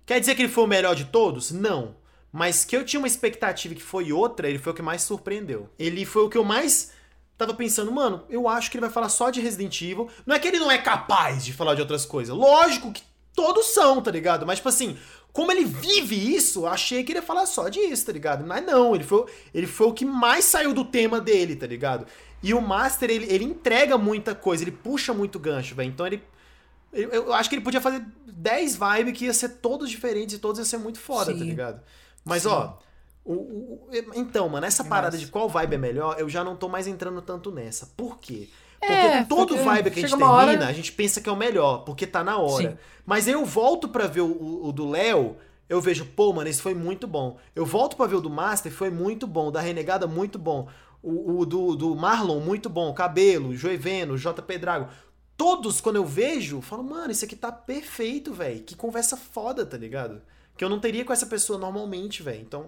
[0.06, 1.52] Quer dizer que ele foi o melhor de todos?
[1.52, 1.96] Não.
[2.32, 5.70] Mas que eu tinha uma expectativa que foi outra, ele foi o que mais surpreendeu.
[5.78, 6.92] Ele foi o que eu mais
[7.38, 10.10] tava pensando, mano, eu acho que ele vai falar só de Resident Evil.
[10.26, 12.36] Não é que ele não é capaz de falar de outras coisas.
[12.36, 13.02] Lógico que
[13.34, 14.46] todos são, tá ligado?
[14.46, 14.98] Mas, tipo assim,
[15.34, 18.46] como ele vive isso, achei que ele ia falar só disso, tá ligado?
[18.46, 22.06] Mas não, ele foi, ele foi o que mais saiu do tema dele, tá ligado?
[22.42, 25.90] E o Master, ele, ele entrega muita coisa, ele puxa muito gancho, velho.
[25.90, 26.24] Então ele.
[26.92, 30.40] Eu, eu acho que ele podia fazer 10 vibes que ia ser todos diferentes e
[30.40, 31.44] todos ia ser muito foda, tá Sim.
[31.46, 31.82] ligado?
[32.26, 32.50] Mas, Sim.
[32.50, 32.74] ó.
[33.24, 36.68] o- o- então, mano, essa parada de qual vibe é melhor, eu já não tô
[36.68, 37.86] mais entrando tanto nessa.
[37.96, 38.50] Por quê?
[38.80, 41.28] Porque É, com todo porque vibe que a gente termina, hora- a gente pensa que
[41.30, 42.72] é o melhor, porque tá na hora.
[42.72, 42.78] Sim.
[43.06, 45.36] Mas eu volto pra ver o, o- o do Léo,
[45.68, 47.38] eu vejo, pô, mano, esse foi muito bom.
[47.56, 49.48] Eu volto pra ver o do Master, foi muito bom.
[49.48, 50.68] O Da Renegada, muito bom.
[51.02, 52.94] O, o do, do Marlon, muito bom.
[52.94, 54.90] Cabelo, Joeveno, JP Drago.
[55.38, 58.62] Todos, quando eu vejo, eu falo, mano, isso aqui tá perfeito, velho.
[58.64, 60.22] Que conversa foda, tá ligado?
[60.58, 62.42] Que eu não teria com essa pessoa normalmente, velho.
[62.42, 62.66] Então,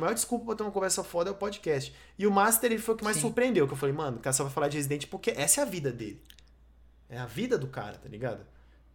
[0.00, 1.94] a maior desculpa pra ter uma conversa foda é o podcast.
[2.18, 3.22] E o Master, ele foi o que mais Sim.
[3.22, 3.66] surpreendeu.
[3.66, 5.66] Que eu falei, mano, o cara só vai falar de Resident porque essa é a
[5.66, 6.22] vida dele.
[7.08, 8.46] É a vida do cara, tá ligado?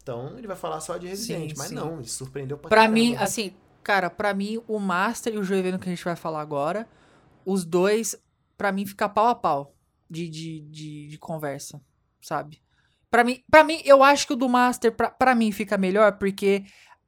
[0.02, 1.50] Então, ele vai falar só de Resident.
[1.52, 1.76] Sim, mas sim.
[1.76, 2.94] não, ele surpreendeu pra Pra caramba.
[2.94, 3.54] mim, assim,
[3.84, 6.88] cara, pra mim, o Master e o Joeveno que a gente vai falar agora,
[7.46, 8.16] os dois,
[8.58, 9.76] pra mim, fica pau a pau
[10.10, 11.82] de, de, de, de conversa,
[12.22, 12.62] sabe?
[13.10, 16.14] Pra mim, pra mim, eu acho que o do Master, pra, pra mim, fica melhor,
[16.18, 16.66] porque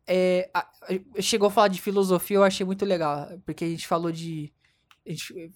[0.08, 0.60] é, a-
[1.18, 4.52] a- chegou a falar de filosofia, eu achei muito legal, porque a gente falou de...
[5.06, 5.52] a gente-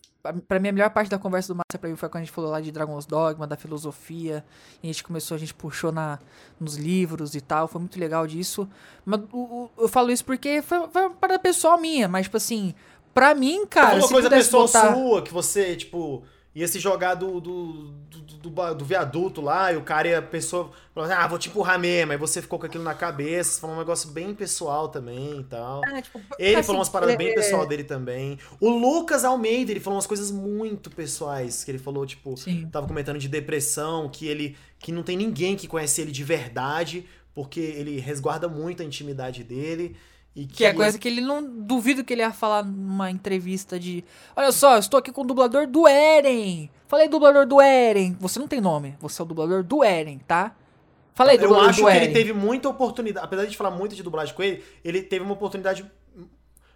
[0.48, 2.34] pra- mim, a melhor parte da conversa do Master pra mim foi quando a gente
[2.34, 4.44] falou lá de Dragon's Dogma, da filosofia,
[4.84, 6.20] e a gente começou, a gente puxou na,
[6.60, 8.68] nos livros e tal, foi muito legal disso.
[9.06, 12.38] Mas o- o- eu falo isso porque foi, foi uma parada pessoal minha, mas, tipo
[12.38, 12.74] assim,
[13.14, 14.02] Pra mim, cara.
[14.02, 16.24] Se coisa pessoal botar- sua, que você, tipo,
[16.54, 17.72] ia se jogar do, do,
[18.10, 21.40] do, do, do- viaduto lá, e o cara ia, a pessoa falou assim, ah, vou
[21.40, 22.12] te empurrar mesmo.
[22.12, 25.82] Aí você ficou com aquilo na cabeça, falou um negócio bem pessoal também e tal.
[25.86, 28.38] É, tipo, Ele assim, falou umas paradas é- bem pessoal dele também.
[28.60, 32.68] O Lucas Almeida, ele falou umas coisas muito pessoais, que ele falou, tipo, Sim.
[32.70, 37.06] tava comentando de depressão, que ele que não tem ninguém que conhece ele de verdade,
[37.36, 39.96] porque ele resguarda muito a intimidade dele.
[40.36, 43.80] E que, Que é coisa que ele não duvido que ele ia falar numa entrevista
[43.80, 44.04] de.
[44.36, 46.70] Olha só, eu estou aqui com o dublador do Eren.
[46.88, 48.16] Falei dublador do Eren.
[48.20, 50.56] Você não tem nome, você é o dublador do Eren, tá?
[51.14, 52.06] Falei Eu dublador acho do que Eren.
[52.06, 55.34] ele teve muita oportunidade, apesar de falar muito de dublagem com ele, ele teve uma
[55.34, 55.86] oportunidade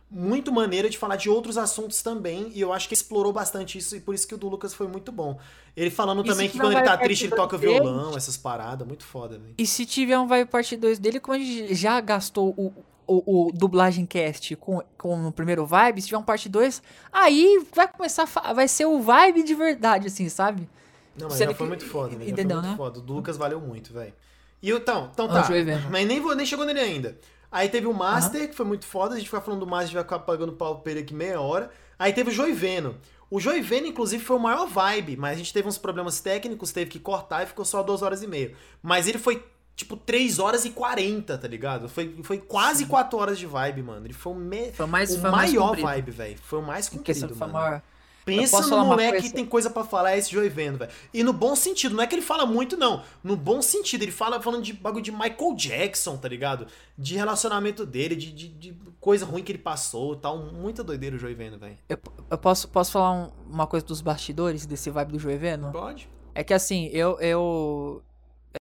[0.10, 3.95] muito maneira de falar de outros assuntos também, e eu acho que explorou bastante isso,
[3.95, 5.40] e por isso que o do Lucas foi muito bom.
[5.76, 8.88] Ele falando E também que quando ele vai tá triste ele toca violão, essas paradas,
[8.88, 9.56] muito foda, velho.
[9.57, 12.72] E se tiver um Vibe Parte 2 dele, como a gente já gastou o,
[13.07, 17.65] o, o dublagem cast com, com o primeiro Vibe, se tiver um parte 2, aí
[17.73, 20.69] vai começar vai ser o Vibe de verdade, assim, sabe?
[21.18, 22.76] Não, mas Sendo já foi que- muito foda, foi entendeu, muito né?
[22.77, 22.99] foda.
[22.99, 24.14] O do Lucas valeu muito, velho.
[24.61, 25.48] E o- então, então tá.
[25.90, 27.18] Mas nem, vou, nem chegou nele ainda.
[27.52, 29.14] Aí teve o Master, que foi muito foda.
[29.15, 31.14] A gente ficar falando do Master, a gente vai ficar pagando pau pra ele aqui
[31.14, 31.69] meia hora.
[31.98, 32.98] Aí teve o Joiveno.
[33.32, 36.91] O Joiveno, inclusive, foi o maior vibe, mas a gente teve uns problemas técnicos, teve
[36.91, 38.53] que cortar e ficou só duas horas e meia.
[38.84, 39.41] Mas ele foi,
[39.76, 41.89] tipo, 3 horas e 40, tá ligado?
[41.89, 44.06] Foi, foi quase 4 horas de vibe, mano.
[44.06, 44.72] Ele foi o, me...
[44.72, 45.85] Foi mais, o foi mais maior comprido.
[45.85, 46.38] vibe, velho.
[46.43, 47.53] Foi o mais comprido, mano.
[47.53, 47.81] maior.
[48.26, 50.91] Pensa no moleque que tem coisa pra falar, é esse Joivendo, velho.
[51.14, 53.03] E no bom sentido, não é que ele fala muito, não.
[53.23, 56.65] No bom sentido, ele fala falando de bagulho de Michael Jackson, tá ligado?
[56.97, 60.39] De relacionamento dele, de, de, de coisa ruim que ele passou e tal.
[60.39, 61.77] Muita doideira o Joivendo, velho.
[61.88, 61.99] Eu,
[62.31, 65.72] eu posso, posso falar um- uma coisa dos bastidores desse vibe do Joeveno?
[65.72, 66.10] Pode?
[66.34, 67.19] É que assim, eu.
[67.19, 68.02] Eu,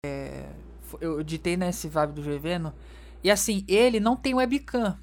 [0.03, 0.45] é,
[0.99, 2.73] eu editei nesse vibe do Joeveno.
[3.23, 4.97] E assim, ele não tem webcam.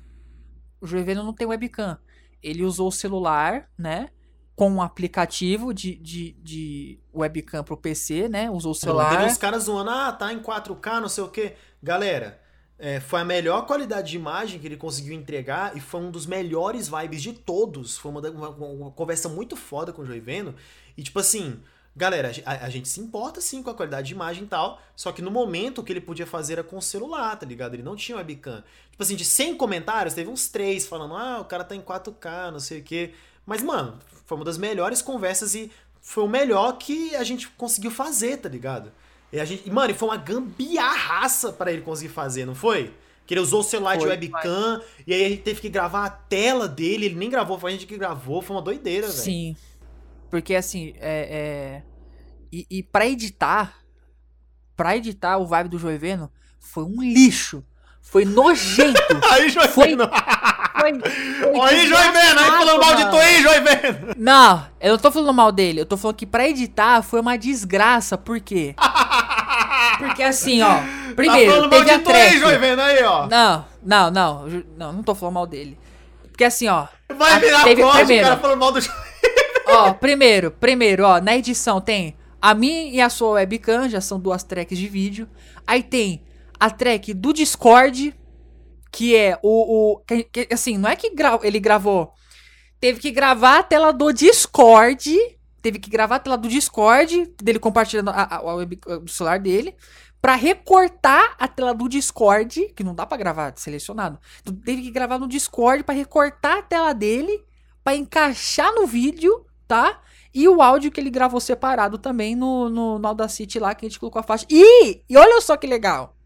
[0.81, 1.99] O Joeveno não tem webcam.
[2.43, 4.09] Ele usou o celular, né?
[4.55, 8.51] Com um aplicativo de, de, de webcam pro PC, né?
[8.51, 9.25] Usou o Teve celular.
[9.25, 11.55] uns caras zoando, ah, tá em 4K, não sei o quê.
[11.83, 12.41] Galera,
[12.79, 16.27] é, foi a melhor qualidade de imagem que ele conseguiu entregar e foi um dos
[16.27, 17.97] melhores vibes de todos.
[17.97, 20.55] Foi uma, uma- uma conversa muito foda com o Joiveno.
[20.97, 21.61] E tipo assim,
[21.99, 25.11] galera, a, a gente se importa sim com a qualidade de imagem e tal, só
[25.11, 27.75] que no momento o que ele podia fazer era com o celular, tá ligado?
[27.75, 28.63] Ele não tinha webcam.
[28.91, 32.53] Tipo assim, de 100 comentários, teve uns 3 falando, ah, o cara tá em 4K,
[32.53, 33.13] não sei o quê.
[33.45, 37.91] Mas, mano, foi uma das melhores conversas e foi o melhor que a gente conseguiu
[37.91, 38.93] fazer, tá ligado?
[39.33, 42.95] E a gente, mano, e foi uma gambiarraça pra ele conseguir fazer, não foi?
[43.27, 46.07] Que ele usou o celular de Foi, webcam e aí a gente teve que gravar
[46.07, 49.19] a tela dele, ele nem gravou, foi a gente que gravou, foi uma doideira, velho.
[49.19, 49.57] Sim.
[50.31, 51.83] Porque assim, é.
[51.83, 51.83] é...
[52.53, 53.75] E, e pra editar,
[54.77, 57.63] pra editar o vibe do Joeveno, foi um lixo.
[58.01, 58.99] Foi nojento.
[59.31, 60.09] Aí, Joiveno!
[60.09, 61.11] Foi- foi,
[61.61, 62.41] foi aí, Joiveno!
[62.41, 64.15] Aí falando mal de tu aí, Joiveno!
[64.17, 65.81] Não, eu não tô falando mal dele.
[65.81, 68.17] Eu tô falando que pra editar foi uma desgraça.
[68.17, 68.75] Por quê?
[69.99, 70.79] Porque assim, ó.
[71.15, 72.39] Primeiro, tá falando mal teve a de tu aí, track.
[72.39, 73.27] Joiveno, aí, ó.
[73.27, 74.47] Não, não, não.
[74.77, 75.79] Não, não tô falando mal dele.
[76.29, 76.87] Porque assim, ó.
[77.15, 78.25] Vai virar teve- o primeiro.
[78.29, 79.08] cara falando mal do Joiveno.
[79.69, 84.19] Ó, primeiro, primeiro, ó, na edição tem a minha e a sua webcam, já são
[84.19, 85.29] duas tracks de vídeo.
[85.67, 86.23] Aí tem
[86.59, 88.15] a track do Discord,
[88.91, 89.93] que é o.
[89.93, 92.13] o que- que- assim, não é que gra ele gravou.
[92.81, 95.17] Teve que gravar a tela do Discord.
[95.61, 99.75] Teve que gravar a tela do Discord, dele compartilhando a, a, web, o celular dele.
[100.23, 104.19] Pra recortar a tela do Discord, que não dá pra gravar selecionado.
[104.41, 107.45] Então, teve que gravar no Discord pra recortar a tela dele,
[107.85, 110.01] pra encaixar no vídeo, tá?
[110.35, 113.89] E o áudio que ele gravou separado também no, no, no Audacity lá, que a
[113.89, 114.47] gente colocou a faixa.
[114.51, 116.17] E, e olha só que legal.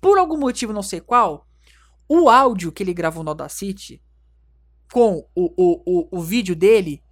[0.00, 1.46] Por algum motivo, não sei qual,
[2.08, 4.02] o áudio que ele gravou no Audacity
[4.92, 7.02] com o, o, o, o vídeo dele,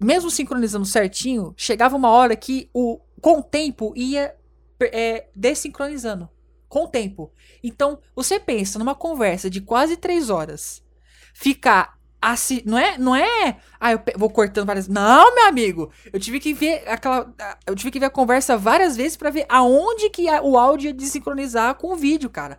[0.00, 4.34] mesmo sincronizando certinho, chegava uma hora que o, com o tempo ia
[4.80, 6.28] é, desincronizando.
[6.68, 7.32] Com o tempo.
[7.64, 10.84] Então, você pensa numa conversa de quase três horas,
[11.34, 16.18] ficar assim, não é, não é, ah, eu vou cortando várias, não, meu amigo, eu
[16.18, 17.32] tive que ver aquela,
[17.66, 20.94] eu tive que ver a conversa várias vezes pra ver aonde que o áudio ia
[20.94, 22.58] desincronizar com o vídeo, cara.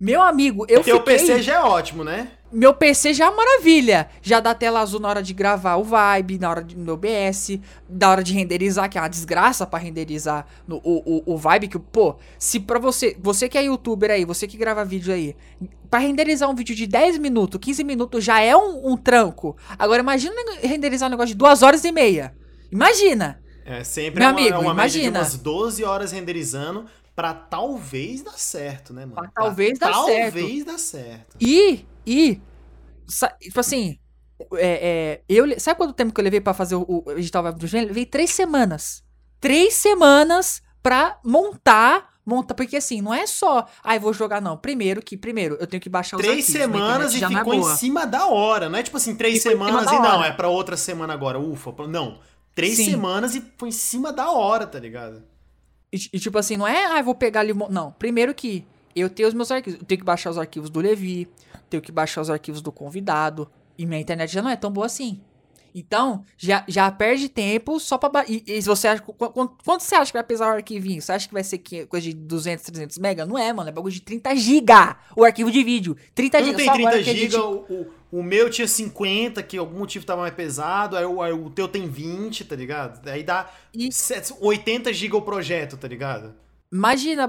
[0.00, 1.18] Meu amigo, eu Teu fiquei...
[1.18, 2.30] PC já é ótimo, né?
[2.50, 4.08] Meu PC já é uma maravilha.
[4.22, 7.58] Já dá tela azul na hora de gravar o Vibe, na hora de, no OBS,
[7.88, 11.68] na hora de renderizar, que é uma desgraça pra renderizar no, o, o, o Vibe.
[11.68, 15.36] Que, pô, se pra você, você que é youtuber aí, você que grava vídeo aí,
[15.90, 19.56] pra renderizar um vídeo de 10 minutos, 15 minutos já é um, um tranco.
[19.78, 22.34] Agora imagina renderizar um negócio de 2 horas e meia.
[22.72, 23.42] Imagina!
[23.64, 25.18] É sempre Meu uma, amigo, é uma média de imagina.
[25.20, 29.16] umas 12 horas renderizando pra talvez dar certo, né, mano?
[29.16, 30.34] Pra talvez dar certo.
[30.38, 31.36] Talvez dar certo.
[31.40, 32.40] E, e,
[33.40, 33.98] tipo assim,
[34.54, 37.58] É, é, eu, sabe quanto tempo que eu levei pra fazer o, o edital web
[37.58, 37.88] do Gênero?
[37.88, 39.02] Levei três semanas.
[39.40, 44.54] Três semanas pra montar monta, porque assim, não é só, ai, ah, vou jogar, não.
[44.54, 47.56] Primeiro que, primeiro, eu tenho que baixar três os Três semanas e é ficou é
[47.56, 50.48] em cima da hora, não é tipo assim, três ficou semanas e não, é pra
[50.48, 51.72] outra semana agora, ufa.
[51.88, 52.18] Não,
[52.54, 52.90] três Sim.
[52.90, 55.22] semanas e foi em cima da hora, tá ligado?
[55.90, 57.92] E, e, tipo assim, não é, ai, ah, vou pegar ali, não.
[57.92, 61.26] Primeiro que eu tenho os meus arquivos, eu tenho que baixar os arquivos do Levi,
[61.68, 64.86] tenho que baixar os arquivos do convidado, e minha internet já não é tão boa
[64.86, 65.20] assim.
[65.74, 68.24] Então, já, já perde tempo só pra.
[68.28, 69.02] E, e você acha.
[69.02, 71.00] Quanto, quanto, você acha que vai pesar o arquivinho?
[71.00, 73.26] Você acha que vai ser coisa de 200, 300 mega?
[73.26, 73.68] Não é, mano.
[73.68, 75.96] É bagulho de 30 giga o arquivo de vídeo.
[76.14, 76.50] 30 GB.
[76.50, 77.36] Não tem 30 GB, gente...
[77.36, 80.96] o, o, o, meu tinha 50, que algum motivo tava mais pesado.
[80.96, 83.08] Aí, o, aí o teu tem 20, tá ligado?
[83.08, 83.88] Aí dá e...
[84.40, 86.34] 80 GB o projeto, tá ligado?
[86.70, 87.28] Imagina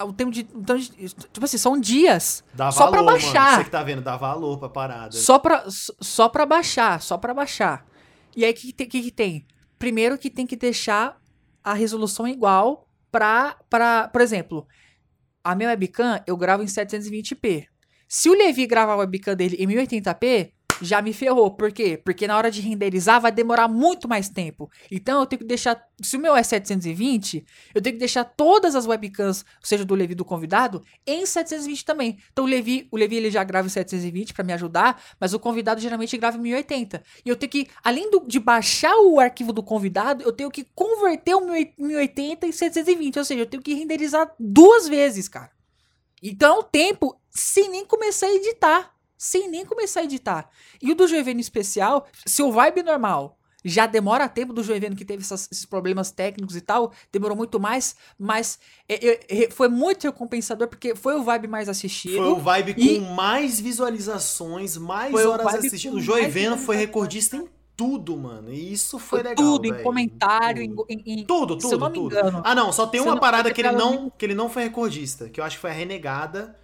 [0.00, 2.42] o tempo de, então, Tipo assim, são dias.
[2.52, 3.44] Dá só valor, pra baixar.
[3.44, 3.56] Mano.
[3.56, 5.12] Você que tá vendo, dá valor pra parada.
[5.12, 7.86] Só pra, só pra baixar, só pra baixar.
[8.36, 9.46] E aí, o que, que, que tem?
[9.78, 11.16] Primeiro que tem que deixar
[11.62, 14.08] a resolução igual pra, pra...
[14.08, 14.66] Por exemplo,
[15.42, 17.66] a minha webcam eu gravo em 720p.
[18.08, 21.50] Se o Levi gravar a webcam dele em 1080p, já me ferrou.
[21.50, 22.00] Por quê?
[22.02, 24.70] Porque na hora de renderizar vai demorar muito mais tempo.
[24.90, 25.80] Então eu tenho que deixar.
[26.02, 27.44] Se o meu é 720,
[27.74, 32.18] eu tenho que deixar todas as webcams, seja do Levi do convidado, em 720 também.
[32.32, 35.38] Então o Levi, o Levi ele já grava em 720 para me ajudar, mas o
[35.38, 37.02] convidado geralmente grava em 1080.
[37.24, 40.66] E eu tenho que, além do, de baixar o arquivo do convidado, eu tenho que
[40.74, 41.40] converter o
[41.78, 43.18] 1080 em 720.
[43.18, 45.50] Ou seja, eu tenho que renderizar duas vezes, cara.
[46.22, 50.48] Então o tempo, sem nem começar a editar sem nem começar a editar.
[50.80, 55.04] E o do Joeveno especial, se o vibe normal já demora tempo do Joeveno que
[55.04, 60.04] teve essas, esses problemas técnicos e tal, demorou muito mais, mas é, é, foi muito
[60.04, 62.16] recompensador porque foi o vibe mais assistido.
[62.16, 65.98] Foi o vibe com mais visualizações, mais horas assistidas.
[65.98, 68.50] O Joeveno foi recordista em tudo, mano.
[68.50, 69.44] E isso foi, foi legal.
[69.44, 69.80] Tudo, véio.
[69.80, 70.86] em comentário, tudo.
[70.88, 72.16] Em, em, tudo, tudo, tudo.
[72.16, 75.28] Engano, ah, não, só tem uma parada que ele não, que ele não foi recordista,
[75.28, 76.58] que eu acho que foi a renegada.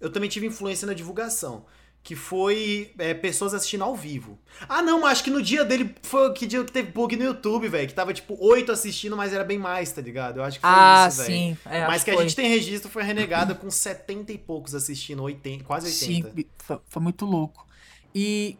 [0.00, 1.66] Eu também tive influência na divulgação
[2.02, 4.38] que foi é, pessoas assistindo ao vivo.
[4.68, 7.68] Ah, não, acho que no dia dele foi que dia que teve bug no YouTube,
[7.68, 7.86] velho.
[7.86, 10.38] Que tava tipo oito assistindo, mas era bem mais, tá ligado?
[10.38, 11.28] Eu acho que foi ah, isso, velho.
[11.28, 11.58] sim.
[11.66, 15.22] É, mas que, que a gente tem registro foi renegada com 70 e poucos assistindo,
[15.22, 16.30] 80, quase 80.
[16.34, 17.66] Sim, foi, foi muito louco.
[18.14, 18.58] E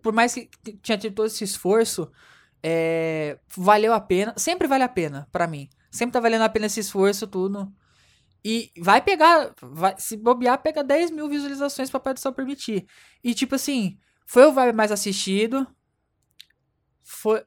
[0.00, 0.48] por mais que
[0.80, 2.08] tinha tido todo esse esforço,
[2.62, 4.32] é, valeu a pena.
[4.36, 5.68] Sempre vale a pena para mim.
[5.90, 7.70] Sempre tá valendo a pena esse esforço, tudo.
[8.48, 12.86] E vai pegar, vai, se bobear, pega 10 mil visualizações pra produção permitir.
[13.24, 15.66] E tipo assim, foi o Vai mais assistido.
[17.02, 17.44] Foi,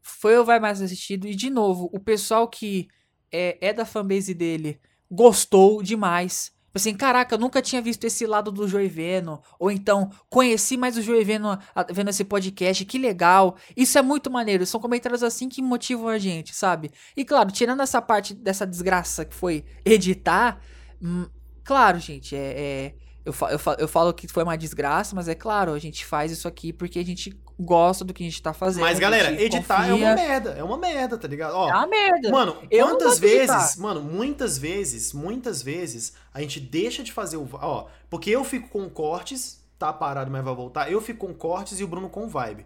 [0.00, 1.26] foi o Vai mais assistido.
[1.26, 2.86] E de novo, o pessoal que
[3.32, 4.80] é, é da fanbase dele
[5.10, 6.52] gostou demais.
[6.70, 9.42] Tipo assim, caraca, eu nunca tinha visto esse lado do Joiveno.
[9.58, 11.58] Ou então, conheci mais o Joiveno
[11.92, 13.56] vendo esse podcast, que legal.
[13.76, 14.64] Isso é muito maneiro.
[14.64, 16.92] São comentários assim que motivam a gente, sabe?
[17.16, 20.60] E claro, tirando essa parte dessa desgraça que foi editar,
[21.02, 21.26] hum,
[21.64, 22.94] claro, gente, é, é
[23.24, 26.32] eu, eu, falo, eu falo que foi uma desgraça, mas é claro, a gente faz
[26.32, 28.82] isso aqui porque a gente gosta do que a gente tá fazendo.
[28.82, 29.90] Mas, galera, editar confia.
[29.90, 30.50] é uma merda.
[30.50, 31.54] É uma merda, tá ligado?
[31.54, 32.30] Ó, é uma merda.
[32.30, 37.48] Mano, quantas vezes, mano, muitas vezes, muitas vezes, a gente deixa de fazer o.
[37.52, 40.90] Ó, porque eu fico com cortes, tá parado, mas vai voltar.
[40.90, 42.64] Eu fico com cortes e o Bruno com vibe.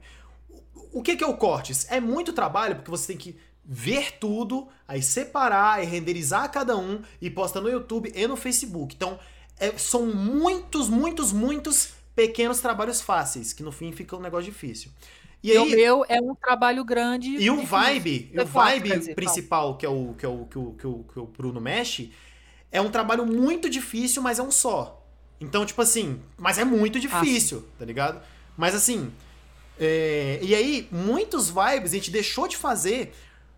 [0.92, 1.90] O que, que é o cortes?
[1.90, 7.02] É muito trabalho, porque você tem que ver tudo, aí separar e renderizar cada um
[7.20, 8.94] e posta no YouTube e no Facebook.
[8.94, 9.18] Então,
[9.64, 14.90] é, são muitos, muitos, muitos pequenos trabalhos fáceis, que no fim fica um negócio difícil.
[15.42, 17.36] E, aí, o meu é um trabalho grande.
[17.36, 20.72] E o vibe, o vibe dizer, principal, que é o que, é o, que, o,
[20.72, 22.12] que, o, que o Bruno mexe,
[22.72, 25.06] é um trabalho muito difícil, mas é um só.
[25.40, 28.22] Então, tipo assim, mas é muito difícil, ah, tá ligado?
[28.56, 29.12] Mas assim,
[29.78, 33.12] é, e aí, muitos vibes a gente deixou de fazer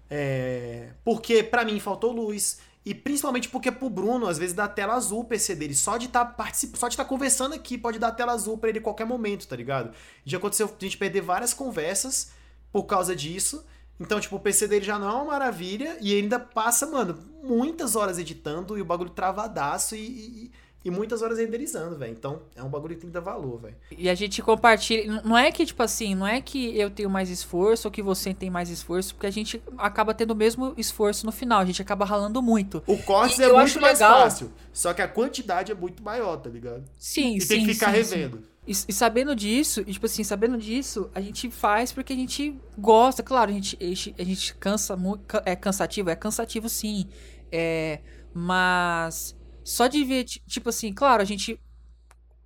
[0.09, 4.95] é, porque para mim faltou luz, e principalmente porque pro Bruno, às vezes, dá tela
[4.95, 5.75] azul o PC dele.
[5.75, 8.69] Só de tá participando, só de estar tá conversando aqui, pode dar tela azul para
[8.69, 9.93] ele em qualquer momento, tá ligado?
[10.25, 12.31] Já aconteceu a gente perder várias conversas
[12.71, 13.67] por causa disso.
[13.99, 15.99] Então, tipo, o PC dele já não é uma maravilha.
[16.01, 20.53] E ele ainda passa, mano, muitas horas editando e o bagulho travadaço e, e
[20.87, 22.13] e muitas horas renderizando, velho.
[22.13, 23.75] Então, é um bagulho que tem que dar valor, velho.
[23.91, 25.21] E a gente compartilha.
[25.25, 28.33] Não é que, tipo assim, não é que eu tenho mais esforço ou que você
[28.33, 31.59] tem mais esforço, porque a gente acaba tendo o mesmo esforço no final.
[31.59, 32.85] A gente acaba ralando muito.
[32.87, 34.23] O corte é muito mais legal.
[34.23, 34.53] fácil.
[34.73, 36.85] Só que a quantidade é muito maior, tá ligado?
[36.97, 37.49] Sim, e sim.
[37.49, 38.37] tem que ficar sim, revendo.
[38.37, 38.45] Sim.
[38.65, 42.57] E, e, sabendo disso, e, tipo assim, sabendo disso, a gente faz porque a gente
[42.79, 43.25] gosta.
[43.25, 45.25] Claro, a gente, a gente, a gente cansa muito.
[45.45, 46.11] É cansativo?
[46.11, 47.09] É cansativo sim.
[47.51, 47.99] É,
[48.33, 49.35] mas
[49.67, 51.61] só de ver, tipo assim, claro, a gente.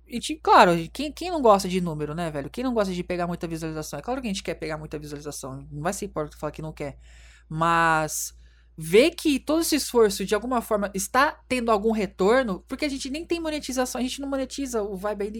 [0.09, 2.49] a gente, claro, quem, quem não gosta de número, né, velho?
[2.49, 3.99] Quem não gosta de pegar muita visualização?
[3.99, 5.67] É claro que a gente quer pegar muita visualização.
[5.71, 6.97] Não vai ser importa falar que não quer.
[7.47, 8.33] Mas
[8.75, 13.07] ver que todo esse esforço de alguma forma está tendo algum retorno, porque a gente
[13.11, 15.39] nem tem monetização, a gente não monetiza o Vibe ainda.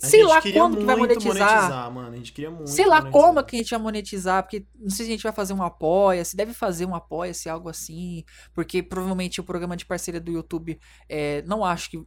[0.00, 1.34] Sei lá quando que vai monetizar.
[1.34, 2.12] monetizar mano.
[2.12, 3.22] A gente queria muito sei lá monetizar.
[3.22, 5.62] como que a gente vai monetizar, porque não sei se a gente vai fazer um
[5.62, 10.20] apoia, se deve fazer um apoia, se algo assim, porque provavelmente o programa de parceria
[10.20, 10.78] do YouTube,
[11.08, 12.06] é, não acho que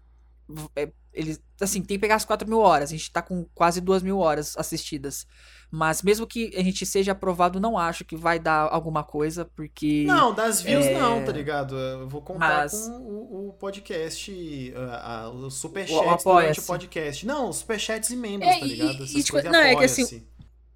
[0.76, 2.90] é, ele, assim, tem que pegar as 4 mil horas.
[2.90, 5.28] A gente tá com quase 2 mil horas assistidas.
[5.70, 10.04] Mas mesmo que a gente seja aprovado, não acho que vai dar alguma coisa, porque.
[10.06, 11.00] Não, das views é...
[11.00, 11.78] não, tá ligado?
[11.78, 12.74] Eu vou contar Mas...
[12.74, 17.26] com o, o podcast, uh, uh, o superchat durante o podcast.
[17.26, 19.04] Não, os superchats e membros, é, tá ligado?
[19.04, 20.26] Essas e, tipo, não, é que assim.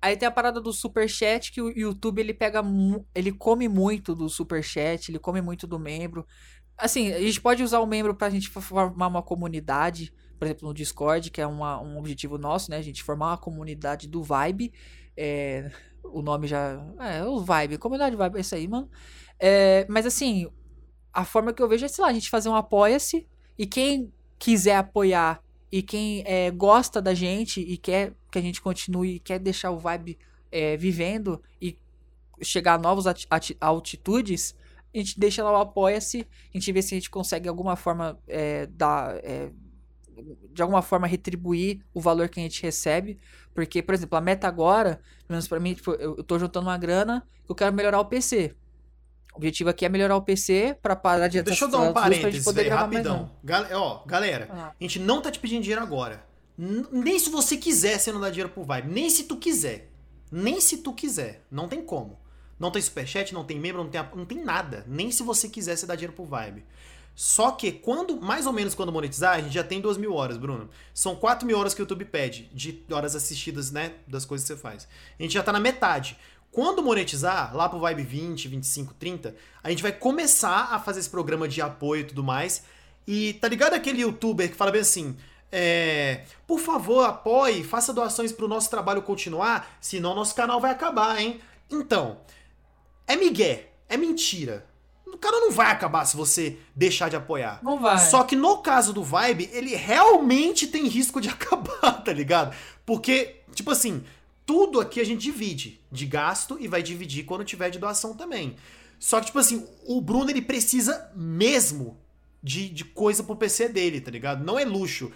[0.02, 2.61] Aí tem a parada do superchat que o YouTube ele pega.
[3.14, 6.26] Ele come muito do superchat, ele come muito do membro.
[6.77, 10.73] Assim, a gente pode usar o membro pra gente formar uma comunidade, por exemplo, no
[10.73, 12.77] Discord, que é uma, um objetivo nosso, né?
[12.77, 14.73] A gente formar uma comunidade do Vibe.
[15.15, 15.72] É,
[16.03, 16.85] o nome já.
[16.99, 18.89] É, o Vibe, comunidade Vibe, é isso aí, mano.
[19.39, 20.49] É, mas assim,
[21.14, 23.27] a forma que eu vejo é, sei lá, a gente fazer um apoia-se
[23.57, 25.41] e quem quiser apoiar
[25.72, 29.80] e quem é, gosta da gente e quer que a gente continue, quer deixar o
[29.80, 30.18] Vibe
[30.52, 31.77] é, vivendo e
[32.41, 33.06] chegar a novas
[33.61, 34.56] altitudes,
[35.00, 38.20] a gente deixa lá o apoia-se, a gente vê se a gente consegue alguma forma
[38.28, 39.16] é, dar.
[39.18, 39.52] É,
[40.54, 43.20] de alguma forma retribuir o valor que a gente recebe.
[43.54, 46.68] Porque, por exemplo, a meta agora, pelo menos pra mim, tipo, eu, eu tô juntando
[46.68, 48.56] uma grana, eu quero melhorar o PC.
[49.34, 52.48] O objetivo aqui é melhorar o PC para parar de Deixa eu dar um parênteses
[52.58, 53.30] aí, rapidão.
[53.44, 54.72] Gal ó, galera, ah.
[54.80, 56.26] a gente não tá te pedindo dinheiro agora.
[56.58, 58.88] Nem se você quiser, você não dá dinheiro pro Vibe.
[58.88, 59.92] Nem se tu quiser.
[60.32, 61.46] Nem se tu quiser.
[61.52, 62.18] Não tem como.
[62.60, 64.86] Não tem superchat, não tem membro, não tem, não tem nada.
[64.88, 66.64] Nem se você quiser você dá dinheiro pro Vibe.
[67.15, 70.38] Só que quando, mais ou menos quando monetizar, a gente já tem 2 mil horas,
[70.38, 70.69] Bruno.
[70.94, 73.94] São 4 mil horas que o YouTube pede de horas assistidas, né?
[74.06, 74.88] Das coisas que você faz.
[75.18, 76.18] A gente já tá na metade.
[76.52, 81.10] Quando monetizar, lá pro Vibe 20, 25, 30, a gente vai começar a fazer esse
[81.10, 82.64] programa de apoio e tudo mais.
[83.07, 85.15] E tá ligado aquele youtuber que fala bem assim:
[85.52, 91.19] é, por favor, apoie, faça doações pro nosso trabalho continuar, senão nosso canal vai acabar,
[91.19, 91.40] hein?
[91.69, 92.19] Então,
[93.07, 94.65] é migué, é mentira.
[95.06, 97.60] O cara não vai acabar se você deixar de apoiar.
[97.64, 97.98] Não vai.
[97.98, 102.56] Só que no caso do Vibe, ele realmente tem risco de acabar, tá ligado?
[102.86, 104.03] Porque, tipo assim,
[104.45, 108.56] tudo aqui a gente divide de gasto e vai dividir quando tiver de doação também.
[108.99, 111.98] Só que, tipo assim, o Bruno ele precisa mesmo
[112.44, 114.44] de, de coisa pro PC dele, tá ligado?
[114.44, 115.11] Não é luxo.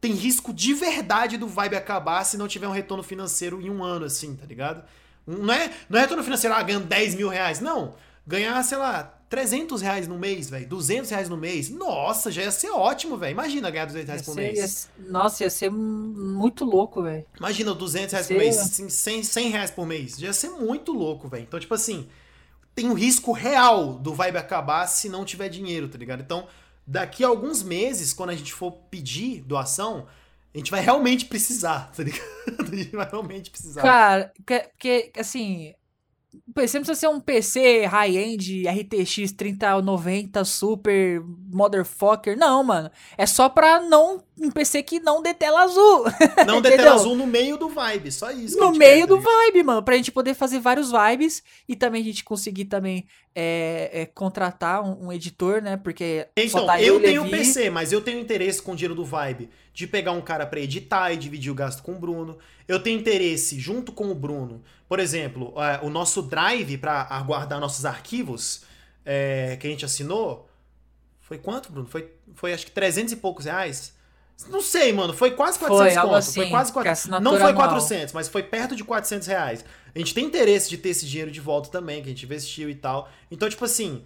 [0.00, 3.84] Tem risco de verdade do Vibe acabar se não tiver um retorno financeiro em um
[3.84, 4.82] ano, assim, tá ligado?
[5.26, 7.60] Não é, não é retorno financeiro ah, ganhando 10 mil reais.
[7.60, 7.94] Não.
[8.26, 10.68] Ganhar, sei lá, 300 reais no mês, velho.
[10.68, 11.70] 200 reais no mês.
[11.70, 13.32] Nossa, já ia ser ótimo, velho.
[13.32, 14.90] Imagina ganhar 200 reais por mês.
[14.98, 17.24] Ia, nossa, ia ser muito louco, velho.
[17.38, 18.56] Imagina 200 reais por mês.
[18.56, 20.18] 100, 100 reais por mês.
[20.18, 21.44] Já ia ser muito louco, velho.
[21.44, 22.08] Então, tipo assim,
[22.74, 26.20] tem um risco real do Vibe acabar se não tiver dinheiro, tá ligado?
[26.20, 26.46] Então,
[26.86, 30.06] daqui a alguns meses, quando a gente for pedir doação,
[30.54, 32.22] a gente vai realmente precisar, tá ligado?
[32.72, 33.80] A gente vai realmente precisar.
[33.80, 35.74] Cara, porque, assim,
[36.54, 42.36] PC não precisa ser um PC high-end, RTX 3090 super motherfucker.
[42.36, 42.90] Não, mano.
[43.16, 44.22] É só pra não.
[44.38, 46.04] Um PC que não dê tela azul.
[46.46, 48.58] Não dê tela azul no meio do vibe, só isso.
[48.58, 49.82] No meio do vibe, mano.
[49.82, 54.82] Pra gente poder fazer vários vibes e também a gente conseguir também é, é, contratar
[54.82, 55.76] um, um, editor, né?
[55.76, 56.26] Porque.
[56.36, 57.36] Então, tá eu, eu tenho Levi...
[57.36, 60.60] PC, mas eu tenho interesse com o dinheiro do vibe de pegar um cara pra
[60.60, 62.38] editar e dividir o gasto com o Bruno.
[62.66, 67.84] Eu tenho interesse, junto com o Bruno, por exemplo, o nosso drive para guardar nossos
[67.84, 68.62] arquivos
[69.04, 70.48] é, que a gente assinou.
[71.20, 71.88] Foi quanto, Bruno?
[71.88, 73.94] Foi, foi acho que 300 e poucos reais.
[74.48, 75.12] Não sei, mano.
[75.12, 76.14] Foi quase 400 foi, conto.
[76.14, 77.20] Assim, foi quase 400.
[77.20, 79.64] Não foi 400, mas foi perto de 400 reais.
[79.94, 82.70] A gente tem interesse de ter esse dinheiro de volta também, que a gente investiu
[82.70, 83.08] e tal.
[83.30, 84.04] Então, tipo assim.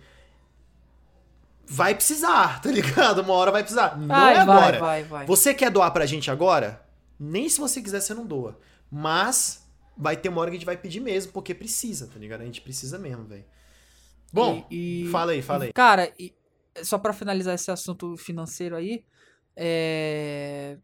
[1.68, 3.22] Vai precisar, tá ligado?
[3.22, 3.98] Uma hora vai precisar.
[3.98, 4.78] Não vai, é agora.
[4.78, 5.26] Vai, vai, vai.
[5.26, 6.80] Você quer doar pra gente agora?
[7.18, 8.58] Nem se você quiser, você não doa.
[8.90, 12.42] Mas vai ter uma hora que a gente vai pedir mesmo, porque precisa, tá ligado?
[12.42, 13.44] A gente precisa mesmo, velho.
[14.32, 15.72] Bom, e, e, fala aí, fala aí.
[15.72, 16.34] Cara, e,
[16.82, 19.04] só para finalizar esse assunto financeiro aí,
[19.56, 20.76] é...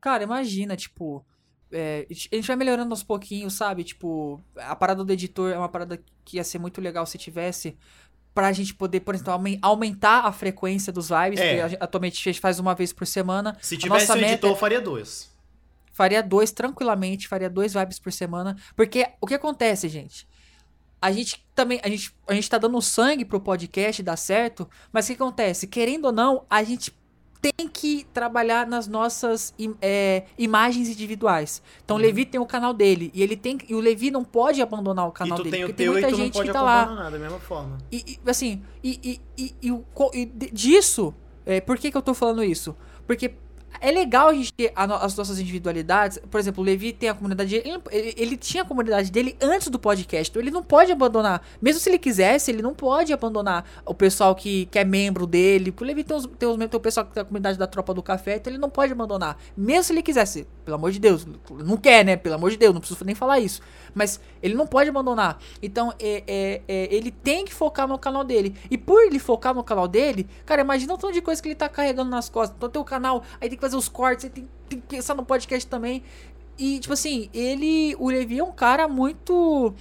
[0.00, 1.24] Cara, imagina, tipo,
[1.70, 3.84] é, a gente vai melhorando aos pouquinhos, sabe?
[3.84, 7.76] Tipo, a parada do editor é uma parada que ia ser muito legal se tivesse
[8.34, 11.68] pra gente poder, por exemplo, aumentar a frequência dos lives, é.
[11.68, 13.56] que atualmente a gente faz uma vez por semana.
[13.60, 15.30] Se tivesse um editor, eu faria dois.
[15.92, 18.56] Faria dois tranquilamente, faria dois vibes por semana.
[18.74, 20.26] Porque o que acontece, gente?
[21.02, 25.04] A gente também, a gente, a gente tá dando sangue pro podcast dar certo, mas
[25.04, 25.66] o que acontece?
[25.66, 26.94] Querendo ou não, a gente
[27.42, 31.60] tem que trabalhar nas nossas é, imagens individuais.
[31.84, 34.62] Então o Levi tem o canal dele e ele tem e o Levi não pode
[34.62, 37.10] abandonar o canal dele, tem porque tem muita gente que tá lá.
[37.10, 37.78] da mesma forma.
[37.90, 39.82] E, e, assim, e, e, e, e
[40.14, 41.12] e disso,
[41.44, 42.76] é, por que, que eu tô falando isso?
[43.08, 43.34] Porque
[43.80, 46.18] é legal a gente ter as nossas individualidades.
[46.30, 47.82] Por exemplo, o Levi tem a comunidade ele-
[48.16, 50.30] ele tinha a comunidade dele antes do podcast.
[50.30, 51.42] Então ele não pode abandonar.
[51.60, 55.72] Mesmo se ele quisesse, ele não pode abandonar o pessoal que, que é membro dele.
[55.72, 57.66] Porque o Levi tem, os, tem, os, tem o pessoal que tem a comunidade da
[57.66, 58.36] Tropa do Café.
[58.36, 59.38] Então ele não pode abandonar.
[59.56, 60.46] Mesmo se ele quisesse.
[60.64, 61.26] Pelo amor de Deus.
[61.64, 62.16] Não quer, né?
[62.16, 62.72] Pelo amor de Deus.
[62.72, 63.60] Não preciso nem falar isso.
[63.94, 65.38] Mas ele não pode abandonar.
[65.62, 68.54] Então, é, é, é, ele tem que focar no canal dele.
[68.70, 71.54] E por ele focar no canal dele, cara, imagina o tanto de coisa que ele
[71.54, 72.56] tá carregando nas costas.
[72.56, 75.24] Então tem o canal, aí tem que fazer os cortes, tem, tem que pensar no
[75.24, 76.02] podcast também.
[76.58, 77.96] E, tipo assim, ele.
[77.98, 79.74] O Levi é um cara muito.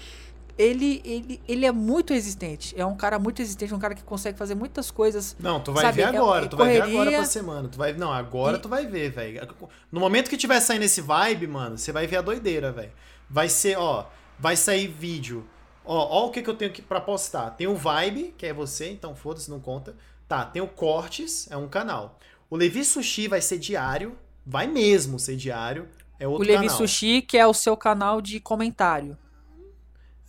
[0.58, 2.74] Ele, ele, ele é muito resistente.
[2.80, 5.36] É um cara muito resistente, um cara que consegue fazer muitas coisas.
[5.40, 7.00] Não, tu vai Sabe, ver é- agora, é tu vai ver correria.
[7.02, 7.68] agora pra semana.
[7.70, 9.48] Tu vai, não, agora E- tu vai ver, velho.
[9.92, 12.92] No momento que tiver saindo esse vibe, mano, você vai ver a doideira, velho.
[13.30, 14.06] Vai ser, ó,
[14.38, 15.46] vai sair vídeo.
[15.84, 17.52] Ó, ó o que que eu tenho aqui pra postar.
[17.52, 19.96] Tem o Vibe, que é você, então foda-se, não conta.
[20.28, 22.20] Tá, tem o Cortes, é um canal.
[22.52, 24.16] O Levi Sushi vai ser diário,
[24.46, 25.88] vai mesmo ser diário,
[26.20, 26.78] é outro o Levi canal.
[26.78, 29.18] Sushi, que é o seu canal de comentário.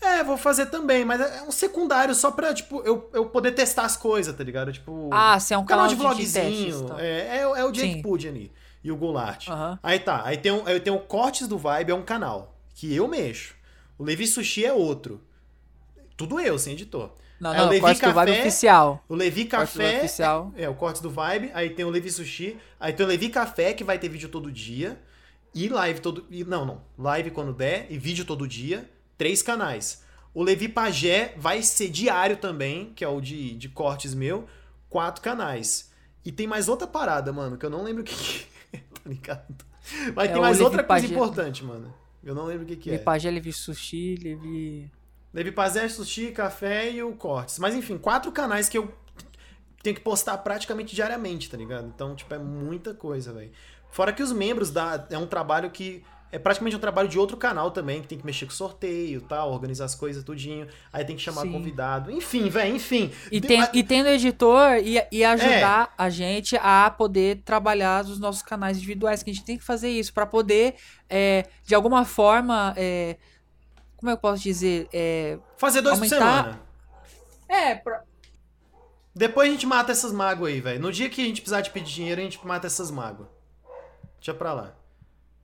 [0.01, 3.85] É, vou fazer também, mas é um secundário só pra, tipo, eu, eu poder testar
[3.85, 4.73] as coisas, tá ligado?
[4.73, 6.67] Tipo, Ah, você é um canal canal, de vlogzinho.
[6.67, 7.01] testes, tá.
[7.01, 8.53] é, é, o- é o Jake ali.
[8.83, 9.49] E o Goulart.
[9.49, 9.79] Aham.
[9.81, 12.57] Aí tá, aí tem, um, aí tem o Cortes do Vibe, é um canal.
[12.75, 13.55] Que eu mexo.
[13.99, 15.21] O Levi Sushi é outro.
[16.17, 17.13] Tudo eu, sem editor.
[17.43, 19.05] Não, É, não, o o Levi corte do Vibe Café, oficial.
[19.09, 19.99] O Levi Café.
[19.99, 20.53] Oficial.
[20.57, 21.51] É, o Cortes do Vibe.
[21.53, 22.57] Aí tem o Levi Sushi.
[22.79, 24.97] Aí tem o Levi Café, que vai ter vídeo todo dia.
[25.53, 26.25] E live todo.
[26.31, 26.81] E, não, não.
[26.97, 27.87] Live quando der.
[27.91, 28.89] E vídeo todo dia.
[29.19, 30.05] Três canais.
[30.33, 34.47] O Levi Pagé vai ser diário também, que é o de, de cortes meu.
[34.89, 35.91] Quatro canais.
[36.25, 39.01] E tem mais outra parada, mano, que eu não lembro o que, que é, tá
[39.05, 39.65] ligado?
[40.15, 41.13] Mas É tem mais Levi outra coisa Pagé.
[41.13, 41.93] importante, mano.
[42.23, 42.93] Eu não lembro o que, que é.
[42.93, 44.91] Levi Pagé, Levi Sushi, Levi...
[45.33, 47.59] Levi Pazé, Sushi, Café e o Cortes.
[47.59, 48.93] Mas enfim, quatro canais que eu
[49.83, 51.87] tenho que postar praticamente diariamente, tá ligado?
[51.95, 53.51] Então, tipo, é muita coisa, velho.
[53.91, 57.37] Fora que os membros da é um trabalho que é praticamente um trabalho de outro
[57.37, 60.67] canal também, que tem que mexer com sorteio, tal, organizar as coisas tudinho.
[60.91, 61.53] Aí tem que chamar Sim.
[61.53, 62.11] convidado.
[62.11, 63.13] Enfim, velho, enfim.
[63.31, 66.03] E, tem, e tendo editor e, e ajudar É.
[66.03, 69.91] a gente a poder trabalhar os nossos canais individuais, que a gente tem que fazer
[69.91, 70.77] isso pra poder,
[71.11, 73.19] é, de alguma forma, é,
[74.03, 76.61] como eu posso dizer, é, Fazer dois aumentar- por semana.
[77.49, 78.03] é pra,
[79.15, 80.81] Depois a gente mata essas mágoas aí, velho.
[80.81, 83.29] No dia que a gente precisar de pedir dinheiro, a gente mata essas mágoas.
[84.17, 84.75] Deixa pra lá.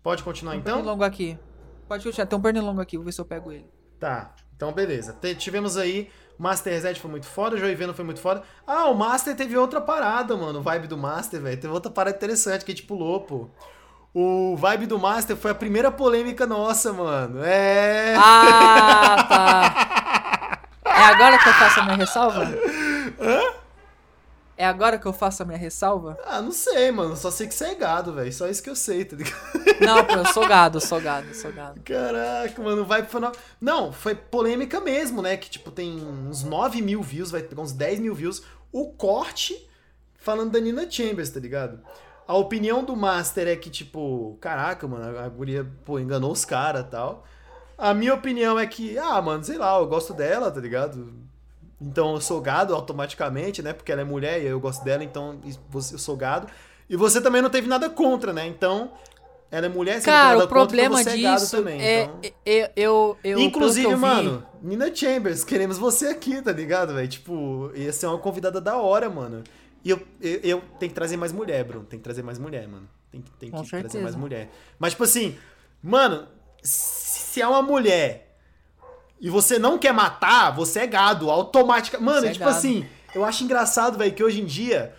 [0.02, 0.74] Pode continuar tem um então?
[0.76, 1.38] pernilongo aqui.
[1.86, 3.70] Pode continuar, tem um pernilongo aqui, vou ver se eu pego ele.
[4.00, 5.12] Tá, então beleza.
[5.12, 6.10] Te- tivemos aí.
[6.36, 8.42] Master Reset foi muito foda, o Joiveno foi muito foda.
[8.66, 10.60] Ah, o Master teve outra parada, mano.
[10.60, 11.60] O vibe do Master, velho.
[11.60, 13.48] Teve outra parada interessante que a gente pulou, pô.
[14.14, 17.42] O vibe do Master foi a primeira polêmica nossa, mano.
[17.44, 18.14] É.
[18.16, 19.84] Ah, tá.
[20.98, 22.54] É agora que eu faço a minha ressalva?
[24.56, 26.18] É agora que eu faço a minha ressalva?
[26.26, 27.16] Ah, não sei, mano.
[27.16, 28.32] Só sei que você é gado, velho.
[28.32, 29.36] Só isso que eu sei, tá ligado?
[29.80, 31.80] Não, pô, eu sou gado, sou gado, sou gado.
[31.82, 33.30] Caraca, mano, vai foi no...
[33.60, 35.36] Não, foi polêmica mesmo, né?
[35.36, 38.42] Que, tipo, tem uns 9 mil views, vai pegar uns 10 mil views.
[38.72, 39.70] O corte
[40.16, 41.80] falando da Nina Chambers, tá ligado?
[42.28, 46.82] A opinião do Master é que, tipo, caraca, mano, a guria, pô, enganou os caras
[46.82, 47.24] e tal.
[47.78, 51.10] A minha opinião é que, ah, mano, sei lá, eu gosto dela, tá ligado?
[51.80, 53.72] Então eu sou gado automaticamente, né?
[53.72, 55.38] Porque ela é mulher e eu gosto dela, então
[55.70, 56.48] você- eu sou gado.
[56.90, 58.46] E você também não teve nada contra, né?
[58.46, 58.92] Então,
[59.50, 61.80] ela é mulher, você Cara, não o contra, problema porque você é disso também.
[61.80, 62.18] é, então...
[62.44, 67.08] é- eu, eu, Inclusive, eu mano, Nina Chambers, queremos você aqui, tá ligado, velho?
[67.08, 69.42] Tipo, ia ser uma convidada da hora, mano.
[69.88, 71.86] E eu, eu, eu tenho que trazer mais mulher, Bruno.
[71.86, 72.86] Tem que trazer mais mulher, mano.
[73.10, 74.02] Tem, que- tem Com que trazer certeza.
[74.04, 74.50] mais mulher.
[74.78, 75.34] Mas, tipo assim,
[75.82, 76.26] mano,
[76.62, 78.36] se é uma mulher
[79.18, 82.04] e você não quer matar, você é gado, automaticamente.
[82.04, 82.54] Mano, é tipo gado.
[82.58, 82.84] assim,
[83.14, 84.94] eu acho engraçado, velho, que hoje em dia.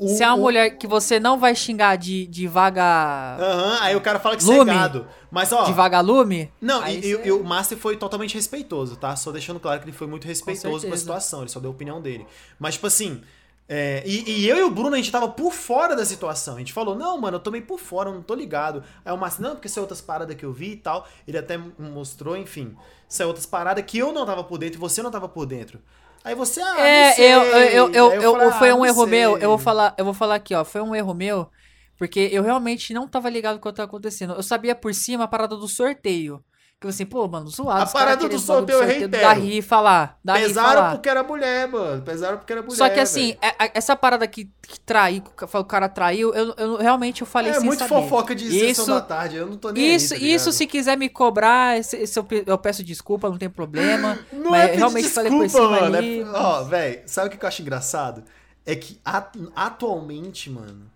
[0.00, 3.36] O, Se é uma o- mulher que você não vai xingar de, de vaga.
[3.40, 4.72] Aham, aí o cara fala que você é Lume.
[4.72, 5.08] gado.
[5.32, 5.64] Mas, ó.
[5.64, 6.52] De vagalume?
[6.60, 9.16] Não, e, você- o Master foi totalmente respeitoso, tá?
[9.16, 11.00] Só deixando claro que ele foi muito respeitoso com, a certeza.
[11.00, 12.24] situação, ele só deu a opinião dele.
[12.60, 13.20] Mas, tipo assim.
[13.68, 16.56] É, e, e eu e o Bruno, a gente tava por fora da situação.
[16.56, 18.82] A gente falou, não, mano, eu tô meio por fora, eu não tô ligado.
[19.04, 21.06] Aí o Master, não, porque são outras paradas que eu vi e tal.
[21.26, 22.74] Ele até mostrou, enfim.
[23.06, 25.80] São outras paradas que eu não tava por dentro e você não tava por dentro.
[26.24, 27.26] Aí você, ah, É, sei.
[27.26, 29.10] eu, eu, eu, eu, falei, foi ah, um erro sei.
[29.10, 29.38] meu.
[29.38, 30.64] Eu vou falar, eu vou falar aqui, ó.
[30.64, 31.50] Foi um erro meu,
[31.98, 34.32] porque eu realmente não tava ligado com o que tava acontecendo.
[34.32, 36.42] Eu sabia por cima a parada do sorteio.
[36.80, 37.82] Tipo assim, pô, mano, zoado.
[37.82, 39.40] A parada do sorteio, eu do Dá reitero.
[39.40, 40.16] rir e falar.
[40.22, 40.90] Dá rir e Pesaram falar.
[40.92, 42.02] porque era mulher, mano.
[42.02, 42.76] Pesaram porque era mulher.
[42.76, 46.54] Só que assim, é- é- essa parada que, que traiu, que o cara traiu, eu,
[46.56, 47.88] eu realmente eu falei É sem muito saber.
[48.02, 49.34] fofoca de sessão Isso- da tarde.
[49.34, 52.24] Eu não tô nem Isso, aí, tá isso se quiser me cobrar, esse- esse eu,
[52.46, 54.16] eu peço desculpa, não tem problema.
[54.32, 55.94] Não mas é realmente falei por desculpa, cima mano.
[55.96, 56.22] é- ali.
[56.32, 58.22] Ó, velho, sabe o que eu acho engraçado?
[58.64, 60.88] É que at- atualmente, mano,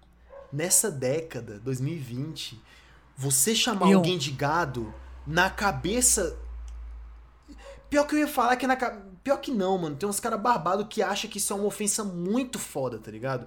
[0.53, 2.57] nessa década, 2020,
[3.17, 4.95] você chamar alguém de gado
[5.27, 6.39] na cabeça.
[7.89, 8.77] Pior que eu ia falar que na
[9.23, 9.97] Pior que não, mano.
[9.97, 13.47] Tem uns caras barbados que acham que isso é uma ofensa muito foda, tá ligado?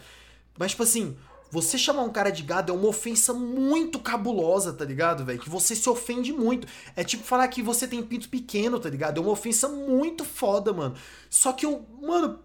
[0.58, 1.18] Mas, tipo assim,
[1.52, 5.40] você chamar um cara de gado é uma ofensa muito cabulosa, tá ligado, velho?
[5.40, 6.68] Que você se ofende muito.
[6.96, 9.20] É tipo falar que você tem pinto pequeno, tá ligado?
[9.20, 10.96] É uma ofensa muito foda, mano.
[11.30, 12.40] Só que eu, mano,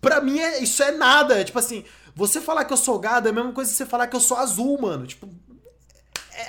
[0.00, 1.40] pra mim é, isso é nada.
[1.40, 1.84] É tipo assim,
[2.14, 4.20] você falar que eu sou gado é a mesma coisa que você falar que eu
[4.20, 5.06] sou azul, mano.
[5.06, 5.28] Tipo,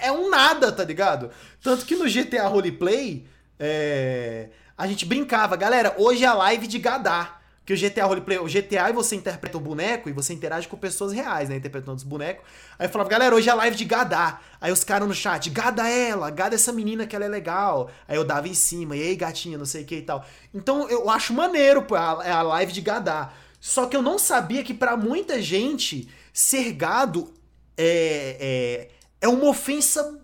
[0.01, 1.29] é, é um nada, tá ligado?
[1.61, 3.25] Tanto que no GTA Roleplay,
[3.59, 7.41] é, a gente brincava, galera, hoje é a live de gadar.
[7.65, 10.75] Que o GTA Roleplay, o GTA e você interpreta o boneco e você interage com
[10.75, 11.55] pessoas reais, né?
[11.55, 12.43] Interpretando os bonecos.
[12.77, 14.43] Aí eu falava, galera, hoje é a live de gadar.
[14.59, 17.89] Aí os caras no chat, gada ela, gada essa menina que ela é legal.
[18.05, 20.25] Aí eu dava em cima, e aí gatinha, não sei o que e tal.
[20.53, 23.33] Então eu acho maneiro, pô, a, é a live de gadar.
[23.61, 27.33] Só que eu não sabia que pra muita gente, ser gado
[27.77, 28.89] é, é,
[29.23, 30.19] é uma ofensa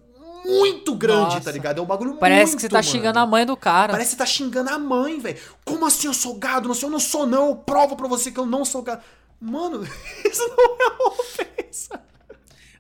[0.46, 1.42] muito grande, Nossa.
[1.42, 1.80] tá ligado?
[1.80, 2.84] É um bagulho Parece muito, que você tá mano.
[2.90, 3.94] xingando a mãe do cara.
[3.94, 5.40] Parece que você tá xingando a mãe, velho.
[5.64, 6.68] Como assim eu sou gado?
[6.68, 7.48] Não sei, eu não sou não.
[7.48, 9.02] Eu provo pra você que eu não sou gado.
[9.40, 9.84] Mano,
[10.30, 12.02] isso não é uma ofensa.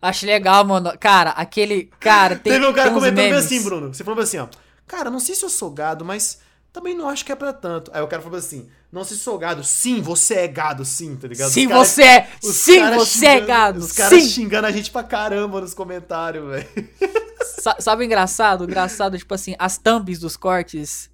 [0.01, 0.91] Acho legal, mano.
[0.99, 1.89] Cara, aquele.
[1.99, 2.51] Cara, tem.
[2.51, 3.93] Teve um cara comentando assim, Bruno.
[3.93, 4.47] Você falou assim, ó.
[4.85, 6.39] Cara, não sei se eu sou gado, mas
[6.73, 7.91] também não acho que é pra tanto.
[7.93, 9.63] Aí o cara falou assim, não se sou gado.
[9.63, 11.51] Sim, você é gado, sim, tá ligado?
[11.51, 12.27] Sim, caras- você é.
[12.41, 13.79] Sim, você é gado.
[13.79, 16.67] Os caras xingando a gente pra caramba nos comentários, velho.
[17.61, 18.61] Sa- Sabe o engraçado?
[18.61, 21.09] O engraçado, tipo assim, as thumbs dos cortes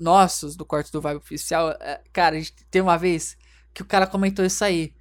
[0.00, 1.70] nossos, do corte do Vibe Oficial.
[1.80, 3.36] é, Cara, a gente tem uma vez
[3.72, 4.92] que o cara comentou isso aí.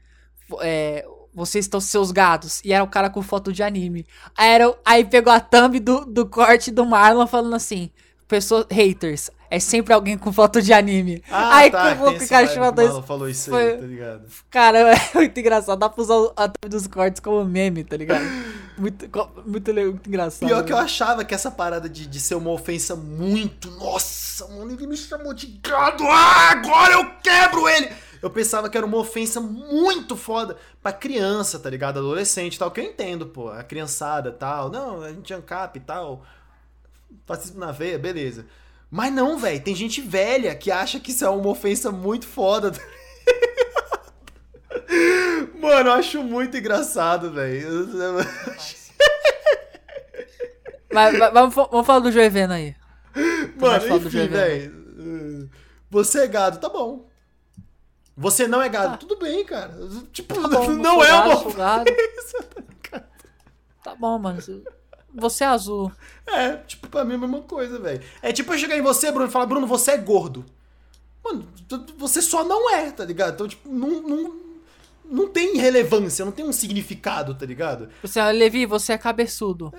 [0.61, 2.61] É, vocês estão seus gados.
[2.63, 4.05] E era o cara com foto de anime.
[4.37, 7.89] Aí, era, aí pegou a thumb do, do corte do Marlon falando assim:
[8.27, 9.29] pessoas haters.
[9.51, 11.21] É sempre alguém com foto de anime.
[11.29, 13.01] aí que o Ah, tem o cara Marlon isso.
[13.03, 14.23] falou isso foi- aí, tá ligado?
[14.49, 15.77] Cara, é muito engraçado.
[15.77, 18.23] Dá pra usar a thumb dos cortes como meme, tá ligado?
[18.77, 19.07] Muito,
[19.45, 20.47] muito, muito engraçado.
[20.49, 20.83] Pior que eu né?
[20.83, 23.69] achava que essa parada de, de ser uma ofensa muito.
[23.71, 26.03] Nossa, mano, ele me chamou de gado.
[26.07, 27.91] Ah, agora eu quebro ele!
[28.23, 31.99] Eu pensava que era uma ofensa muito foda pra criança, tá ligado?
[31.99, 32.71] Adolescente e tal.
[32.71, 33.49] Que eu entendo, pô.
[33.49, 34.71] A criançada e tal.
[34.71, 36.23] Não, a gente é ancap e tal.
[37.27, 38.47] Fascismo na veia, beleza.
[38.91, 39.63] Mas não, velho.
[39.63, 42.71] Tem gente velha que acha que isso é uma ofensa muito foda.
[42.71, 42.81] tá?
[45.59, 47.87] Mano, eu acho muito engraçado, velho.
[50.93, 52.75] Mas, mas vamos, fa- vamos falar do Joeveno aí.
[53.15, 55.49] mais Mano, enfim, velho.
[55.89, 57.09] Você é gado, tá bom.
[58.17, 59.73] Você não é gado, tudo bem, cara.
[60.11, 61.91] Tipo, Tá bom, não é uma gado.
[63.83, 64.39] Tá bom, mano.
[65.13, 65.91] Você é azul.
[66.27, 68.01] É, tipo, pra mim é a mesma coisa, velho.
[68.21, 70.45] É tipo eu chegar em você, Bruno, e falar, Bruno, você é gordo.
[71.23, 71.47] Mano,
[71.97, 73.33] você só não é, tá ligado?
[73.33, 74.35] Então, tipo, não, não,
[75.05, 77.89] não tem relevância, não tem um significado, tá ligado?
[78.01, 79.71] Você é Levi, você é cabeçudo.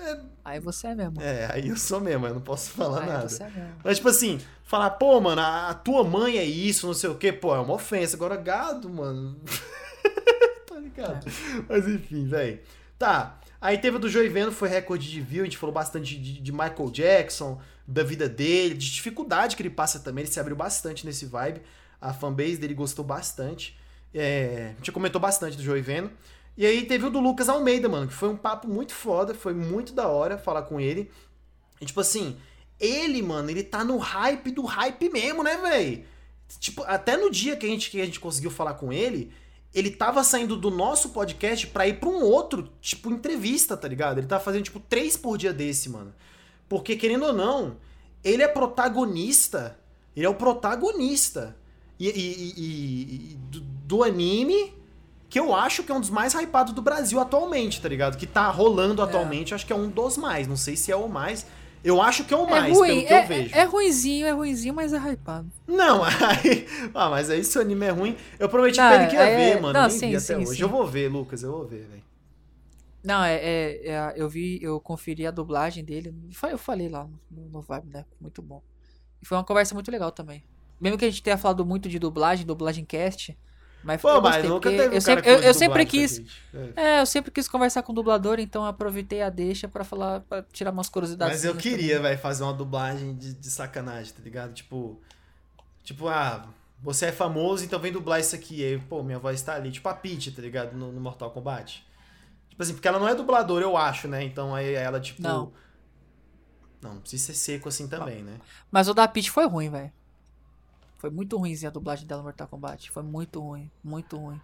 [0.45, 1.21] Aí você é mesmo.
[1.21, 3.29] É, aí eu sou mesmo, eu não posso falar Aí nada.
[3.29, 3.73] você é mesmo.
[3.83, 7.15] Mas, tipo assim, falar, pô, mano, a, a tua mãe é isso, não sei o
[7.15, 8.15] quê, pô, é uma ofensa.
[8.15, 9.35] Agora, gado, mano.
[10.67, 11.25] tá ligado?
[11.67, 12.59] Mas enfim, velho.
[12.97, 13.39] Tá.
[13.63, 16.51] Aí teve o do Joey foi recorde de view, a gente falou bastante de, de
[16.51, 21.05] Michael Jackson, da vida dele, de dificuldade que ele passa também, ele se abriu bastante
[21.05, 21.61] nesse vibe.
[22.01, 23.79] A fanbase dele gostou bastante.
[24.13, 25.81] É, a gente comentou bastante do Joey.
[26.57, 29.53] E aí teve o do Lucas Almeida, mano, que foi um papo muito foda, foi
[29.53, 31.09] muito da hora falar com ele.
[31.79, 32.35] E tipo assim,
[32.77, 36.03] ele, mano, ele tá no hype do hype mesmo, né, velho?
[36.59, 39.31] Tipo, até no dia que a, gente, que a gente conseguiu falar com ele,
[39.73, 44.19] ele tava saindo do nosso podcast pra ir pra um outro, tipo, entrevista, tá ligado?
[44.19, 46.13] Ele tava fazendo, tipo, três por dia desse, mano.
[46.69, 47.77] Porque, querendo ou não,
[48.23, 49.77] ele é protagonista.
[50.15, 51.55] Ele é o protagonista.
[51.99, 54.73] E, e- e- e- do, do anime
[55.29, 58.17] que eu acho que é um dos mais hypados do Brasil atualmente, tá ligado?
[58.17, 60.47] Que tá rolando atualmente, eu acho que é um dos mais.
[60.47, 61.45] Não sei se é o mais.
[61.83, 63.55] Eu acho que é o mais, é ruim, pelo que é, eu vejo.
[63.55, 65.51] é, é ruinzinho, é ruinzinho, mas é hypado.
[65.67, 66.65] Não, aí.
[66.93, 68.15] Ah, mas aí se o anime é ruim.
[68.39, 69.73] Eu prometi Não, pra ele que ia é- ver, mano.
[69.79, 70.55] não, nem sim, vi sim, até hoje.
[70.57, 70.61] sim.
[70.63, 72.03] Eu vou ver, Lucas, eu vou ver, velho.
[73.03, 76.13] Não, é, é- é- Eu vi, eu conferi a dublagem dele.
[76.49, 78.05] Eu falei lá no, no Vibe, né?
[78.19, 78.61] Muito bom.
[79.21, 80.41] E foi uma conversa muito legal também.
[80.79, 83.37] Mesmo que a gente tenha falado muito de dublagem, dublagem cast.
[83.83, 86.21] Mas Pô, eu mas nunca teve um eu cara sempre, que eu, eu sempre quis.
[86.53, 86.73] É.
[86.75, 90.21] É, eu sempre quis conversar com o dublador, então eu aproveitei a deixa pra falar,
[90.21, 91.35] para tirar umas curiosidades.
[91.35, 94.53] Mas eu queria, velho, fazer uma dublagem de, de sacanagem, tá ligado?
[94.53, 95.01] Tipo,
[95.83, 96.47] tipo, ah,
[96.81, 98.63] você é famoso, então vem dublar isso aqui.
[98.63, 99.71] Aí, pô, minha voz tá ali.
[99.71, 100.73] Tipo a Peach, tá ligado?
[100.75, 101.85] No, no Mortal Kombat.
[102.49, 104.23] Tipo assim, porque ela não é dubladora, eu acho, né?
[104.23, 105.21] Então aí ela, tipo.
[105.21, 105.51] Não.
[106.81, 108.37] Não, não precisa ser seco assim também, né?
[108.69, 109.91] Mas o da Peach foi ruim, velho.
[111.03, 112.89] Foi muito ruimzinha a dublagem dela no Mortal Kombat.
[112.89, 114.39] Foi muito ruim, muito ruim.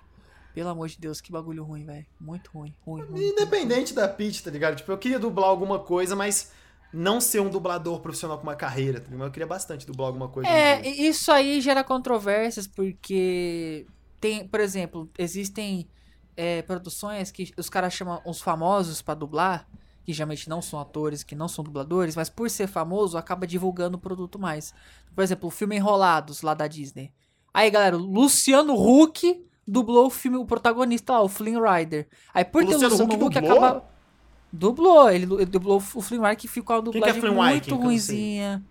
[0.53, 2.05] Pelo amor de Deus, que bagulho ruim, velho.
[2.19, 3.29] Muito ruim, ruim, ruim.
[3.29, 4.75] Independente da Peach, tá ligado?
[4.75, 6.51] Tipo, eu queria dublar alguma coisa, mas
[6.91, 9.27] não ser um dublador profissional com uma carreira, tá ligado?
[9.27, 10.49] Eu queria bastante dublar alguma coisa.
[10.49, 13.87] É, isso aí gera controvérsias porque
[14.19, 15.87] tem, por exemplo, existem
[16.35, 19.65] é, produções que os caras chamam os famosos pra dublar,
[20.09, 23.95] que geralmente não são atores, que não são dubladores, mas por ser famoso acaba divulgando
[23.95, 24.73] o produto mais.
[25.13, 27.13] Por exemplo, o filme Enrolados lá da Disney.
[27.53, 32.07] Aí, galera, o Luciano Huck dublou o filme, o protagonista lá, o Flynn Rider.
[32.33, 33.83] Aí por O ter o Luciano Huck Huck acaba
[34.51, 37.35] dublou, ele, ele dublou o Flynn Rider que ficou uma Quem que é dublagem Flynn
[37.35, 38.63] muito Rider, ruinzinha.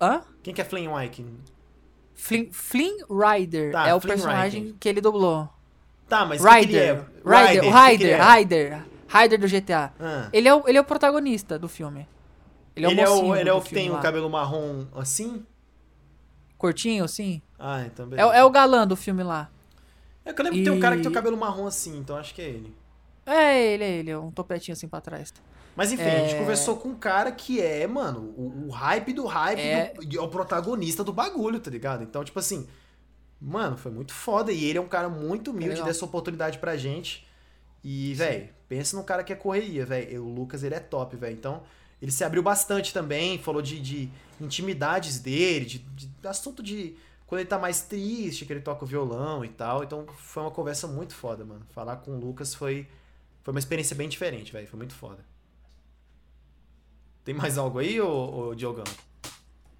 [0.00, 0.22] Hã?
[0.42, 1.26] Quem que é Flynn Wyken?
[2.12, 4.76] Flynn, Flynn Rider Tá, é o Flynn personagem Rider.
[4.80, 5.48] que ele dublou.
[6.08, 6.92] Tá, mas o que que ele é?
[6.92, 7.06] Rider.
[7.24, 8.36] Rider, o o Rider, é?
[8.36, 8.95] Rider.
[9.08, 9.92] Rider do GTA.
[10.00, 10.28] Ah.
[10.32, 12.08] Ele é, o, ele é o protagonista do filme.
[12.74, 13.98] Ele é o Ele é o, ele é o que tem lá.
[13.98, 15.44] o cabelo marrom assim?
[16.58, 17.42] Curtinho, assim?
[17.58, 18.28] Ah, então É, beleza.
[18.28, 19.50] o- é o galã do filme lá.
[20.24, 21.98] É que eu lembro que tem um cara que tem o E- cabelo marrom assim,
[21.98, 22.74] então acho que é ele.
[23.24, 24.10] É ele, é ele.
[24.10, 25.32] é Um topetinho assim pra trás.
[25.74, 26.38] Mas enfim, a gente É.
[26.38, 29.92] conversou com um cara que é, mano, o, o hype do hype, É.
[29.94, 32.02] do- é o protagonista do bagulho, tá ligado?
[32.02, 32.66] Então, tipo assim,
[33.40, 34.50] mano, foi muito foda.
[34.52, 35.86] E ele é um cara muito humilde, legal.
[35.86, 37.26] dessa oportunidade pra gente.
[37.82, 40.24] E, velho, pensa num cara que é correria, velho.
[40.24, 41.34] O Lucas, ele é top, velho.
[41.34, 41.62] Então,
[42.02, 46.96] ele se abriu bastante também, falou de, de intimidades dele, de, de assunto de
[47.26, 49.82] quando ele tá mais triste, que ele toca o violão e tal.
[49.84, 51.64] Então, foi uma conversa muito foda, mano.
[51.70, 52.86] Falar com o Lucas foi,
[53.42, 54.66] foi uma experiência bem diferente, velho.
[54.66, 55.24] Foi muito foda.
[57.24, 58.84] Tem mais algo aí, ô, ô Diogão?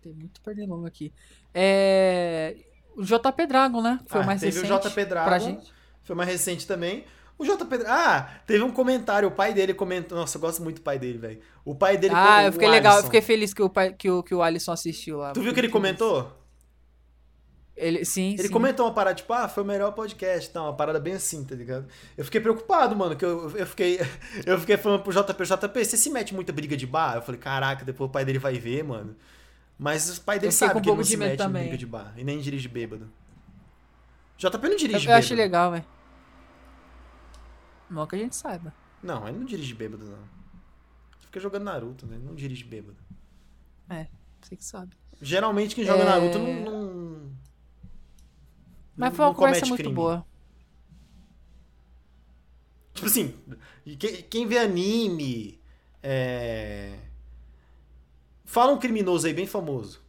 [0.03, 1.13] Tem muito pernilongo aqui.
[1.55, 2.57] É.
[2.97, 4.01] O JP Dragon, né?
[4.07, 4.73] Foi Ah, mais teve recente.
[4.73, 5.29] o JP Dragon.
[5.29, 5.73] Pra gente.
[6.03, 7.05] Foi mais recente também.
[7.39, 7.85] O JP.
[7.87, 9.29] Ah, teve um comentário.
[9.29, 10.17] O pai dele comentou.
[10.17, 11.41] Nossa, eu gosto muito do pai dele, velho.
[11.65, 12.15] O pai dele.
[12.17, 12.99] Ah, eu fiquei legal.
[12.99, 15.33] Eu fiquei feliz que o, pai, que o, que o Alisson assistiu lá.
[15.33, 15.73] Tu viu que ele feliz.
[15.73, 16.33] comentou?
[17.77, 18.49] Ele, sim, Ele sim.
[18.51, 20.63] comentou uma parada, tipo, ah, foi o melhor podcast, tá?
[20.63, 21.87] Uma parada bem assim, tá ligado?
[22.17, 24.01] Eu fiquei preocupado, mano, que eu, eu fiquei.
[24.47, 27.17] Eu fiquei falando pro JP, JP, você se mete muita briga de bar?
[27.17, 29.15] Eu falei, caraca, depois o pai dele vai ver, mano.
[29.79, 31.63] Mas o pai dele Eu sabe um que ele não se mete em também.
[31.65, 32.15] briga de bar.
[32.17, 33.11] E nem dirige bêbado.
[34.39, 35.19] JP não Eu, dirige eu bêbado.
[35.19, 35.85] achei legal, velho.
[37.91, 38.75] Não que a gente saiba.
[39.03, 40.29] Não, ele não dirige bêbado, não.
[41.21, 42.17] Fica jogando Naruto, né?
[42.17, 42.99] Ele não dirige bêbado.
[43.89, 44.09] É,
[44.41, 44.97] você que sabe.
[45.21, 46.05] Geralmente quem joga É.
[46.05, 46.55] Naruto não.
[46.55, 47.33] não
[48.97, 49.95] Mas foi uma não conversa muito crime.
[49.95, 50.27] boa.
[52.95, 53.35] Tipo assim,
[53.85, 55.61] e quem, quem vê anime.
[56.03, 56.99] É...
[58.45, 60.01] Fala um criminoso aí bem famoso.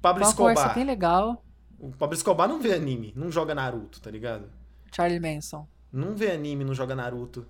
[0.00, 0.74] Pablo Foi uma conversa Escobar.
[0.74, 1.44] bem legal.
[1.80, 4.50] O Pablo Escobar não vê anime, não joga Naruto, tá ligado?
[4.94, 5.66] Charlie Manson.
[5.90, 7.46] Não vê anime, não joga Naruto.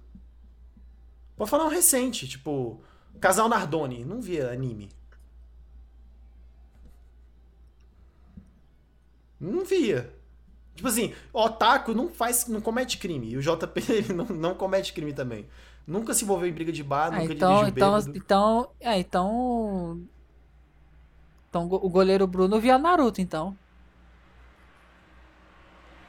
[1.36, 2.81] Pode falar um recente, tipo.
[3.20, 4.89] Casal Nardoni, não via anime.
[9.40, 10.15] Não via.
[10.77, 13.31] Tipo assim, otaku não faz, não comete crime.
[13.31, 15.47] E o JP ele não, não comete crime também.
[15.86, 18.16] Nunca se envolveu em briga de bar, Ah, nunca então, dirigiu então, bêbado.
[18.16, 20.01] então, é, então,
[21.48, 23.57] então o goleiro Bruno via Naruto, então.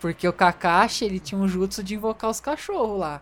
[0.02, 3.22] Porque o Kakashi, ele tinha um jutsu de invocar os cachorros lá.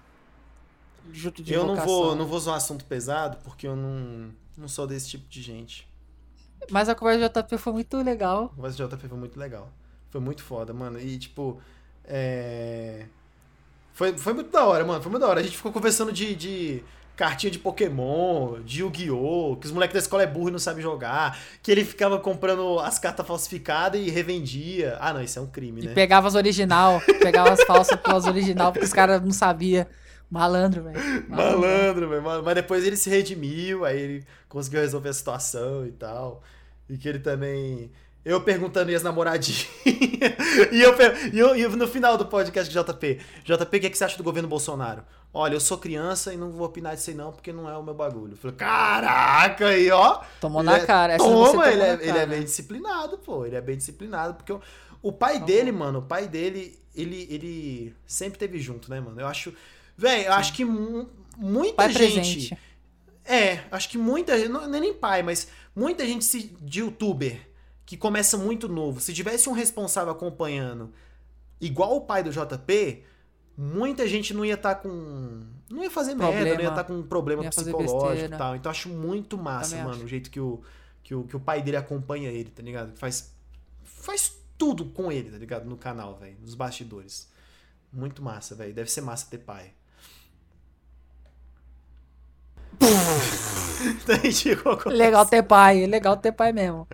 [1.11, 1.93] Jutsu de Eu não invocação.
[1.93, 5.41] vou, não vou usar um assunto pesado, porque eu não, não sou desse tipo de
[5.41, 5.85] gente.
[6.71, 8.53] Mas a conversa do JP foi muito legal.
[8.57, 9.69] O voz de JP foi muito legal.
[10.09, 10.97] Foi muito foda, mano.
[10.99, 11.61] E, tipo,
[12.05, 13.05] é...
[13.91, 15.01] Foi, foi muito da hora, mano.
[15.01, 15.41] Foi muito da hora.
[15.41, 16.83] A gente ficou conversando de, de
[17.19, 20.81] cartinha de Pokémon, de Yu-Gi-Oh!, que os moleques da escola é burro e não sabem
[20.81, 24.97] jogar, que ele ficava comprando as cartas falsificadas e revendia.
[25.01, 25.93] Ah, não, isso é um crime, E né?
[25.93, 29.85] pegava as original, pegava as falsas pelas original, porque os caras não sabiam.
[30.31, 31.25] Malandro, velho.
[31.27, 32.23] Malandro, velho.
[32.41, 36.41] Mas depois ele se redimiu, aí ele conseguiu resolver a situação e tal.
[36.87, 37.91] E que ele também.
[38.23, 39.67] Eu perguntando e as namoradinhas.
[39.85, 40.93] e, eu,
[41.33, 43.19] e, eu, e no final do podcast do JP.
[43.45, 45.03] JP, o que, é que você acha do governo Bolsonaro?
[45.33, 47.83] Olha, eu sou criança e não vou opinar disso aí não, porque não é o
[47.83, 48.33] meu bagulho.
[48.33, 50.21] Eu falei, caraca, aí, ó.
[50.41, 51.13] Tomou na é- cara.
[51.13, 53.45] Essa Toma, tomou ele é, ele é bem disciplinado, pô.
[53.45, 54.33] Ele é bem disciplinado.
[54.33, 54.61] Porque o,
[55.01, 59.21] o pai Tá dele, mano, o pai dele, ele, ele sempre teve junto, né, mano?
[59.21, 59.53] Eu acho.
[59.97, 62.13] Velho, eu acho que mu- muita Pai gente.
[62.13, 62.57] presente.
[63.23, 64.51] É, acho que muita gente.
[64.55, 67.48] É nem pai, mas muita gente se, de youtuber
[67.89, 70.93] que começa muito novo, se tivesse um responsável acompanhando,
[71.59, 73.03] igual o pai do JP,
[73.57, 75.41] muita gente não ia estar tá com.
[75.67, 76.35] Não ia fazer Problema.
[76.35, 78.55] merda, não ia estar com um problema psicológico e tal.
[78.55, 80.05] Então acho muito massa, Também mano, acho.
[80.05, 80.61] o jeito que o,
[81.01, 82.95] que, o, que o pai dele acompanha ele, tá ligado?
[82.95, 83.33] Faz,
[83.83, 85.65] faz tudo com ele, tá ligado?
[85.67, 87.27] No canal, velho, nos bastidores.
[87.91, 88.71] Muito massa, velho.
[88.71, 89.73] Deve ser massa ter pai.
[91.65, 92.61] Então a gente ficou com-
[94.89, 96.87] Legal ter pai, legal ter pai mesmo.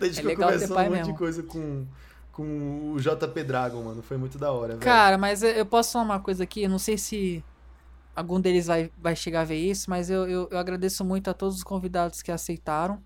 [0.00, 1.18] a gente é legal ter pai um monte de mesmo.
[1.18, 1.86] coisa com,
[2.32, 4.02] com o JP Dragon, mano.
[4.02, 4.80] Foi muito da hora, velho.
[4.80, 7.44] Cara, mas eu- posso falar uma coisa aqui, eu não sei se
[8.14, 11.34] algum deles vai, vai chegar a ver isso, mas eu, eu, eu agradeço muito a
[11.34, 13.02] todos os convidados que aceitaram.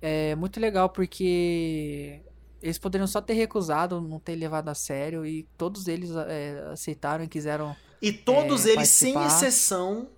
[0.00, 2.20] É muito legal porque
[2.62, 7.24] eles poderiam só ter recusado, não ter levado a sério, e todos eles é, aceitaram
[7.24, 7.74] e quiseram.
[8.00, 9.26] E todos é, eles, sem participar.
[9.26, 10.08] exceção,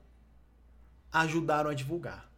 [1.12, 2.28] ajudaram a divulgar.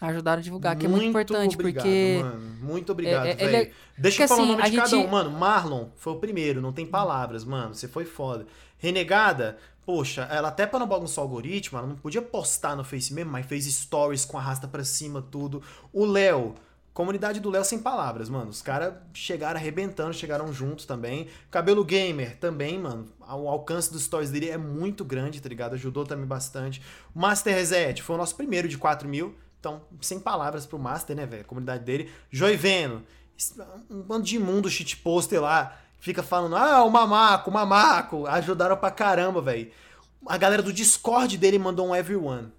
[0.00, 2.18] Ajudaram a divulgar, que é muito importante, obrigado, porque.
[2.20, 2.56] Mano.
[2.60, 3.56] Muito obrigado, é- é- velho.
[3.56, 5.10] é- Deixa eu falar o assim, nome a de cada gente- um.
[5.10, 7.72] Mano, Marlon foi o primeiro, não tem palavras, mano.
[7.74, 8.46] Você foi foda.
[8.78, 13.14] Renegada, poxa, ela até pra não bagunçar o algoritmo, ela não podia postar no Face
[13.14, 15.62] mesmo, mas fez stories com arrasta pra cima, tudo.
[15.92, 16.54] O Léo.
[16.92, 18.50] Comunidade do Léo sem palavras, mano.
[18.50, 21.26] Os caras chegaram arrebentando, chegaram juntos também.
[21.50, 23.08] Cabelo Gamer também, mano.
[23.18, 25.72] O alcance dos stories dele é muito grande, tá ligado?
[25.72, 26.82] Ajudou também bastante.
[27.14, 29.34] Master Reset foi o nosso primeiro de 4 mil.
[29.58, 31.46] Então, sem palavras pro Master, né, velho?
[31.46, 32.10] Comunidade dele.
[32.30, 33.02] Joiveno.
[33.88, 35.78] Um bando de imundo shitposter lá.
[35.98, 38.26] Fica falando, ah, o mamaco, o mamaco.
[38.26, 39.70] Ajudaram pra caramba, velho.
[40.26, 42.48] A galera do Discord dele mandou um everyone.
[42.48, 42.52] Pra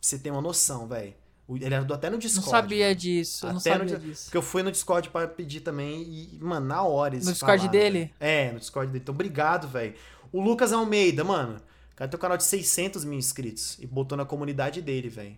[0.00, 1.14] você ter uma noção, velho.
[1.56, 2.50] Ele ajudou até no Não Discord.
[2.50, 2.98] sabia velho.
[2.98, 4.24] disso, eu não Até no sabia Di- disso.
[4.24, 7.70] Porque eu fui no Discord pra pedir também e, mano, na hora No Discord falaram,
[7.70, 7.98] dele?
[7.98, 8.10] velho.
[8.20, 9.02] É, no Discord dele.
[9.02, 9.94] Então, obrigado, velho.
[10.32, 11.56] O Lucas Almeida, mano.
[11.92, 15.36] O cara tem um canal de 600 mil inscritos e botou na comunidade dele, velho.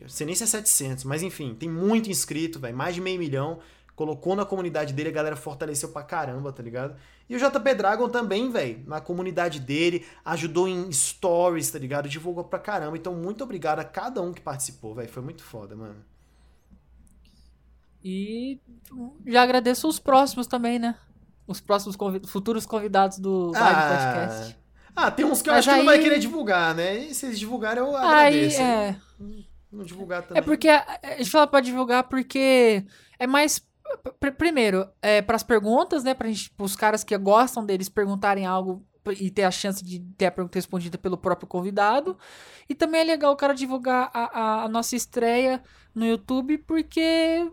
[0.00, 2.76] Não sei nem se é 700, mas enfim, tem muito inscrito, velho.
[2.76, 3.58] Mais de meio milhão.
[3.98, 6.94] Colocou na comunidade dele, a galera fortaleceu pra caramba, tá ligado?
[7.28, 12.08] E o JP Dragon também, velho, na comunidade dele, ajudou em stories, tá ligado?
[12.08, 12.96] Divulgou pra caramba.
[12.96, 15.08] Então, muito obrigado a cada um que participou, velho.
[15.08, 15.96] Foi muito foda, mano.
[18.04, 18.60] E
[19.26, 20.94] já agradeço os próximos também, né?
[21.44, 24.56] Os próximos convi- futuros convidados do Vibe Podcast.
[24.94, 26.98] Ah, tem uns que eu Mas acho que não vai aí- querer divulgar, né?
[26.98, 28.60] E se eles divulgarem, eu Aí, agradeço.
[28.62, 29.00] é.
[29.72, 30.38] Não divulgar também.
[30.40, 30.86] É porque a
[31.18, 32.84] gente fala pra divulgar porque
[33.18, 33.60] é mais.
[34.20, 36.14] Pr- Primeiro, é pras perguntas, né?
[36.24, 38.84] Gente, pros caras que gostam deles perguntarem algo
[39.18, 42.16] e ter a chance de ter a pergunta respondida pelo próprio convidado.
[42.68, 45.62] E também é legal o cara divulgar a, a- a nossa estreia
[45.94, 47.50] no YouTube porque.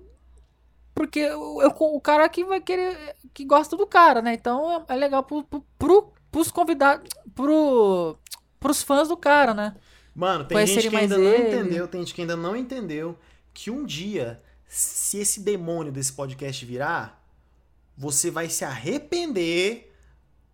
[0.93, 3.15] Porque o, o- o cara que vai querer.
[3.33, 4.33] que gosta do cara, né?
[4.33, 7.09] Então é, é legal pro, pro, pro, pros convidados.
[7.33, 8.17] Pro,
[8.59, 9.75] pros fãs do cara, né?
[10.13, 11.47] Mano, tem Conhecerem gente que ainda não ele.
[11.57, 13.17] entendeu, tem gente que ainda não entendeu
[13.53, 14.41] que um dia,
[14.75, 17.23] se esse demônio desse podcast virar,
[17.97, 19.89] você vai se arrepender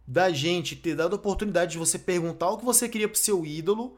[0.06, 3.44] da gente ter dado a oportunidade de você perguntar o que você queria pro seu
[3.44, 3.98] ídolo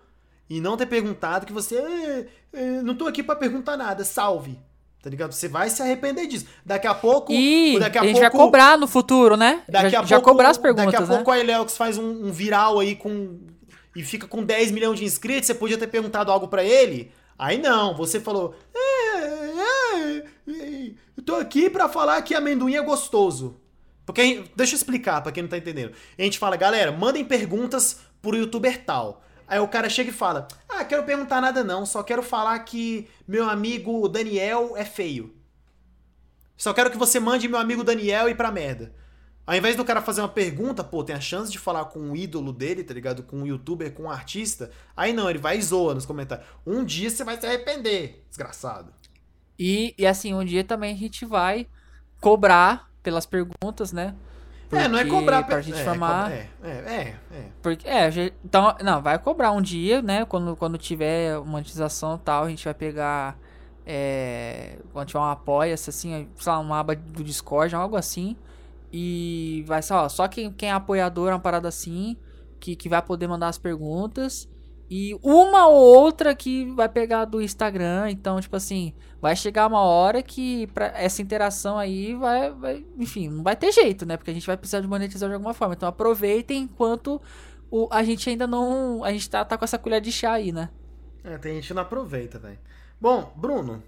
[0.49, 4.57] e não ter perguntado que você "É, é, não tô aqui pra perguntar nada, salve.
[5.01, 5.33] Tá ligado?
[5.33, 6.45] Você vai se arrepender disso.
[6.65, 9.61] Daqui a pouco, E daqui a, a, gente pouco vai cobrar no futuro, né?
[9.67, 11.15] Daqui já, a já pouco, cobrar as perguntas, Daqui a né?
[11.15, 13.39] pouco a Eleox faz um, um viral aí com.
[13.93, 15.47] E fica com 10 milhões de inscritos.
[15.47, 17.11] Você podia ter perguntado algo pra ele.
[17.37, 18.55] Aí não, você falou.
[21.25, 23.59] Tô aqui pra falar que amendoim é gostoso.
[24.05, 25.93] Porque, deixa eu explicar pra quem não tá entendendo.
[26.17, 29.23] A gente fala, galera, mandem perguntas pro youtuber tal.
[29.47, 33.07] Aí o cara chega e fala: Ah, quero perguntar nada não, só quero falar que
[33.27, 35.35] meu amigo Daniel é feio.
[36.57, 38.93] Só quero que você mande meu amigo Daniel ir pra merda.
[39.45, 42.15] Ao invés do cara fazer uma pergunta, pô, tem a chance de falar com o
[42.15, 43.23] ídolo dele, tá ligado?
[43.23, 44.71] Com um youtuber, com um artista.
[44.95, 46.47] Aí não, ele vai e zoa nos comentários.
[46.65, 48.93] Um dia você vai se arrepender, desgraçado.
[49.57, 51.67] E, e assim, um dia também a gente vai
[52.19, 54.15] cobrar pelas perguntas, né?
[54.71, 56.31] é, não é Porque cobrar pra gente é, formar.
[56.31, 57.47] É, é, é, é.
[57.61, 58.09] Porque, é,
[58.43, 60.25] então, não, vai cobrar um dia, né?
[60.25, 63.37] Quando, quando tiver monetização e tal, a gente vai pegar.
[63.85, 68.37] É, quando tiver um apoia-se, assim, sei lá, uma aba do Discord, algo assim.
[68.91, 72.15] E vai ser, ó, só quem, quem é apoiador, uma parada assim,
[72.59, 74.47] que, que vai poder mandar as perguntas.
[74.95, 78.11] E uma ou outra que vai pegar do Instagram.
[78.11, 82.85] Então, tipo assim, vai chegar uma hora que pra essa interação aí vai, vai.
[82.99, 84.17] Enfim, não vai ter jeito, né?
[84.17, 85.73] Porque a gente vai precisar de monetizar de alguma forma.
[85.73, 87.19] Então aproveitem enquanto
[87.71, 89.03] o, a gente ainda não.
[89.03, 90.69] A gente tá, tá com essa colher de chá aí, né?
[91.23, 92.59] É, tem gente que não aproveita, velho.
[93.01, 93.81] Bom, Bruno,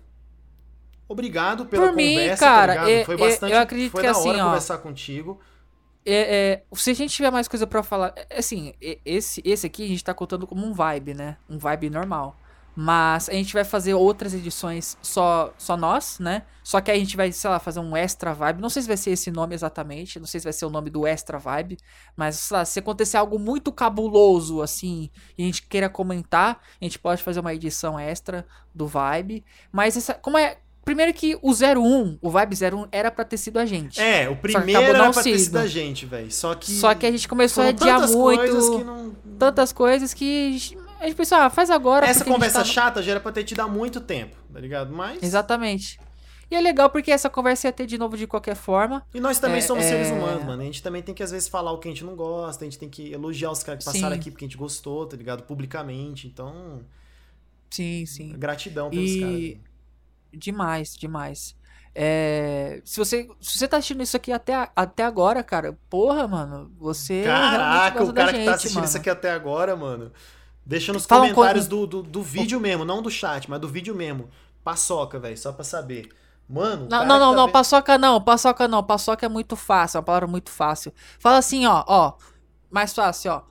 [1.07, 3.01] obrigado pela Por mim, conversa, cara, tá ligado?
[3.01, 5.39] é- Foi bastante, eu acredito foi que da assim, hora ó, conversar contigo.
[6.07, 9.65] É, é, se a gente tiver mais coisa pra falar, é, assim, e- esse, esse
[9.65, 11.37] aqui a gente tá contando como um vibe, né?
[11.49, 12.39] Um vibe normal.
[12.77, 16.43] Mas a gente vai fazer outras edições só, só nós, né?
[16.61, 18.61] Só que a gente vai, sei lá, fazer um extra vibe.
[18.61, 20.19] Não sei se vai ser esse nome exatamente.
[20.19, 21.77] Não sei se vai ser o nome do extra vibe.
[22.17, 26.83] Mas, sei lá, se acontecer algo muito cabuloso, assim, e a gente queira comentar, a
[26.83, 29.45] gente pode fazer uma edição extra do vibe.
[29.71, 30.57] Mas essa, como é.
[30.85, 33.99] Primeiro que o 01, o Vibe 01 era pra ter sido a gente.
[33.99, 36.31] É, o primeiro não era pra ter sido a gente, velho.
[36.31, 36.71] Só que.
[36.71, 38.37] Só que a gente começou a adiar tantas muito.
[38.39, 39.15] coisas que não.
[39.39, 40.49] Tantas coisas que
[41.01, 42.05] a gente- pensou, ah, faz agora.
[42.05, 44.93] Essa conversa tá chata já era pra ter tido há muito tempo, tá ligado?
[44.95, 45.21] Mas.
[45.23, 45.99] Exatamente.
[46.51, 49.03] E é legal porque essa conversa ia ter de novo de qualquer forma.
[49.11, 50.61] E nós também É, somos é- seres humanos, mano.
[50.61, 52.67] A gente também tem que, às vezes, falar o que a gente não gosta, a
[52.69, 54.19] gente tem que elogiar os caras que passaram Sim.
[54.21, 55.41] aqui porque a gente gostou, tá ligado?
[55.41, 56.27] Publicamente.
[56.27, 56.81] Então,
[57.71, 58.33] Sim, sim.
[58.37, 59.64] gratidão pelos E- caras.
[60.37, 61.55] Demais, demais.
[61.93, 66.71] É, se, você, se você tá assistindo isso aqui até, até agora, cara, porra, mano,
[66.77, 67.23] você.
[67.23, 68.87] Caraca, o cara que tá gente, assistindo mano.
[68.87, 70.11] isso aqui até agora, mano.
[70.65, 73.59] Deixa nos Fala um comentários co- do, do, do vídeo mesmo, não do chat, mas
[73.61, 74.29] do vídeo mesmo.
[74.63, 76.09] Paçoca, velho, só pra saber.
[76.49, 79.97] Mano, Não, não, não, tá não, vendo- paçoca não, paçoca não, paçoca é muito fácil,
[79.97, 80.93] é uma palavra muito fácil.
[81.19, 82.13] Fala assim, ó, ó,
[82.69, 83.41] mais fácil, ó.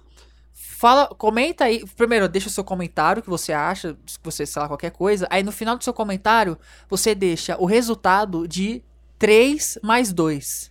[0.84, 4.60] Fala, comenta aí, primeiro, deixa o seu comentário, o que você acha, se você, sei
[4.60, 5.26] lá, qualquer coisa.
[5.30, 6.58] Aí no final do seu comentário,
[6.90, 8.82] você deixa o resultado de
[9.18, 10.70] 3 mais 2.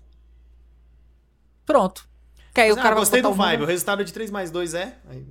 [1.66, 2.08] Pronto.
[2.54, 3.64] Que aí o Ah, cara vai gostei do o vibe.
[3.64, 4.96] O resultado de 3 mais 2 é.
[5.10, 5.26] Aí,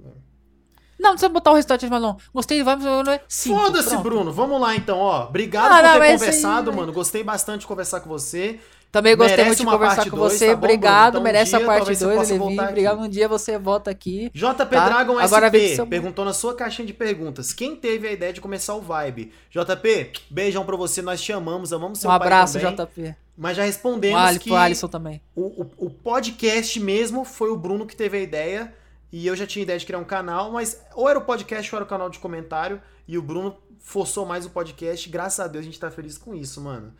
[0.99, 2.17] Não, não precisa botar o resultado de mais não.
[2.35, 3.57] Gostei mas é 5.
[3.57, 4.33] Foda-se, Bruno.
[4.33, 5.27] Vamos lá então, ó.
[5.29, 6.77] Obrigado Ah, por não, ter mas aí, conversado, velho.
[6.77, 6.93] mano.
[6.93, 8.59] Gostei bastante de conversar com você.
[8.93, 10.47] Também gostei Merece muito de conversar com dois, você.
[10.48, 10.59] tá bom?
[10.59, 12.44] Obrigado, Então, um merece dia, a parte talvez você 2, possa Levi.
[12.59, 12.69] aqui.
[12.70, 14.31] Obrigado, um dia você volta aqui.
[14.35, 14.89] JP Tá?
[14.89, 17.55] Dragon Agora SP perguntou na sua caixinha de perguntas.
[17.55, 19.32] Quem teve a ideia de começar o Vibe?
[19.51, 21.01] JP, beijão pra você.
[21.01, 22.77] Nós te amamos, amamos seu Um abraço, também.
[22.77, 23.16] JP.
[23.35, 25.23] Mas já Um respondemos Ali, que pro Alisson também.
[25.35, 28.74] o, o, o podcast mesmo foi o Bruno que teve a ideia.
[29.10, 31.78] E eu já tinha ideia de criar um canal, mas ou era o podcast ou
[31.78, 32.78] era o canal de comentário.
[33.09, 35.09] E o Bruno forçou mais o podcast.
[35.09, 36.93] Graças a Deus a gente tá feliz com isso, mano.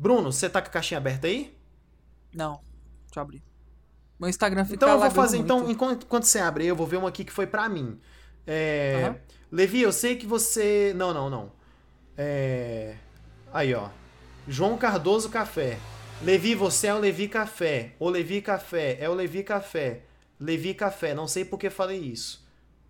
[0.00, 1.54] Bruno, você tá com a caixinha aberta aí?
[2.34, 2.52] Não,
[3.04, 3.42] deixa eu abrir.
[4.18, 5.72] Meu Instagram fica Então eu vou fazer, então, muito.
[5.72, 8.00] enquanto, enquanto você abre, aí, eu vou ver uma aqui que foi pra mim.
[8.46, 9.16] É, Aham.
[9.52, 10.94] Levi, eu sei que você.
[10.96, 11.52] Não, não, não.
[12.16, 12.94] É,
[13.52, 13.88] Aí, ó.
[14.48, 15.78] João Cardoso Café.
[16.22, 17.92] Levi, você é o Levi Café.
[17.98, 18.96] O Levi Café.
[19.00, 20.00] É o Levi Café.
[20.38, 21.12] Levi Café.
[21.12, 22.42] Não sei por que falei isso.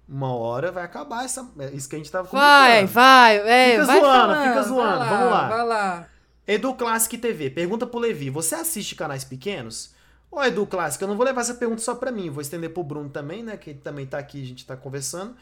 [0.09, 1.49] Uma hora vai acabar essa.
[1.59, 2.95] é Isso que a gente tava Vai, comentando.
[2.95, 5.49] vai, é, Fica vai zoando, falando, fica vai zoando, vamos lá.
[5.49, 6.09] Vai lá.
[6.51, 9.95] Edu Classic TV, pergunta pro Levi: você assiste canais pequenos?
[10.29, 12.83] Ô Edu Classic, eu não vou levar essa pergunta só pra mim, vou estender pro
[12.83, 13.57] Bruno também, né?
[13.57, 15.37] Que ele também tá aqui, a gente tá conversando.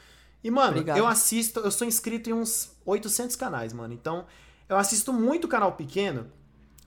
[0.44, 0.98] E, mano, Obrigado.
[0.98, 3.94] eu assisto, eu sou inscrito em uns 800 canais, mano.
[3.94, 4.26] Então,
[4.68, 6.26] eu assisto muito canal pequeno,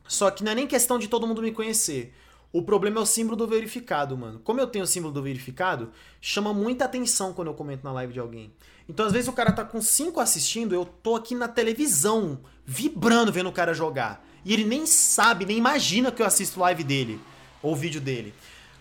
[0.08, 2.14] só que não é nem questão de todo mundo me conhecer.
[2.54, 4.40] O problema é o símbolo do verificado, mano.
[4.44, 5.92] Como eu tenho o símbolo do verificado,
[6.22, 8.54] chama muita atenção quando eu comento na live de alguém.
[8.88, 13.32] Então, às vezes, o cara tá com cinco assistindo, eu tô aqui na televisão, vibrando
[13.32, 14.26] vendo o cara jogar.
[14.44, 17.20] E ele nem sabe, nem imagina que eu assisto live dele,
[17.62, 18.34] ou vídeo dele.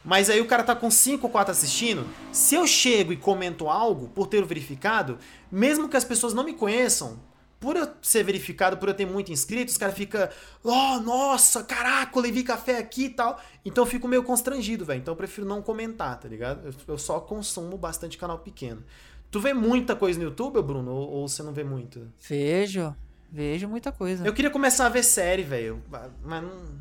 [0.04, 2.06] Mas aí o cara tá com 5 ou 4 assistindo.
[2.32, 5.18] Se eu chego e comento algo por ter verificado,
[5.52, 7.20] mesmo que as pessoas não me conheçam,
[7.60, 10.26] por eu ser verificado, por eu ter muito inscritos, os caras ficam,
[10.64, 13.38] oh, nossa, caraca, eu Levi café aqui e tal.
[13.62, 15.00] Então eu fico meio constrangido, velho.
[15.00, 16.74] Então eu prefiro não comentar, tá ligado?
[16.88, 18.82] Eu só consumo bastante canal pequeno.
[19.30, 20.90] Tu vê muita coisa no YouTube, Bruno?
[20.92, 22.10] Ou, ou você não vê muito?
[22.28, 22.94] Vejo,
[23.30, 24.26] vejo muita coisa.
[24.26, 25.82] Eu queria começar a ver série, velho.
[26.24, 26.80] Mas não.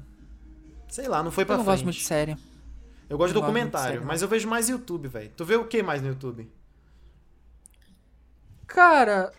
[0.88, 1.76] Sei lá, não foi pra Eu não frente.
[1.76, 2.36] gosto muito de série.
[3.08, 5.32] Eu gosto de muito documentário, série, mas eu vejo mais YouTube, velho.
[5.36, 6.48] Tu vê o que mais no YouTube?
[8.68, 9.32] Cara,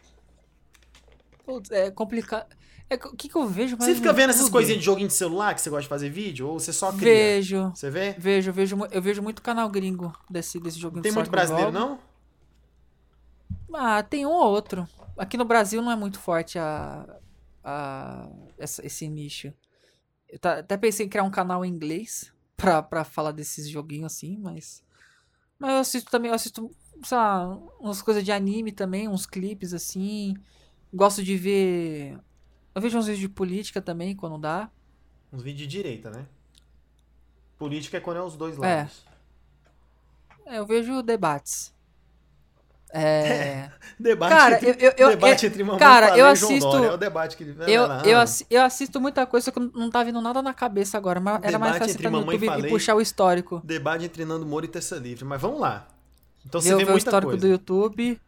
[1.70, 2.47] é complicado.
[2.89, 5.15] É, o que, que eu vejo mais Você fica vendo essas coisinhas de joguinho de
[5.15, 6.49] celular que você gosta de fazer vídeo?
[6.49, 7.12] Ou você só cria?
[7.15, 8.16] Vejo, Você vê?
[8.19, 11.53] vejo, vejo, eu vejo muito canal gringo desse, desse joguinho Tem de muito sorte que
[11.53, 12.10] eu brasileiro, não?
[13.74, 14.88] Ah, tem um ou outro.
[15.16, 17.06] Aqui no Brasil não é muito forte a,
[17.62, 18.28] a
[18.59, 19.52] essa- esse nicho.
[20.28, 24.36] Eu até pensei em criar um canal em inglês pra, pra falar desses joguinhos assim,
[24.38, 24.82] mas.
[25.59, 26.70] Mas eu assisto também, eu assisto,
[27.05, 27.47] sei lá,
[27.78, 30.34] umas coisas de anime também, uns clipes assim.
[30.92, 32.18] Gosto de ver.
[32.74, 34.70] Eu vejo uns vídeos de política também, quando dá.
[35.32, 36.26] Uns vídeos de direita, né?
[37.59, 38.76] Política é quando é os dois É.
[38.78, 39.05] lados.
[40.47, 41.74] É, eu vejo debates.
[42.92, 43.70] É.
[44.00, 46.70] Debate Cara, entre, eu- eu- eu- debate eu- entre mamãe cara, Falei eu João assisto-
[46.70, 46.86] Dória.
[46.86, 47.44] É o debate que.
[47.66, 50.96] Eu, eu, assi- eu assisto muita coisa, só que não- tá vindo nada na cabeça
[50.96, 51.20] agora.
[51.20, 52.66] Mas era mais fácil entrar no YouTube falei.
[52.66, 53.60] e puxar o histórico.
[53.64, 55.24] Debate entre Nando Moura e Terça Livre.
[55.24, 55.86] Mas vamos lá.
[56.46, 57.46] Então você Ver, vê ver o muita histórico coisa.
[57.46, 58.20] do YouTube.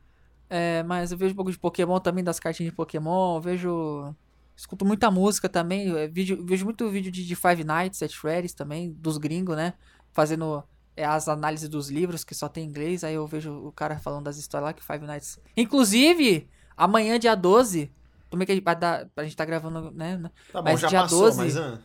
[0.50, 3.36] é, mas eu vejo um pouco de Pokémon também, das cartinhas de Pokémon.
[3.36, 4.14] Eu vejo.
[4.54, 5.96] Escuto muita música também.
[5.96, 9.72] é, vídeo, vejo muito vídeo de, de Five Nights at Freddy's também, dos gringos, né?
[10.12, 10.62] Fazendo
[10.96, 13.04] é, as análises dos livros que só tem em inglês.
[13.04, 15.38] Aí eu vejo o cara falando das histórias lá que Five Nights.
[15.56, 17.92] Inclusive, Amanhã, dia 12,
[18.30, 19.08] como é que a gente vai dar.
[19.16, 20.20] A gente tá gravando, né?
[20.52, 21.56] Tá bom, Mas já dia passou, 12 mas...
[21.56, 21.78] ah,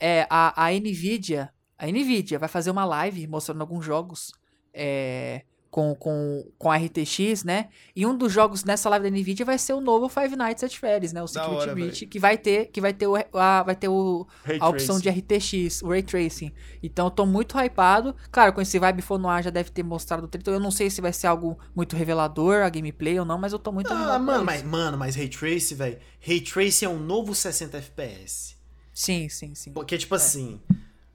[0.00, 1.50] É, a, a Nvidia.
[1.78, 4.32] A Nvidia vai fazer uma live mostrando alguns jogos.
[4.72, 7.70] É, com, com, com a RTX, né?
[7.96, 10.76] E um dos jogos nessa live da Nvidia vai ser o novo Five Nights at
[10.76, 11.22] Freddy's, né?
[11.22, 14.26] O Security hora, Breach, que vai ter, que vai ter, o, a, vai ter o,
[14.44, 15.64] Ray a opção de tracing.
[15.64, 16.52] RTX, o Ray Tracing.
[16.82, 18.14] Então eu tô muito hypado.
[18.30, 20.56] Claro, com esse Vibe Fonoir já deve ter mostrado o trailer.
[20.56, 23.58] Eu não sei se vai ser algo muito revelador, a gameplay ou não, mas eu
[23.58, 25.98] tô muito Ah, mano, mas, mano, mas Ray Trace, velho.
[26.20, 28.56] Ray Trace é um novo 60 FPS.
[28.92, 29.72] Sim, sim, sim.
[29.72, 30.60] Porque, tipo assim.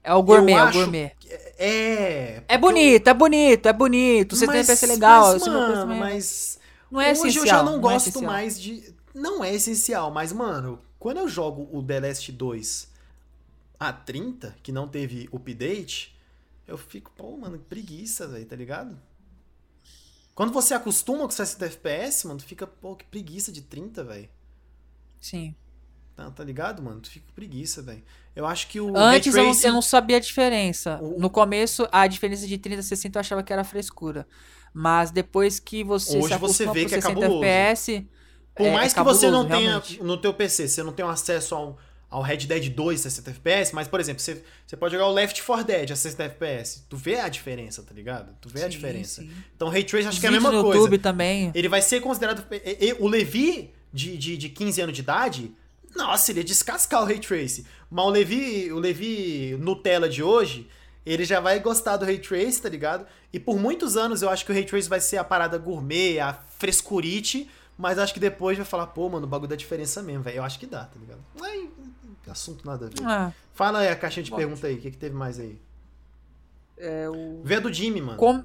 [0.08, 1.12] É o gourmet, eu é o gourmet.
[1.20, 1.28] que-
[1.58, 2.42] É.
[2.48, 4.36] É bonito, é bonito, é bonito.
[4.36, 5.32] Você tem mas, FPS legal.
[5.32, 6.58] Mas, não mano, também- mas.
[6.90, 7.44] não é Hoje essencial.
[7.44, 8.32] eu já não é gosto essencial.
[8.32, 8.94] mais de.
[9.14, 12.88] Não é essencial, mas, mano, quando eu jogo o The Last 2
[13.78, 16.16] a 30, que não teve update,
[16.66, 18.96] eu fico, pô, mano, que preguiça, velho, tá ligado?
[20.34, 24.28] Quando você acostuma com 60 FPS, mano, tu fica, pô, que preguiça de 30, velho.
[25.20, 25.54] Sim.
[26.18, 26.98] Tá, tá ligado, mano?
[27.00, 28.02] Tu fica com preguiça, velho.
[28.34, 30.98] Eu acho que o Antes eu Ray não, Tracing- eu não sabia a diferença.
[31.00, 34.26] O- No começo, a diferença de 30 a 60 eu achava que era frescura.
[34.74, 37.44] Mas depois que você Hoje se você vê que é 60 cabuloso.
[37.44, 38.04] FPS...
[38.52, 40.02] Por é- mais é que você não cabuloso, tenha realmente.
[40.02, 41.78] no teu PC, você não tem acesso ao,
[42.10, 45.40] ao Red Dead 2 60 FPS, mas, por exemplo, você, você pode jogar o Left
[45.40, 46.82] 4 Dead a 60 FPS.
[46.88, 48.34] Tu vê a diferença, tá ligado?
[48.40, 49.22] Tu vê a Sim, diferença.
[49.22, 49.30] sim.
[49.54, 50.78] Então, Ray Trace acho Os que é a mesma no coisa.
[50.80, 51.52] YouTube também.
[51.54, 52.44] Ele vai ser considerado.
[52.98, 55.52] O Levi, de, de, de 15 anos de idade,
[55.96, 57.66] nossa, ele ia descascar o Ray Trace.
[57.90, 60.68] Mas o Levi, o Levi Nutella de hoje,
[61.04, 63.06] ele já vai gostar do Ray Trace, tá ligado?
[63.32, 66.18] E por muitos anos eu acho que o Ray Trace vai ser a parada gourmet,
[66.18, 70.22] a frescurite, mas acho que depois vai falar, pô, mano, o bagulho dá diferença mesmo,
[70.22, 70.38] velho.
[70.38, 71.20] Eu acho que dá, tá ligado?
[71.40, 71.68] Ai,
[72.28, 73.04] assunto nada a ver.
[73.04, 74.36] Ah, Fala aí a caixinha de Bom.
[74.36, 75.58] pergunta aí, o que, que teve mais aí?
[76.76, 77.42] é o...
[77.44, 78.18] Vê a do Jimmy, mano.
[78.18, 78.44] Com...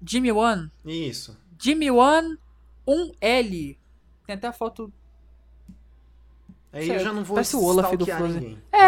[0.00, 0.70] Jimmy One.
[0.84, 1.36] Isso.
[1.58, 2.38] Jimmy One
[2.86, 3.76] 1L.
[4.28, 4.92] Tem até a foto...
[6.70, 8.40] Aí Sei, eu já não vou parece o Olaf do Frozen.
[8.42, 8.62] ninguém.
[8.70, 8.78] É,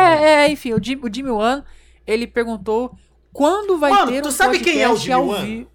[0.44, 1.64] é, enfim, o Jimmy, o Jimmy One,
[2.06, 2.94] ele perguntou
[3.32, 5.46] quando vai Mano, ter tu um sabe quem é o Jimmy One?
[5.46, 5.68] vi-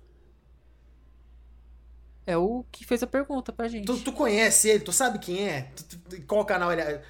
[2.27, 3.85] É o que fez a pergunta pra gente.
[3.87, 4.81] Tu, tu conhece ele?
[4.83, 5.71] Tu sabe quem é?
[5.75, 7.01] Tu- tu- qual canal ele é?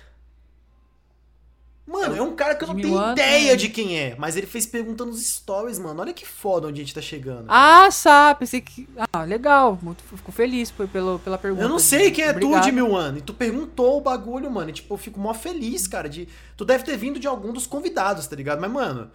[1.88, 4.16] Mano, é um cara que eu não Jimmy tenho ideia de quem é.
[4.18, 6.02] Mas ele fez pergunta nos stories, mano.
[6.02, 7.46] Olha que foda onde a gente tá chegando.
[7.48, 8.90] Ah, sabe, pensei que...
[9.14, 11.64] Ah, legal, muito, fico feliz por, pelo, pela pergunta.
[11.64, 12.62] eu não sei quem é Obrigado.
[12.62, 13.20] tu, Jimmy One.
[13.20, 14.72] E tu perguntou o bagulho, mano.
[14.72, 16.10] E, tipo, eu fico mó feliz, cara.
[16.10, 16.28] De...
[16.58, 18.60] Tu deve ter vindo de algum dos convidados, tá ligado?
[18.60, 19.12] Mas, mano,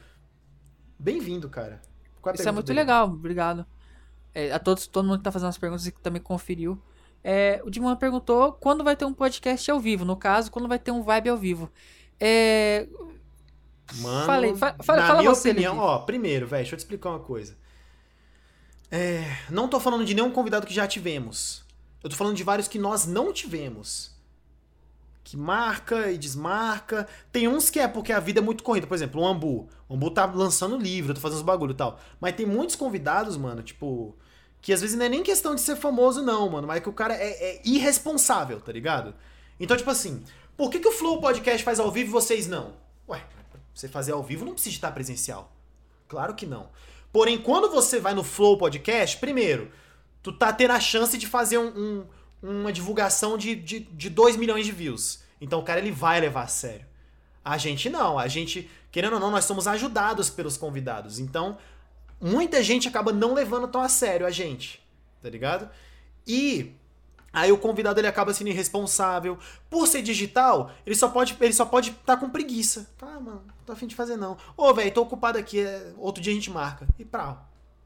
[0.96, 1.82] bem-vindo, cara.
[2.22, 2.80] A Isso é muito dele?
[2.80, 3.66] legal, obrigado.
[4.32, 6.80] É, a todos, todo mundo que tá fazendo as perguntas e que também conferiu.
[7.22, 10.04] É, o Dimon perguntou quando vai ter um podcast ao vivo.
[10.04, 11.68] No caso, quando vai ter um vibe ao vivo.
[12.20, 12.86] É,
[13.96, 16.80] Mano, Falei, fa- fala- na fala minha você, opinião, ó, primeiro, velho, deixa eu te
[16.82, 17.56] explicar uma coisa.
[18.90, 21.64] É, não tô falando de nenhum convidado que já tivemos.
[22.02, 24.10] Eu tô falando de vários que nós não tivemos.
[25.22, 27.06] Que marca e desmarca.
[27.30, 28.86] Tem uns que é porque a vida é muito corrida.
[28.86, 29.68] Por exemplo, o Ambu.
[29.88, 32.00] O Ambu tá lançando livro, tá fazendo os bagulho e tal.
[32.20, 34.16] Mas tem muitos convidados, mano, tipo.
[34.60, 36.66] Que às vezes não é nem questão de ser famoso, não, mano.
[36.66, 39.14] Mas que o cara é, é irresponsável, tá ligado?
[39.58, 40.22] Então, tipo assim,
[40.60, 42.74] por que, que o Flow Podcast faz ao vivo e vocês não?
[43.08, 43.24] Ué,
[43.72, 45.50] você fazer ao vivo não precisa estar presencial.
[46.06, 46.68] Claro que não.
[47.10, 49.72] Porém, quando você vai no Flow Podcast, primeiro,
[50.22, 52.04] tu tá tendo a chance de fazer um-
[52.42, 55.22] um- uma divulgação de, de, de 2 milhões de views.
[55.40, 56.84] Então o cara ele vai levar a sério.
[57.42, 58.18] A gente não.
[58.18, 61.18] A gente, querendo ou não, nós somos ajudados pelos convidados.
[61.18, 61.56] Então,
[62.20, 64.78] muita gente acaba não levando tão a sério a gente.
[65.22, 65.70] Tá ligado?
[66.26, 66.74] E
[67.32, 69.38] Aí o convidado ele acaba sendo irresponsável.
[69.68, 72.90] Por ser digital, ele só pode ele só pode estar com preguiça.
[73.00, 74.36] Ah, mano, não tô afim de fazer não.
[74.56, 76.86] Ô, velho, tô ocupado aqui, é, outro dia a gente marca.
[76.98, 77.42] E pra.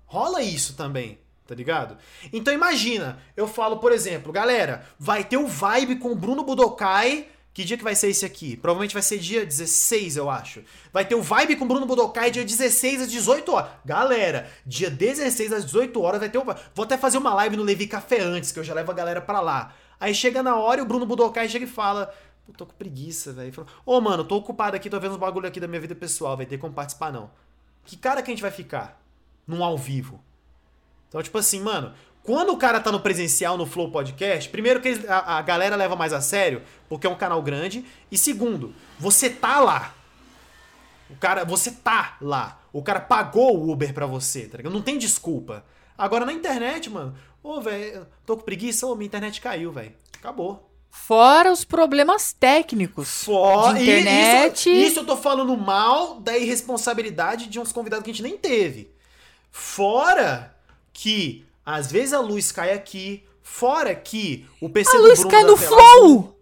[0.07, 1.97] Rola isso também, tá ligado?
[2.33, 7.29] Então imagina, eu falo, por exemplo, galera, vai ter o vibe com o Bruno Budokai.
[7.55, 8.57] Que dia que vai ser esse aqui?
[8.57, 10.65] Provavelmente vai ser dia 16, eu acho.
[10.93, 13.71] Vai ter o Vibe com Bruno Budokai dia 16 às 18 horas.
[13.85, 16.45] Galera, dia 16 às 18 horas vai ter o...
[16.75, 19.21] Vou até fazer uma live no Levi Café antes, que eu já levo a galera
[19.21, 19.73] pra lá.
[20.01, 22.13] Aí chega na hora e o Bruno Budokai chega e fala...
[22.45, 23.65] Pô, tô com preguiça, velho.
[23.87, 26.47] Ô, mano, tô ocupado aqui, tô vendo uns bagulho aqui da minha vida pessoal, vai
[26.47, 27.31] ter como participar não.
[27.85, 29.01] Que cara que a gente vai ficar?
[29.47, 30.21] Num ao vivo.
[31.09, 31.95] Então, tipo assim, mano,
[32.25, 35.77] quando o cara tá no presencial no Flow Podcast, primeiro que eles- a, a galera
[35.77, 39.95] leva mais a sério, porque é um canal grande, e segundo, você tá lá.
[41.09, 42.59] O cara, você tá lá.
[42.73, 44.73] O cara pagou o Uber pra você, tá ligado?
[44.73, 45.65] Não tem desculpa.
[45.97, 49.93] Agora na internet, mano, ô, velho, tô com preguiça, ô, minha internet caiu, velho.
[50.19, 50.71] Acabou.
[50.91, 53.25] Fora os problemas técnicos.
[53.25, 54.71] Fora, de internet.
[54.71, 58.39] Isso, isso eu tô falando mal da irresponsabilidade de uns convidados que a gente nem
[58.39, 58.91] teve.
[59.51, 60.55] Fora
[60.93, 65.31] que Às vezes a luz cai aqui, fora que o PC A do luz Bruno
[65.31, 66.35] cai no azul- Flow!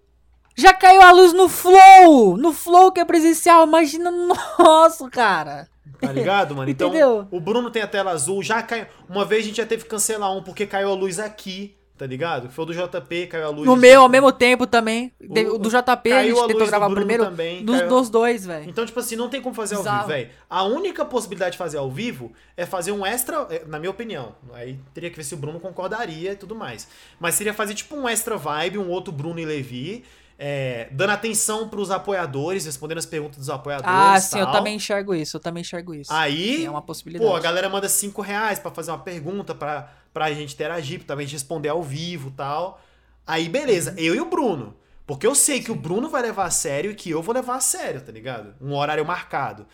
[0.56, 2.36] Já caiu a luz no Flow!
[2.36, 5.68] No Flow que é presencial, imagina no nosso, cara.
[6.00, 6.68] Tá ligado, mano?
[6.70, 7.26] Então, Entendeu?
[7.30, 8.86] o Bruno tem a tela azul, já caiu.
[9.08, 12.06] Uma vez a gente já teve que cancelar um porque caiu a luz aqui, tá
[12.08, 12.50] ligado?
[12.50, 13.64] Foi o do JP, caiu a luz.
[13.64, 15.12] No meu, ao mesmo tempo também.
[15.20, 17.24] O- do JP a gente tentou do gravar primeiro.
[17.24, 18.68] também, dos, caiu- dos dois, velho.
[18.68, 20.30] Então, tipo assim, não tem como fazer ao vivo, velho.
[20.50, 24.34] A única possibilidade de fazer ao vivo é fazer um extra, é, na minha opinião.
[24.52, 26.88] Aí teria que ver se o Bruno concordaria e tudo mais.
[27.20, 30.02] Mas seria fazer tipo um extra vibe, um outro Bruno e Levi,
[30.44, 33.88] é, dando atenção pros apoiadores, respondendo as perguntas dos apoiadores.
[33.88, 35.36] Ah, sim, eu também enxergo isso.
[35.36, 36.12] Eu também enxergo isso.
[36.12, 37.30] Aí, Sim, é uma possibilidade.
[37.30, 41.14] pô, a galera manda 5 reais pra fazer uma pergunta, pra, pra gente interagir, pra
[41.20, 42.80] gente responder ao vivo e tal.
[43.24, 44.74] Aí, beleza, eu e o Bruno.
[45.06, 47.54] Porque eu sei que o Bruno vai levar a sério e que eu vou levar
[47.54, 48.52] a sério, tá ligado?
[48.60, 49.64] Um horário marcado.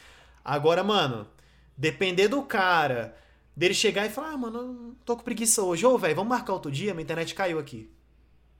[0.44, 1.26] Agora, mano,
[1.78, 3.16] depender do cara,
[3.56, 5.86] dele chegar e falar, ah, mano, tô com preguiça hoje.
[5.86, 6.92] Ô, velho, vamos marcar outro dia?
[6.92, 7.90] Minha internet caiu aqui.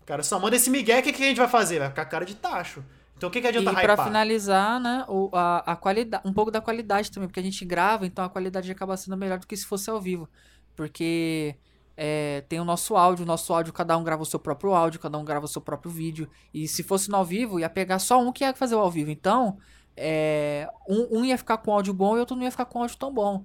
[0.09, 1.81] Cara só manda esse migué, o que, que a gente vai fazer?
[1.81, 2.83] Vai ficar cara de tacho.
[3.15, 4.07] Então o que, que E adianta pra hypar?
[4.07, 8.07] finalizar, né, o, a, a qualidade, um pouco da qualidade também, porque a gente grava,
[8.07, 10.27] então a qualidade acaba sendo melhor do que se fosse ao vivo.
[10.75, 11.57] Porque
[11.95, 14.99] é, tem o nosso áudio, o nosso áudio, cada um grava o seu próprio áudio,
[14.99, 16.27] cada um grava o seu próprio vídeo.
[16.55, 18.91] E se fosse no ao vivo, ia pegar só um que ia fazer o ao
[18.91, 19.11] vivo.
[19.11, 19.59] Então,
[19.95, 22.97] é, um, um ia ficar com áudio bom e outro não ia ficar com áudio
[22.97, 23.45] tão bom.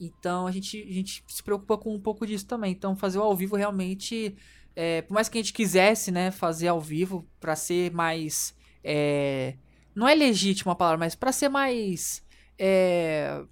[0.00, 2.72] Então a gente, a gente se preocupa com um pouco disso também.
[2.72, 4.34] Então fazer o ao vivo realmente,
[4.74, 9.54] é, por mais que a gente quisesse, né, fazer ao vivo pra ser mais, é,
[9.94, 12.22] não é legítima a palavra, mas pra ser mais,
[12.58, 13.42] é,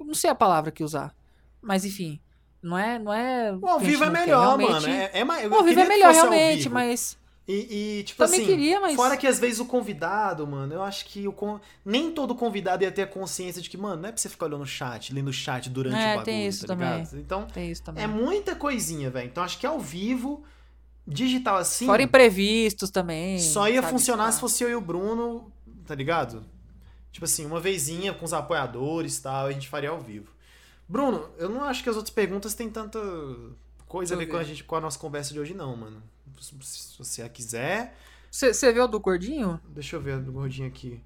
[0.00, 1.14] não sei a palavra que usar,
[1.60, 2.20] mas enfim,
[2.62, 3.52] não é, não é.
[3.52, 4.86] O ao vivo é melhor, mano.
[4.86, 8.80] É, é eu ao vivo é melhor realmente, mas E, e, tipo Também assim, queria,
[8.80, 12.36] mas- fora que às vezes o convidado, mano, eu acho que o con- nem todo
[12.36, 14.66] convidado ia ter a consciência de que, mano, não é pra você ficar olhando o
[14.66, 16.88] chat, lendo o chat durante É, o bagulho, tem isso tá também.
[17.00, 17.18] ligado?
[17.18, 18.04] Então, tem isso também.
[18.04, 19.26] é muita coisinha, velho.
[19.28, 20.44] Então acho que ao vivo,
[21.06, 23.40] digital assim, Fora imprevistos também.
[23.40, 24.32] só ia funcionar Tá.
[24.32, 25.50] se fosse eu e o Bruno,
[25.84, 26.44] tá ligado?
[27.10, 30.30] Tipo assim, uma vezinha com os apoiadores e tal, a gente faria ao vivo.
[30.88, 33.00] Bruno, eu não acho que as outras perguntas têm tanta
[33.88, 36.00] coisa a ver com a, gente, com a nossa conversa de hoje, não, mano.
[36.40, 37.94] Se você quiser,
[38.30, 39.60] Você viu o do gordinho?
[39.68, 41.00] Deixa eu ver do gordinho aqui.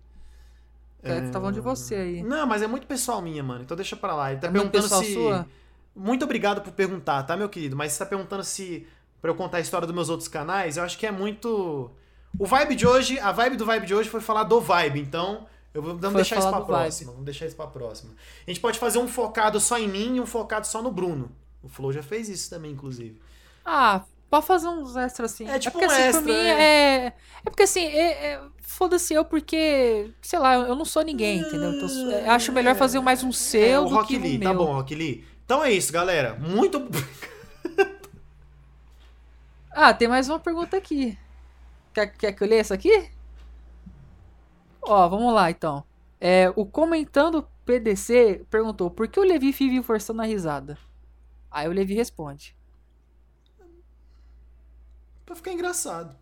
[1.02, 2.22] É, que tá falando de você aí.
[2.22, 3.62] Não, mas é muito pessoal minha, mano.
[3.62, 4.32] Então deixa pra lá.
[4.32, 5.12] Ele tá É perguntando se.
[5.14, 5.46] sua?
[5.94, 7.76] Muito obrigado por perguntar, tá, meu querido?
[7.76, 8.86] Mas você tá perguntando se.
[9.20, 11.90] Pra eu contar a história dos meus outros canais, eu acho que é muito.
[12.38, 15.46] O vibe de hoje, a vibe do vibe de hoje foi falar do vibe, então.
[15.72, 16.78] Eu vou, vamos deixar isso pra do vibe.
[16.80, 17.10] próxima.
[17.12, 18.12] Vamos deixar isso pra próxima.
[18.46, 21.30] A gente pode fazer um focado só em mim e um focado só no Bruno.
[21.62, 23.20] O Flow já fez isso também, inclusive.
[23.64, 25.48] Ah, pode fazer uns extras assim.
[25.48, 26.62] É tipo porque um assim, extra, mim é.
[26.62, 27.06] é.
[27.44, 31.72] É porque assim, é, é- foda-se eu porque, sei lá, eu não sou ninguém, entendeu?
[31.72, 34.38] Então, eu acho melhor fazer mais um seu É, o do Rock que um Lee,
[34.38, 34.48] meu.
[34.48, 35.24] tá bom, Rock Lee.
[35.44, 36.34] Então é isso, galera.
[36.34, 36.80] Muito.
[39.78, 41.18] Ah, tem mais uma pergunta aqui.
[41.92, 43.10] Quer, quer que eu leia essa aqui?
[44.80, 45.84] Ó, vamos lá então.
[46.18, 50.78] É, o comentando PDC perguntou por que o Levi vive forçando a risada?
[51.50, 52.56] Aí o Levi responde.
[55.26, 56.16] Pra ficar engraçado.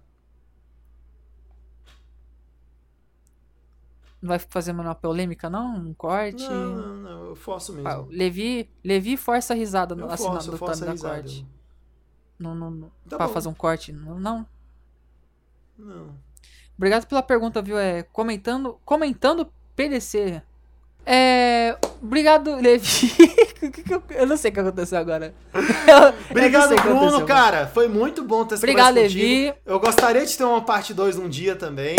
[4.21, 5.77] Não vai fazer uma polêmica, não?
[5.77, 6.49] Um corte?
[6.49, 7.87] Não, não, não, eu forço mesmo.
[7.87, 11.15] Ah, Levi, Levi força a risada no eu assinado forço, do forço a da risada.
[11.17, 11.47] corte.
[12.39, 12.91] Não, não, não.
[13.07, 13.33] Tá pra bom.
[13.35, 13.93] fazer um corte?
[13.93, 14.47] Não, não.
[15.79, 16.15] Não.
[16.77, 17.79] Obrigado pela pergunta, viu?
[17.79, 20.43] É, comentando, comentando PDC.
[21.05, 23.13] É, obrigado, Levi.
[23.91, 25.35] Eu, eu não sei o que aconteceu agora.
[25.55, 27.67] Eu- eu Obrigado, Bruno, cara.
[27.67, 29.21] Foi muito bom ter essa Obrigado, contigo.
[29.23, 29.55] Levi.
[29.65, 31.97] Eu gostaria de ter uma parte 2 um dia também.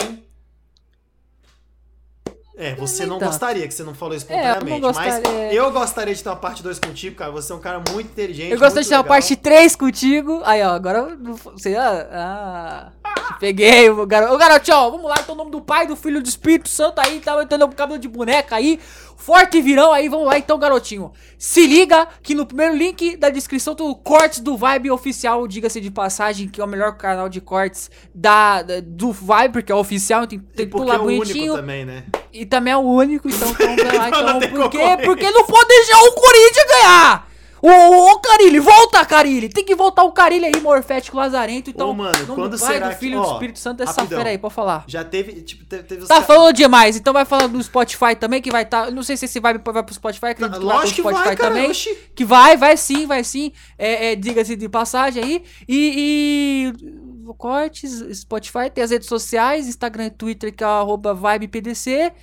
[2.58, 4.70] É, você não gostaria, que você não falou É, eu espontaneamente.
[4.72, 5.22] não gostaria.
[5.22, 7.32] Mas eu gostaria de ter uma parte 2 contigo, cara.
[7.32, 8.52] Você é um cara muito inteligente.
[8.52, 9.10] Eu gostaria de ter uma legal.
[9.18, 10.42] parte 3 contigo.
[10.46, 11.18] Aí, ó, agora
[11.54, 11.76] você.
[11.76, 12.92] Ah, ah,
[13.40, 14.34] peguei o garoto.
[14.34, 17.00] Ô, garotinho, ó, vamos lá, então, o nome do Pai, do Filho do Espírito Santo
[17.00, 17.74] aí, tá entendendo?
[17.76, 18.80] Cabelo de boneca aí.
[19.18, 21.12] Forte virão aí, vamos lá então, garotinho.
[21.38, 25.80] Se liga que no primeiro link da descrição tem o cortes do Vibe oficial, diga-se
[25.80, 29.76] de passagem, que é o melhor canal de cortes da, da- do Vibe, porque é
[29.76, 31.56] oficial, tem, tem que porque pular é o único bonitinho.
[31.56, 32.04] também, né?
[32.34, 34.08] E também é o único, então vamos lá.
[34.10, 34.78] Então, ter por quê?
[34.78, 35.06] concorrência.
[35.06, 37.28] Porque não pode deixar o Corinthians ganhar!
[37.62, 39.50] Ô, ô, ô Carilli, volta, Carilli!
[39.50, 41.70] Tem que voltar o Carilli aí, Morfético Lazarento.
[41.70, 44.18] Então, Ô, mano, quando será do que- Filho e do ó, Espírito Santo, essa rapidão.
[44.20, 44.84] fera aí, pode falar.
[44.88, 48.52] Já teve, tipo, teve, teve Tá falando demais, então vai falando do Spotify também, que
[48.52, 48.92] vai estar.
[48.92, 51.36] Não sei se esse vai, vai pro Spotify, acredito que vai pro que Spotify vai,
[51.36, 51.50] cara.
[51.54, 51.70] também.
[51.72, 51.98] Oxi.
[52.16, 53.52] Que vai, vai sim, vai sim.
[53.78, 55.44] É, é, Diga-se de passagem aí.
[55.68, 56.74] E.
[56.74, 62.14] e cortes, Spotify, tem as redes sociais, Instagram e Twitter, que é o arroba VibePDC.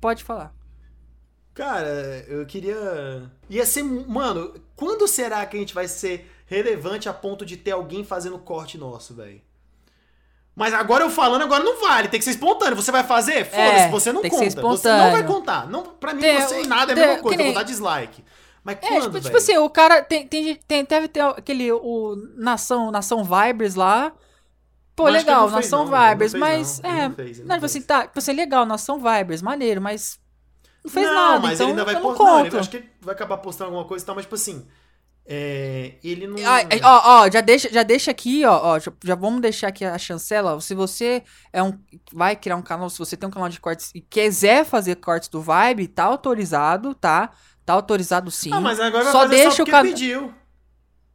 [0.00, 0.55] Pode falar.
[1.56, 2.76] Cara, eu queria.
[3.48, 3.82] Ia ser.
[3.82, 8.38] Mano, quando será que a gente vai ser relevante a ponto de ter alguém fazendo
[8.38, 9.40] corte nosso, velho.
[10.54, 12.08] Mas agora eu falando, agora não vale.
[12.08, 12.76] Tem que ser espontâneo.
[12.76, 13.44] Você vai fazer?
[13.46, 14.60] Foda-se, É, você não conta.
[14.62, 15.66] Você não vai contar.
[15.66, 17.28] Não, pra mim, Tem- você e nada é a mesma coisa.
[17.36, 18.24] que Eu nem- vou dar dislike.
[18.62, 22.16] Mas É, quando, tipo, tipo assim, o cara tem, tem, tem deve ter aquele o
[22.36, 24.12] Nação, Nação Vibers lá.
[24.94, 27.08] Pô, Mas legal, ele não fez, Nação não, ele não Vibers, fez, mas não, é,
[27.44, 30.18] não tipo assim, tá, tipo assim, legal, Nação Vibers, maneiro, mas
[30.86, 32.24] não fez não, nada, mas então ele ainda vai postar.
[32.24, 34.66] Não, ele, acho que ele vai acabar postando alguma coisa e tal, mas tipo assim.
[35.28, 36.36] É, ele não.
[36.46, 39.68] Ah, é, Ó, ó, já deixa, já deixa aqui, ó, ó, já, já vamos deixar
[39.68, 40.60] aqui a chancela.
[40.60, 41.76] Se você é um,
[42.12, 45.28] vai criar um canal, se você tem um canal de cortes e quiser fazer cortes
[45.28, 47.30] do Vibe, tá autorizado, tá?
[47.64, 48.50] Tá autorizado sim.
[48.52, 50.32] Ah, mas agora Só deixa só o porque can- pediu.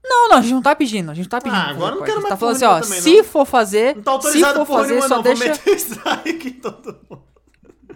[0.03, 1.57] Não, não, a gente não tá pedindo, a gente tá pedindo.
[1.61, 2.23] Ah, agora não quero corte.
[2.23, 4.65] mais tá falando assim, ó, nenhuma se também, for fazer, Não tá se autorizado for
[4.65, 5.23] porra fazer, nenhuma, só não.
[5.23, 5.45] deixa...
[5.45, 7.23] Vou meter strike em todo mundo.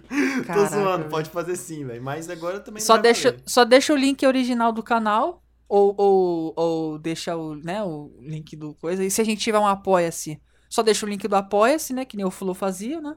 [0.53, 2.03] Tô zoando, pode fazer sim, velho.
[2.03, 3.43] Mas agora também não Só vai deixa, valer.
[3.45, 5.41] só deixa o link original do canal.
[5.67, 9.03] Ou, ou, ou deixa o, né, o link do coisa.
[9.03, 12.05] E se a gente tiver um apoia-se, só deixa o link do apoia-se, né?
[12.05, 13.15] Que nem o Flow fazia, né?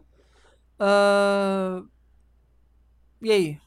[0.79, 1.83] Ah,
[3.21, 3.59] E aí?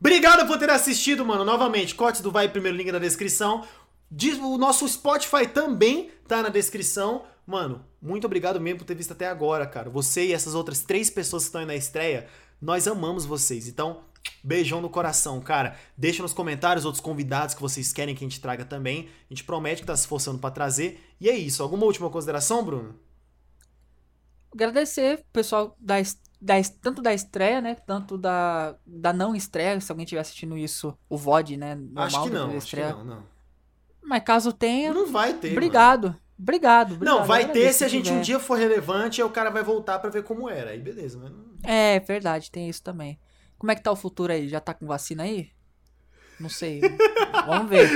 [0.00, 1.44] Obrigado por ter assistido, mano.
[1.44, 3.64] Novamente, cortes do Vai Primeiro link na descrição.
[4.42, 7.24] O nosso Spotify também tá na descrição.
[7.46, 9.90] Mano, muito obrigado mesmo por ter visto até agora, cara.
[9.90, 12.26] Você e essas outras três pessoas que estão aí na estreia,
[12.60, 13.68] nós amamos vocês.
[13.68, 14.00] Então,
[14.42, 15.76] beijão no coração, cara.
[15.96, 19.08] Deixa nos comentários outros convidados que vocês querem que a gente traga também.
[19.30, 21.00] A gente promete que tá se esforçando pra trazer.
[21.20, 21.62] E é isso.
[21.62, 22.94] Alguma última consideração, Bruno?
[24.52, 25.96] Agradecer, pessoal, da,
[26.40, 27.74] da, tanto da estreia, né?
[27.74, 29.78] Tanto da, da não estreia.
[29.80, 31.74] Se alguém estiver assistindo isso, o VOD, né?
[31.74, 33.22] Normal acho que não, acho que não, não.
[34.02, 35.58] Mas caso tenha, Não vai ter, mano.
[35.58, 36.16] obrigado.
[36.38, 37.18] Obrigado, obrigado.
[37.18, 38.22] Não, vai ter se a gente um tiver.
[38.22, 40.70] dia for relevante e o cara vai voltar pra ver como era.
[40.70, 41.47] Aí beleza, mas não...
[41.62, 43.18] É, verdade, tem isso também.
[43.58, 44.48] Como é que tá o futuro aí?
[44.48, 45.50] Já tá com vacina aí?
[46.38, 46.80] Não sei.
[47.46, 47.88] Vamos ver.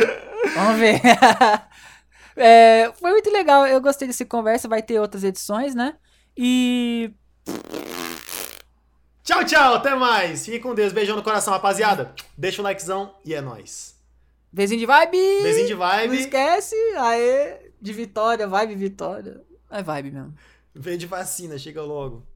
[0.55, 1.01] Vamos ver.
[2.35, 3.67] É, foi muito legal.
[3.67, 4.67] Eu gostei desse conversa.
[4.67, 5.97] Vai ter outras edições, né?
[6.35, 7.13] E.
[9.23, 10.45] Tchau, tchau, até mais.
[10.47, 10.95] Fique com Deus.
[10.95, 12.15] Beijão no coração, rapaziada.
[12.37, 14.01] Deixa o likezão e é nóis.
[14.51, 15.19] Beijinho de vibe!
[15.43, 16.17] Beijinho de Não vibe.
[16.21, 16.75] esquece.
[16.97, 17.71] Aê!
[17.81, 19.43] De vitória, vibe vitória.
[19.71, 20.35] É vibe mesmo.
[20.75, 22.27] Vem de vacina, chega logo.